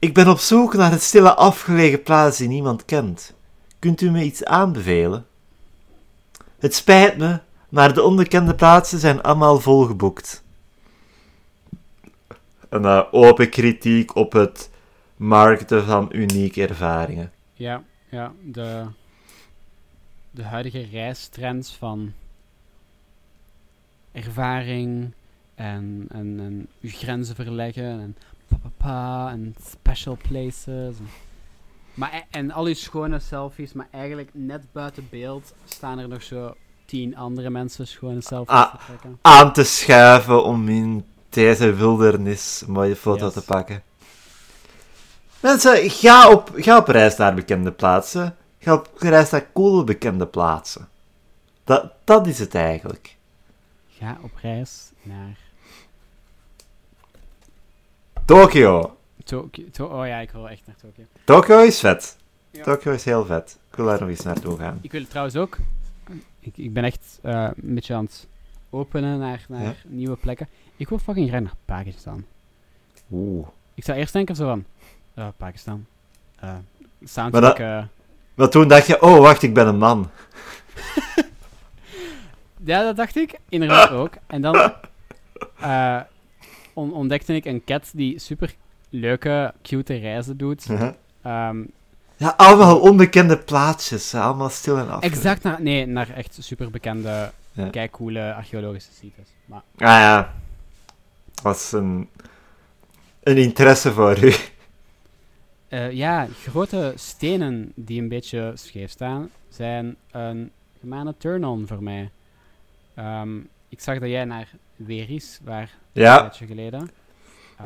Ik 0.00 0.14
ben 0.14 0.28
op 0.28 0.38
zoek 0.38 0.74
naar 0.74 0.90
het 0.90 1.02
stille 1.02 1.34
afgelegen 1.34 2.02
plaats 2.02 2.38
die 2.38 2.48
niemand 2.48 2.84
kent. 2.84 3.34
Kunt 3.78 4.00
u 4.00 4.10
me 4.10 4.24
iets 4.24 4.44
aanbevelen? 4.44 5.26
Het 6.58 6.74
spijt 6.74 7.16
me, 7.16 7.40
maar 7.68 7.94
de 7.94 8.02
onbekende 8.02 8.54
plaatsen 8.54 8.98
zijn 8.98 9.22
allemaal 9.22 9.60
volgeboekt. 9.60 10.42
Een 12.68 12.82
uh, 12.82 13.02
open 13.10 13.50
kritiek 13.50 14.14
op 14.14 14.32
het 14.32 14.70
markten 15.16 15.84
van 15.84 16.08
unieke 16.12 16.66
ervaringen. 16.66 17.32
Ja, 17.52 17.82
ja 18.08 18.32
de, 18.44 18.86
de 20.30 20.42
huidige 20.42 20.86
reistrends 20.90 21.76
van 21.76 22.12
ervaring 24.12 25.12
en, 25.54 26.06
en, 26.08 26.40
en 26.40 26.68
uw 26.80 26.90
grenzen 26.90 27.34
verleggen 27.34 28.00
en 28.00 28.16
papa 28.80 29.30
en 29.30 29.54
special 29.70 30.16
places. 30.28 30.98
En, 30.98 31.08
maar, 31.94 32.14
e- 32.14 32.36
en 32.38 32.50
al 32.50 32.64
die 32.64 32.74
schone 32.74 33.18
selfies, 33.18 33.72
maar 33.72 33.88
eigenlijk 33.90 34.30
net 34.32 34.72
buiten 34.72 35.06
beeld 35.10 35.54
staan 35.64 35.98
er 35.98 36.08
nog 36.08 36.22
zo 36.22 36.54
tien 36.84 37.16
andere 37.16 37.50
mensen 37.50 37.86
schone 37.86 38.20
selfies 38.20 38.54
ah, 38.54 38.70
te 38.74 38.84
trekken. 38.86 39.18
Aan 39.22 39.52
te 39.52 39.64
schuiven 39.64 40.44
om 40.44 40.68
in 40.68 41.04
deze 41.28 41.74
wildernis 41.74 42.62
een 42.66 42.72
mooie 42.72 42.96
foto 42.96 43.24
yes. 43.24 43.32
te 43.32 43.44
pakken. 43.44 43.82
Mensen, 45.40 45.90
ga 45.90 46.30
op, 46.30 46.52
ga 46.54 46.76
op 46.76 46.88
reis 46.88 47.16
naar 47.16 47.34
bekende 47.34 47.72
plaatsen. 47.72 48.36
Ga 48.58 48.72
op 48.72 48.90
reis 48.98 49.30
naar 49.30 49.52
coole 49.52 49.84
bekende 49.84 50.26
plaatsen. 50.26 50.88
Dat, 51.64 51.92
dat 52.04 52.26
is 52.26 52.38
het 52.38 52.54
eigenlijk. 52.54 53.16
Ga 53.88 54.18
op 54.22 54.30
reis 54.42 54.92
naar... 55.02 55.49
Tokio. 58.30 58.96
Tokio. 59.24 59.64
To 59.72 59.86
oh 59.86 60.06
ja, 60.06 60.18
ik 60.18 60.30
wil 60.30 60.48
echt 60.48 60.62
naar 60.66 60.76
Tokio. 60.76 61.04
Tokio 61.24 61.58
is 61.58 61.80
vet. 61.80 62.16
Ja. 62.50 62.62
Tokio 62.62 62.92
is 62.92 63.04
heel 63.04 63.24
vet. 63.24 63.58
Ik 63.70 63.76
wil 63.76 63.86
daar 63.86 64.00
nog 64.00 64.08
eens 64.08 64.22
naartoe 64.22 64.58
gaan. 64.58 64.78
Ik 64.82 64.92
wil 64.92 65.06
trouwens 65.06 65.36
ook... 65.36 65.58
Ik, 66.40 66.56
ik 66.56 66.72
ben 66.72 66.84
echt 66.84 67.18
uh, 67.22 67.48
een 67.62 67.74
beetje 67.74 67.94
aan 67.94 68.04
het 68.04 68.26
openen 68.70 69.18
naar, 69.18 69.44
naar 69.48 69.62
ja? 69.62 69.74
nieuwe 69.84 70.16
plekken. 70.16 70.48
Ik 70.76 70.88
wil 70.88 70.98
fucking 70.98 71.28
graag 71.28 71.40
naar 71.40 71.54
Pakistan. 71.64 72.24
Oeh. 73.12 73.46
Ik 73.74 73.84
zou 73.84 73.98
eerst 73.98 74.12
denken 74.12 74.36
zo 74.36 74.46
van... 74.46 74.64
Uh, 75.18 75.26
Pakistan. 75.36 75.86
Uh, 76.44 76.54
soundtrack... 77.04 77.58
Maar, 77.58 77.80
dat, 77.80 77.88
maar 78.34 78.48
toen 78.48 78.68
dacht 78.68 78.86
je, 78.86 79.02
oh 79.02 79.18
wacht, 79.18 79.42
ik 79.42 79.54
ben 79.54 79.66
een 79.66 79.78
man. 79.78 80.10
ja, 82.70 82.82
dat 82.82 82.96
dacht 82.96 83.16
ik 83.16 83.38
inderdaad 83.48 83.90
ook. 84.02 84.12
En 84.26 84.42
dan 84.42 84.72
uh, 85.60 86.00
on 86.72 86.92
ontdekte 86.92 87.34
ik 87.34 87.44
een 87.44 87.64
cat 87.64 87.90
die 87.94 88.18
super 88.18 88.54
leuke, 88.90 89.54
cute 89.62 89.94
reizen 89.94 90.36
doet. 90.36 90.70
Uh 90.70 90.78
-huh. 91.22 91.48
um, 91.48 91.70
ja, 92.16 92.34
allemaal 92.36 92.80
onbekende 92.80 93.38
plaatsjes. 93.38 94.14
Allemaal 94.14 94.48
stil 94.48 94.78
en 94.78 94.90
af. 94.90 95.02
Exact, 95.02 95.42
naar, 95.42 95.62
nee, 95.62 95.86
naar 95.86 96.10
echt 96.10 96.36
super 96.40 96.70
bekende, 96.70 97.32
ja. 97.52 97.68
kijkcoole 97.68 98.34
archeologische 98.34 98.92
sites. 98.92 99.28
Maar... 99.44 99.62
Ah 99.76 99.86
ja. 99.86 100.34
Was 101.42 101.72
een, 101.72 102.08
een 103.22 103.36
interesse 103.36 103.92
voor 103.92 104.24
u. 104.24 104.34
Uh, 105.68 105.92
ja, 106.02 106.28
grote 106.42 106.92
stenen 106.96 107.72
die 107.74 108.00
een 108.00 108.08
beetje 108.08 108.52
scheef 108.54 108.90
staan, 108.90 109.30
zijn 109.48 109.96
een 110.10 110.50
gemene 110.80 111.14
turn-on 111.18 111.66
voor 111.66 111.82
mij. 111.82 112.10
Um, 112.98 113.48
ik 113.68 113.80
zag 113.80 113.98
dat 113.98 114.08
jij 114.08 114.24
naar 114.24 114.48
Weris, 114.86 115.40
waar 115.44 115.70
ja. 115.92 116.14
een 116.14 116.20
tijdje 116.20 116.46
geleden. 116.46 116.90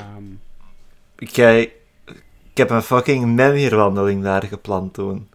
Um, 0.00 0.40
ik, 1.18 1.36
ik 2.50 2.56
heb 2.60 2.70
een 2.70 2.82
fucking 2.82 3.34
menhierwandeling 3.34 4.22
daar 4.22 4.42
gepland 4.42 4.94
toen. 4.94 5.28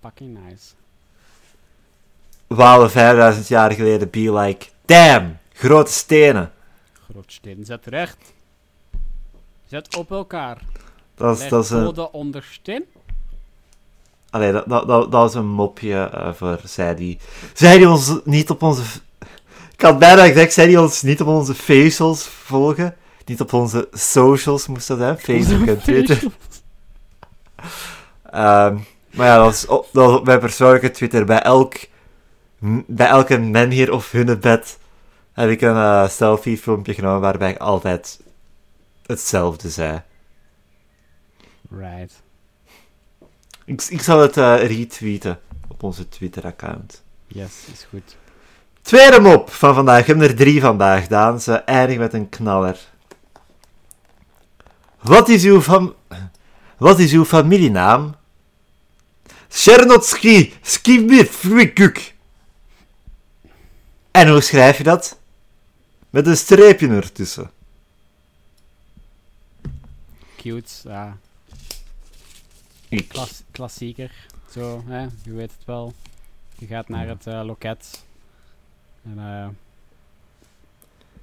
Fucking 0.00 0.38
nice. 0.44 0.66
Walen 2.46 2.90
5000 2.90 3.48
jaar 3.48 3.72
geleden 3.72 4.10
be 4.10 4.32
like, 4.32 4.66
damn, 4.84 5.38
grote 5.52 5.92
stenen. 5.92 6.52
Grote 7.10 7.32
stenen, 7.32 7.64
zet 7.64 7.86
recht. 7.86 8.32
Zet 9.66 9.96
op 9.96 10.10
elkaar. 10.10 10.62
Dat 11.14 11.40
is, 11.40 11.48
dat 11.48 11.64
is 11.64 11.70
een... 11.70 11.96
ondersteen. 11.96 12.84
Allee, 14.30 14.52
dat, 14.52 14.68
dat, 14.68 14.86
dat, 14.86 15.02
dat 15.02 15.22
was 15.22 15.34
een 15.34 15.48
mopje 15.48 16.10
uh, 16.14 16.32
voor 16.32 16.60
zij 16.64 16.94
die... 16.94 17.18
Zij 17.54 17.76
die 17.76 17.88
ons 17.88 18.20
niet 18.24 18.50
op 18.50 18.62
onze... 18.62 18.82
Ik 19.78 19.84
had 19.84 19.98
bijna 19.98 20.26
gezegd, 20.26 20.52
zij 20.52 20.66
die 20.66 20.80
ons 20.80 21.02
niet 21.02 21.20
op 21.20 21.26
onze 21.26 21.54
facials 21.54 22.26
volgen. 22.26 22.96
Niet 23.24 23.40
op 23.40 23.52
onze 23.52 23.88
socials 23.92 24.66
moesten 24.66 24.98
zijn. 24.98 25.18
Facebook 25.18 25.66
en 25.66 25.82
Twitter. 25.82 26.22
um, 26.22 26.32
maar 29.16 29.26
ja, 29.26 29.36
dat 29.36 29.44
was, 29.44 29.66
op, 29.66 29.88
dat 29.92 30.06
was 30.06 30.18
op 30.18 30.24
mijn 30.26 30.38
persoonlijke 30.38 30.90
Twitter. 30.90 31.24
Bij, 31.24 31.42
elk, 31.42 31.74
bij 32.86 33.06
elke 33.06 33.38
men 33.38 33.70
hier 33.70 33.92
of 33.92 34.10
hunnebed 34.10 34.78
heb 35.32 35.50
ik 35.50 35.60
een 35.60 35.74
uh, 35.74 36.08
selfie-filmpje 36.08 36.94
genomen 36.94 37.20
waarbij 37.20 37.50
ik 37.50 37.58
altijd 37.58 38.20
hetzelfde 39.06 39.70
zei. 39.70 40.02
Right. 41.70 42.22
Ik, 43.64 43.82
ik 43.82 44.02
zal 44.02 44.20
het 44.20 44.36
uh, 44.36 44.66
retweeten 44.66 45.40
op 45.68 45.82
onze 45.82 46.08
Twitter-account. 46.08 47.02
Yes, 47.26 47.64
is 47.72 47.86
goed. 47.90 48.16
Tweede 48.88 49.20
mop 49.20 49.50
van 49.50 49.74
vandaag. 49.74 50.00
Ik 50.00 50.06
heb 50.06 50.20
er 50.20 50.36
drie 50.36 50.60
vandaag, 50.60 51.06
Daan. 51.06 51.40
Ze 51.40 51.52
eindigen 51.52 52.02
met 52.02 52.12
een 52.12 52.28
knaller. 52.28 52.78
Wat 55.00 55.28
is 55.28 55.44
uw, 55.44 55.60
fam 55.60 55.94
Wat 56.76 56.98
is 56.98 57.12
uw 57.12 57.24
familienaam? 57.24 58.16
Chernotski 59.48 60.54
Skibifwikuk. 60.62 62.14
En 64.10 64.28
hoe 64.28 64.40
schrijf 64.40 64.78
je 64.78 64.84
dat? 64.84 65.18
Met 66.10 66.26
een 66.26 66.36
streepje 66.36 66.88
ertussen. 66.88 67.50
Cute, 70.36 70.72
ja. 70.84 71.16
Klassieker. 73.50 74.10
Zo, 74.50 74.82
hè, 74.86 75.00
je 75.00 75.32
weet 75.32 75.52
het 75.52 75.64
wel. 75.64 75.92
Je 76.58 76.66
gaat 76.66 76.88
naar 76.88 77.08
het 77.08 77.26
eh, 77.26 77.44
loket. 77.44 78.06
En 79.08 79.18
eh 79.18 79.48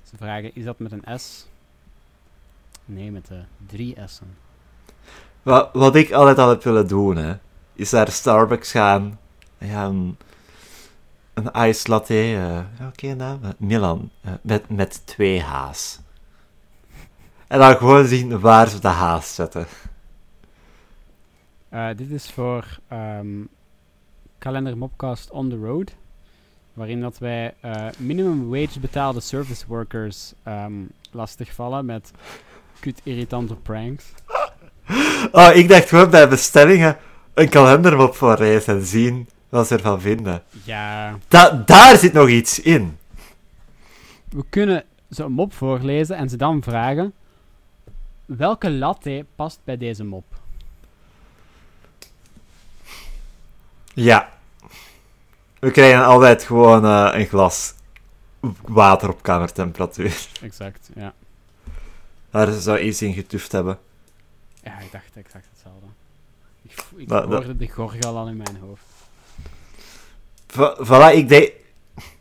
ze 0.03 0.17
vragen, 0.17 0.55
is 0.55 0.63
dat 0.63 0.79
met 0.79 0.91
een 0.91 1.19
S? 1.19 1.47
Nee, 2.86 3.11
met 3.11 3.27
de 3.27 3.43
drie 3.65 3.95
S'en. 4.05 4.38
Wat, 5.43 5.69
wat 5.73 5.95
ik 5.95 6.11
altijd 6.11 6.38
al 6.38 6.49
heb 6.49 6.63
willen 6.63 6.88
doen, 6.88 7.15
hè, 7.15 7.33
is 7.73 7.91
naar 7.91 8.11
Starbucks 8.11 8.71
gaan 8.71 9.19
en 9.57 9.69
gaan 9.69 10.17
een 11.33 11.67
ice 11.67 11.89
latte, 11.89 12.36
eh, 12.36 12.88
oké 12.88 13.13
naam, 13.13 13.39
eh, 13.43 13.49
Milan, 13.57 14.11
eh, 14.21 14.33
met, 14.41 14.69
met 14.69 15.05
twee 15.05 15.41
H's. 15.41 15.99
En 17.47 17.59
dan 17.59 17.75
gewoon 17.75 18.05
zien 18.05 18.39
waar 18.39 18.67
ze 18.69 18.79
de 18.79 18.88
H's 18.88 19.36
zetten. 19.36 19.65
Eh, 21.69 21.88
dit 21.95 22.09
is 22.09 22.31
voor 22.31 22.79
kalender 24.38 24.77
Mopcast 24.77 25.29
on 25.29 25.49
the 25.49 25.57
road. 25.57 25.95
Waarin 26.76 27.01
dat 27.01 27.17
wij 27.17 27.53
eh, 27.59 27.86
minimum 27.97 28.49
wage 28.49 28.80
betaalde 28.80 29.19
service 29.19 29.65
workers 29.67 30.34
ehm 30.43 30.73
lastigvallen 31.11 31.86
met 31.86 32.11
kut 32.80 33.01
irritante 33.03 33.55
pranks. 33.55 34.03
Oh, 35.32 35.49
ik 35.55 35.69
dacht 35.69 35.89
gewoon 35.89 36.09
bij 36.09 36.28
bestellingen 36.30 36.97
een 37.34 37.49
kalendermop 37.49 38.15
voor 38.15 38.36
reizen 38.36 38.76
en 38.76 38.86
zien 38.86 39.28
wat 39.49 39.67
ze 39.67 39.76
ervan 39.76 40.01
vinden. 40.01 40.43
Ja, 40.63 41.17
Da 41.28 41.63
daar 41.65 41.97
zit 41.97 42.13
nog 42.13 42.30
iets 42.30 42.59
in. 42.61 42.97
we 44.30 44.43
kunnen 44.49 44.84
ze 45.09 45.23
een 45.23 45.32
mop 45.32 45.53
voorlezen 45.53 46.15
en 46.17 46.30
ze 46.30 46.38
dan 46.38 46.63
vragen 46.63 47.13
welke 48.26 48.71
latte 48.71 49.26
past 49.36 49.59
bij 49.63 49.78
deze 49.78 50.03
mop. 50.03 50.26
Ja. 53.93 54.34
We 55.59 55.71
krijgen 55.71 56.05
altijd 56.05 56.43
gewoon 56.43 56.85
eh, 56.85 57.09
een 57.19 57.25
glas 57.25 57.73
water 58.61 59.09
op 59.09 59.21
kamertemperatuur. 59.21 60.27
Exact, 60.41 60.89
ja. 60.95 61.13
Daar 62.29 62.51
zou 62.51 62.79
iets 62.79 63.01
in 63.01 63.13
getuft 63.13 63.51
hebben. 63.51 63.77
Ja, 64.63 64.79
ik 64.79 64.91
dacht 64.91 65.15
exact 65.15 65.45
hetzelfde. 65.53 65.85
Ik, 66.61 66.83
ik 67.01 67.07
Maar 67.09 67.21
dat- 67.21 67.29
hoorde 67.31 67.57
de 67.57 67.67
gorgel 67.69 68.17
al 68.17 68.27
in 68.27 68.37
mijn 68.37 68.57
hoofd. 68.61 68.83
Voilà, 70.87 71.15
ik 71.15 71.29
denk... 71.29 71.51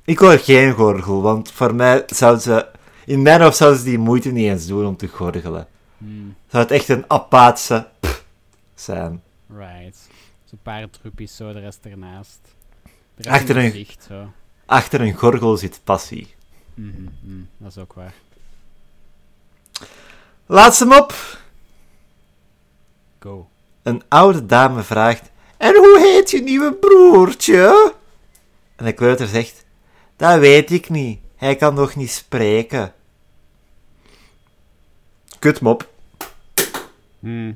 Ik 0.05 0.18
hoor 0.18 0.39
geen 0.39 0.72
gorgel, 0.72 1.22
want 1.22 1.51
voor 1.53 1.74
mij 1.74 2.03
zouden 2.07 2.43
ze... 2.43 2.66
In 3.07 3.22
mijn 3.22 3.41
hoofd 3.41 3.57
zouden 3.57 3.78
ze 3.80 3.85
die 3.85 3.99
moeite 3.99 4.30
niet 4.30 4.49
eens 4.51 4.66
doen 4.66 4.87
om 4.87 4.97
te 4.97 5.09
gorgelen. 5.09 5.66
Hmm, 5.99 6.37
Zou 6.49 6.62
het 6.62 6.72
echt 6.72 6.89
een 6.89 7.05
apaatse 7.11 7.89
zijn. 8.74 9.22
right. 9.57 10.09
Zo'n 10.45 10.59
paar 10.62 10.91
truppjes 10.91 11.37
zo, 11.37 11.53
de 11.53 11.61
rest 11.61 11.78
ernaast. 11.85 12.39
Achter 13.23 13.57
een- 13.57 13.87
zo. 14.09 14.33
Achter 14.67 15.01
een 15.01 15.15
gorgel 15.15 15.57
zit 15.57 15.81
passie. 15.85 16.35
Mhm, 16.75 17.03
mhm, 17.03 17.41
dat 17.57 17.71
is 17.71 17.79
ook 17.79 17.93
waar. 17.93 18.15
Laatste 20.47 20.85
mop. 20.85 21.15
Go. 23.21 23.49
Een 23.83 24.03
oude 24.09 24.47
dame 24.47 24.83
vraagt... 24.83 25.31
En 25.57 25.75
hoe 25.75 25.99
heet 25.99 26.31
je 26.31 26.43
nieuwe 26.43 26.73
broertje? 26.73 27.95
En 28.77 28.85
de 28.85 28.93
kleuter 28.93 29.27
zegt... 29.27 29.65
Dat 30.17 30.39
weet 30.39 30.71
ik 30.71 30.89
niet. 30.89 31.21
Hij 31.37 31.57
kan 31.57 31.75
nog 31.75 31.95
niet 31.97 32.11
spreken. 32.11 32.95
Kutmop. 35.39 35.89
Hmm. 37.19 37.49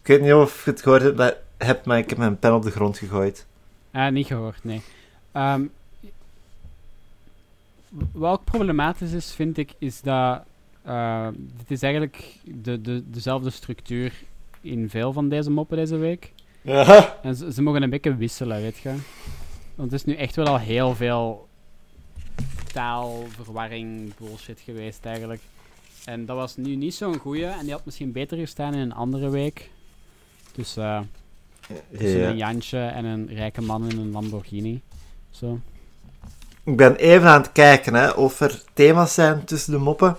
Ik 0.00 0.06
weet 0.06 0.20
niet 0.20 0.32
of 0.32 0.64
je 0.64 0.70
het 0.70 0.82
gehoord 0.82 1.02
hebt, 1.02 1.16
maar, 1.16 1.34
hebt, 1.58 1.86
maar 1.86 1.98
ik 1.98 2.08
heb 2.08 2.18
mijn 2.18 2.38
pen 2.38 2.54
op 2.54 2.62
de 2.62 2.70
grond 2.70 2.98
gegooid. 2.98 3.46
Ah, 3.96 4.12
niet 4.12 4.26
gehoord, 4.26 4.64
nee. 4.64 4.80
Ehm, 5.32 5.64
wat 8.12 8.44
problematisch 8.44 9.12
is, 9.12 9.32
vind 9.32 9.58
ik, 9.58 9.74
is 9.78 10.00
dat 10.00 10.42
uh, 10.86 11.28
dit 11.32 11.70
is 11.70 11.82
eigenlijk 11.82 12.24
de, 12.44 12.80
de, 12.80 13.10
dezelfde 13.10 13.50
structuur 13.50 14.12
in 14.60 14.90
veel 14.90 15.12
van 15.12 15.28
deze 15.28 15.50
moppen 15.50 15.76
deze 15.76 15.96
week. 15.96 16.32
Ja. 16.62 17.16
En 17.22 17.36
ze, 17.36 17.52
ze 17.52 17.62
mogen 17.62 17.82
een 17.82 17.90
beetje 17.90 18.16
wisselen, 18.16 18.60
weet 18.60 18.76
je. 18.76 18.94
Want 19.74 19.90
het 19.90 20.00
is 20.00 20.04
nu 20.04 20.14
echt 20.14 20.36
wel 20.36 20.46
al 20.46 20.58
heel 20.58 20.94
veel 20.94 21.48
taalverwarring, 22.72 24.14
bullshit 24.16 24.60
geweest 24.60 25.04
eigenlijk. 25.04 25.42
En 26.04 26.26
dat 26.26 26.36
was 26.36 26.56
nu 26.56 26.74
niet 26.74 26.94
zo'n 26.94 27.18
goeie 27.18 27.46
en 27.46 27.62
die 27.62 27.72
had 27.72 27.84
misschien 27.84 28.12
beter 28.12 28.38
gestaan 28.38 28.74
in 28.74 28.80
een 28.80 28.94
andere 28.94 29.28
week. 29.28 29.70
Dus 30.52 30.76
eh 30.76 31.00
tussen 31.98 32.24
een 32.24 32.36
Ja. 32.36 32.46
Jantje 32.46 32.78
en 32.78 33.04
een 33.04 33.28
rijke 33.34 33.62
man 33.62 33.90
in 33.90 33.98
een 33.98 34.10
Lamborghini. 34.10 34.82
Zo. 35.30 35.58
Ik 36.64 36.76
ben 36.76 36.96
even 36.96 37.28
aan 37.28 37.40
het 37.40 37.52
kijken 37.52 37.94
hè, 37.94 38.10
of 38.10 38.40
er 38.40 38.62
thema's 38.72 39.14
zijn 39.14 39.44
tussen 39.44 39.72
de 39.72 39.78
moppen. 39.78 40.16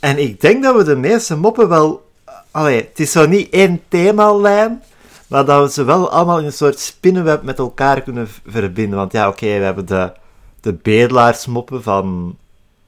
En 0.00 0.18
ik 0.18 0.40
denk 0.40 0.62
dat 0.62 0.76
we 0.76 0.84
de 0.84 0.96
meeste 0.96 1.36
moppen 1.36 1.68
wel... 1.68 2.12
Allee, 2.50 2.76
het 2.76 3.00
is 3.00 3.12
zo 3.12 3.26
niet 3.26 3.50
één 3.50 3.82
themalijn, 3.88 4.82
maar 5.26 5.44
dat 5.44 5.66
we 5.66 5.72
ze 5.72 5.84
wel 5.84 6.10
allemaal 6.10 6.38
in 6.38 6.44
een 6.44 6.52
soort 6.52 6.78
spinnenweb 6.78 7.42
met 7.42 7.58
elkaar 7.58 8.02
kunnen 8.02 8.28
verbinden. 8.46 8.98
Want 8.98 9.12
ja, 9.12 9.28
oké, 9.28 9.46
we 9.46 9.64
hebben 9.64 9.86
de, 9.86 10.12
de 10.60 10.72
bedelaarsmoppen 10.72 11.82
van... 11.82 12.38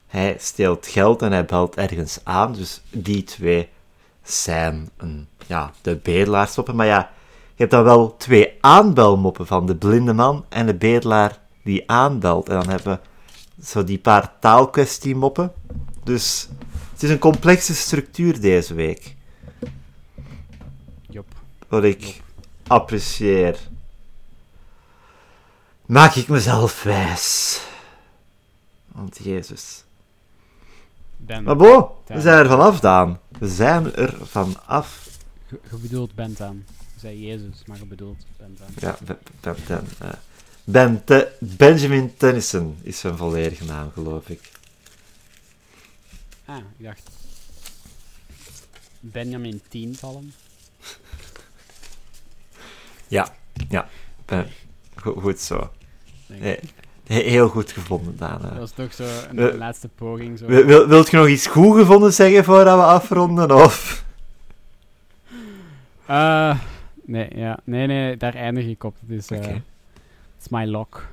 Hij 0.06 0.36
steelt 0.38 0.86
geld 0.86 1.22
en 1.22 1.32
hij 1.32 1.44
belt 1.44 1.76
ergens 1.76 2.18
aan. 2.22 2.52
Dus 2.52 2.82
die 2.90 3.24
twee 3.24 3.68
zijn 4.22 4.88
een, 4.96 5.28
ja, 5.46 5.72
de 5.82 5.96
bedelaarsmoppen. 5.96 6.76
Maar 6.76 6.86
ja, 6.86 7.10
hebt 7.56 7.70
dan 7.70 7.84
wel 7.84 8.16
twee 8.16 8.52
aanbelmoppen 8.60 9.46
van 9.46 9.66
de 9.66 9.76
blinde 9.76 10.12
man 10.12 10.44
en 10.48 10.66
de 10.66 10.74
bedelaar 10.74 11.38
die 11.64 11.90
aanbelt. 11.90 12.48
En 12.48 12.54
dan 12.54 12.68
hebben 12.68 13.00
we 13.56 13.64
zo 13.64 13.84
die 13.84 13.98
paar 13.98 14.38
taalkwestiemoppen. 14.40 15.52
Dus 16.04 16.48
het 16.92 17.02
is 17.02 17.10
een 17.10 17.18
complexe 17.18 17.74
structuur 17.74 18.40
deze 18.40 18.74
week. 18.74 19.16
Jop. 21.08 21.26
Wat 21.68 21.84
ik 21.84 22.22
apprecieer. 22.66 23.58
Maak 25.86 26.14
ik 26.14 26.28
mezelf 26.28 26.82
wijs. 26.82 27.60
Want 28.92 29.18
Jezus. 29.22 29.84
Ben. 31.16 31.44
Maar 31.44 31.56
bon, 31.56 31.86
we 32.06 32.20
zijn 32.20 32.38
er 32.38 32.48
vanaf, 32.48 32.80
Daan. 32.80 33.18
We 33.38 33.48
zijn 33.48 33.94
er 33.94 34.14
vanaf. 34.22 35.08
Je, 35.48 35.60
je 35.70 35.76
bedoelt 35.76 36.14
bent 36.14 36.40
aan. 36.40 36.64
Je 36.66 36.75
zei 37.06 37.26
Jezus, 37.26 37.62
maar 37.66 37.78
bedoelt 37.88 38.24
aan. 38.42 38.56
Ja, 38.78 38.96
Ben, 39.04 39.18
ben, 39.40 39.56
ben, 39.66 39.86
eh, 39.98 40.08
ben 40.64 41.04
Te- 41.04 41.32
Benjamin 41.40 42.16
Tennyson 42.16 42.78
is 42.82 42.98
zijn 43.00 43.16
volledige 43.16 43.64
naam, 43.64 43.90
geloof 43.92 44.28
ik. 44.28 44.50
Ah, 46.44 46.56
ik 46.78 46.84
dacht. 46.84 47.10
Benjamin 49.00 49.60
Tientallen. 49.68 50.32
Ben, 54.26 54.46
go- 54.96 55.20
goed 55.20 55.40
zo. 55.40 55.70
heel 57.04 57.48
goed 57.48 57.72
gevonden, 57.72 58.16
Daan. 58.16 58.42
eh. 58.44 58.48
Dat 58.48 58.58
was 58.58 58.70
toch 58.70 58.92
zo 58.94 59.04
een 59.30 59.38
Eh, 59.38 59.56
laatste 59.58 59.88
poging. 59.88 60.38
Zo. 60.38 60.46
Wil, 60.46 60.64
wil, 60.64 60.86
wilt 60.86 61.10
je 61.10 61.16
nog 61.16 61.28
iets 61.28 61.46
goed 61.46 61.78
gevonden 61.78 62.12
zeggen 62.12 62.44
voordat 62.44 62.76
we 62.76 62.84
afronden? 62.84 63.50
Of? 63.64 64.04
Eh, 66.06 66.58
nee, 67.06 67.28
ja. 67.34 67.58
nee, 67.64 67.86
nee, 67.86 68.16
daar 68.16 68.34
eindig 68.34 68.66
ik 68.66 68.84
op. 68.84 68.96
Het 69.00 69.18
is, 69.18 69.30
eh 69.30 69.54
is 70.40 70.48
my 70.48 70.66
lock. 70.66 71.06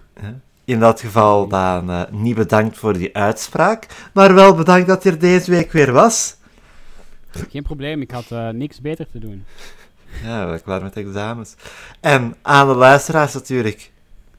In 0.66 0.80
dat 0.80 1.00
geval 1.00 1.48
dan 1.48 1.90
eh, 1.90 2.02
niet 2.12 2.36
bedankt 2.36 2.78
voor 2.78 2.94
die 2.94 3.16
uitspraak, 3.16 3.88
maar 4.14 4.34
wel 4.34 4.56
bedankt 4.56 4.88
dat 4.88 5.04
je 5.04 5.10
er 5.10 5.20
deze 5.20 5.52
week 5.52 5.72
weer 5.72 5.92
was. 5.92 6.36
Geen 7.50 7.64
probleem, 7.64 8.02
ik 8.02 8.12
had 8.12 8.32
eh, 8.32 8.50
niks 8.50 8.82
beter 8.82 9.08
te 9.12 9.20
doen. 9.20 9.46
Ja, 10.24 10.58
klaar 10.58 10.82
met 10.82 10.96
examens. 10.96 11.56
En 12.00 12.36
aan 12.42 12.68
de 12.68 12.76
luisteraars 12.76 13.34
natuurlijk, 13.34 13.92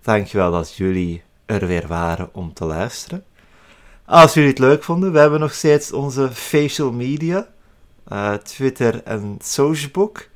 dankjewel 0.02 0.50
dat 0.50 0.74
jullie 0.74 1.22
er 1.46 1.66
weer 1.66 1.86
waren 1.86 2.28
om 2.32 2.52
te 2.52 2.64
luisteren. 2.64 3.24
Als 4.04 4.34
jullie 4.34 4.48
het 4.48 4.58
leuk 4.58 4.82
vonden, 4.82 5.12
we 5.12 5.18
hebben 5.18 5.40
nog 5.40 5.54
steeds 5.54 5.92
onze 5.92 6.30
facial 6.32 6.92
media, 6.92 7.48
Twitter 8.42 9.02
en 9.02 9.36
Socialbook. 9.42 10.28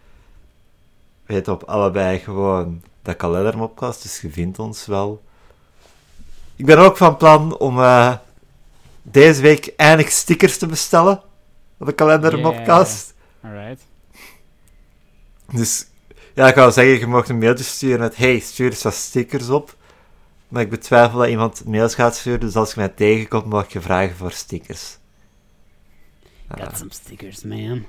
Weet 1.29 1.49
op 1.49 1.63
allebei 1.63 2.19
gewoon 2.19 2.83
de 3.03 3.15
kalendermopcast, 3.15 4.03
dus 4.03 4.21
je 4.21 4.31
vindt 4.31 4.59
ons 4.59 4.87
wel. 4.87 5.23
Ik 6.57 6.67
ben 6.67 6.79
ook 6.79 6.97
van 6.97 7.17
plan 7.17 7.59
om 7.59 7.79
eh, 7.79 8.17
deze 9.03 9.43
week 9.43 9.73
eindelijk 9.77 10.11
stickers 10.11 10.59
te 10.59 10.67
bestellen 10.67 11.23
op 11.79 11.87
de 11.87 11.93
kalendermopcast. 11.93 13.15
Alright. 13.43 13.83
Dus 15.53 15.87
ja, 16.35 16.49
ik 16.49 16.55
wou 16.55 16.73
zeggen, 16.73 16.99
je 16.99 17.07
mag 17.07 17.29
een 17.29 17.39
mailtje 17.39 17.65
sturen 17.65 17.99
met 17.99 18.17
hey, 18.17 18.39
stuur 18.39 18.71
eens 18.71 18.83
wat 18.83 18.95
stickers 18.95 19.49
op. 19.49 19.77
Maar 20.49 20.63
ik 20.63 20.71
betwijfel 20.71 21.19
dat 21.19 21.29
iemand 21.29 21.65
mails 21.65 21.95
gaat 21.95 22.17
sturen, 22.17 22.41
dus 22.41 22.57
als 22.57 22.75
je 22.75 22.81
mij 22.81 22.89
tegenkomt, 22.89 23.47
mag 23.47 23.73
je 23.73 23.81
vragen 23.81 24.17
voor 24.17 24.33
stickers. 24.33 24.99
Got 26.49 26.77
some 26.77 26.93
stickers, 26.93 27.43
man. 27.43 27.85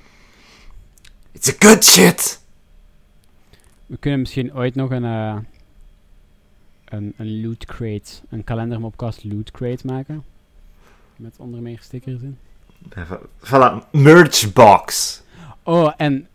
It's 1.32 1.50
a 1.50 1.54
good 1.60 1.86
shit! 1.86 2.48
We 3.90 3.98
kunnen 3.98 4.20
misschien 4.20 4.56
ooit 4.56 4.76
nog 4.76 4.92
een, 4.92 5.04
uh, 5.04 5.38
een, 6.86 7.14
een 7.18 7.42
loot 7.42 7.66
crate, 7.66 8.12
een 8.30 8.44
kalendermopcast 8.44 9.24
loot 9.24 9.52
crate 9.52 9.88
maken. 9.88 10.24
Met 11.16 11.36
onder 11.38 11.62
meer 11.62 11.80
stickers 11.82 12.22
in. 12.22 12.38
Voilà, 13.40 13.90
merchbox. 13.92 15.22
Oh, 15.64 15.92
en 15.98 16.28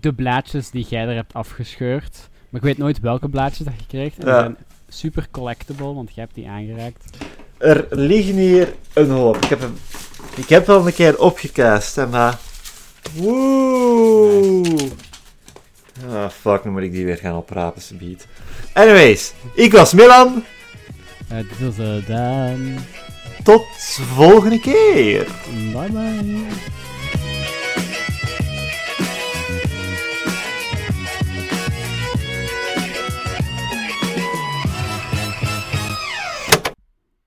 de 0.00 0.12
blaadjes 0.12 0.70
die 0.70 0.86
jij 0.88 1.06
er 1.06 1.14
hebt 1.14 1.34
afgescheurd. 1.34 2.28
Maar 2.48 2.60
ik 2.60 2.66
weet 2.66 2.78
nooit 2.78 3.00
welke 3.00 3.28
blaadjes 3.28 3.66
dat 3.66 3.74
je 3.78 3.86
krijgt. 3.86 4.18
En 4.18 4.26
ja. 4.26 4.40
zijn 4.40 4.56
super 4.88 5.28
collectible, 5.30 5.94
want 5.94 6.14
jij 6.14 6.24
hebt 6.24 6.34
die 6.34 6.48
aangeraakt. 6.48 7.18
Er 7.58 7.86
liggen 7.90 8.34
hier 8.34 8.74
een 8.92 9.10
hoop. 9.10 9.36
Ik 9.36 9.48
heb, 9.48 9.60
hem, 9.60 9.74
ik 10.36 10.48
heb 10.48 10.66
wel 10.66 10.86
een 10.86 10.92
keer 10.92 11.18
opgekast, 11.18 12.06
maar... 12.10 12.38
Woe! 13.12 14.90
Ah, 16.08 16.28
fuck, 16.30 16.64
nu 16.64 16.70
moet 16.70 16.82
ik 16.82 16.92
die 16.92 17.04
weer 17.04 17.16
gaan 17.16 17.36
oprapen, 17.36 17.82
subiet. 17.82 18.26
Anyways, 18.72 19.32
ik 19.54 19.72
was 19.72 19.92
Milan. 19.92 20.44
Uh, 21.32 21.38
dit 21.38 21.58
was 21.58 21.78
uh, 21.78 22.06
Dan. 22.06 22.78
Tot 23.42 23.66
volgende 24.14 24.60
keer. 24.60 25.26
Bye 25.72 25.90
bye. 25.90 26.46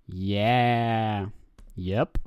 Yeah. 0.05 1.25
Yep. 1.73 2.17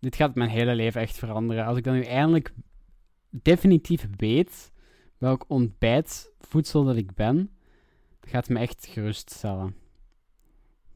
Dit 0.00 0.16
gaat 0.16 0.34
mijn 0.34 0.50
hele 0.50 0.74
leven 0.74 1.00
echt 1.00 1.18
veranderen. 1.18 1.64
Als 1.64 1.76
ik 1.76 1.84
dan 1.84 1.94
nu 1.94 2.02
eindelijk 2.02 2.52
definitief 3.30 4.06
weet 4.16 4.70
welk 5.18 5.44
ontbijtvoedsel 5.48 6.84
dat 6.84 6.96
ik 6.96 7.14
ben, 7.14 7.50
gaat 8.20 8.48
me 8.48 8.58
echt 8.58 8.86
geruststellen. 8.86 9.74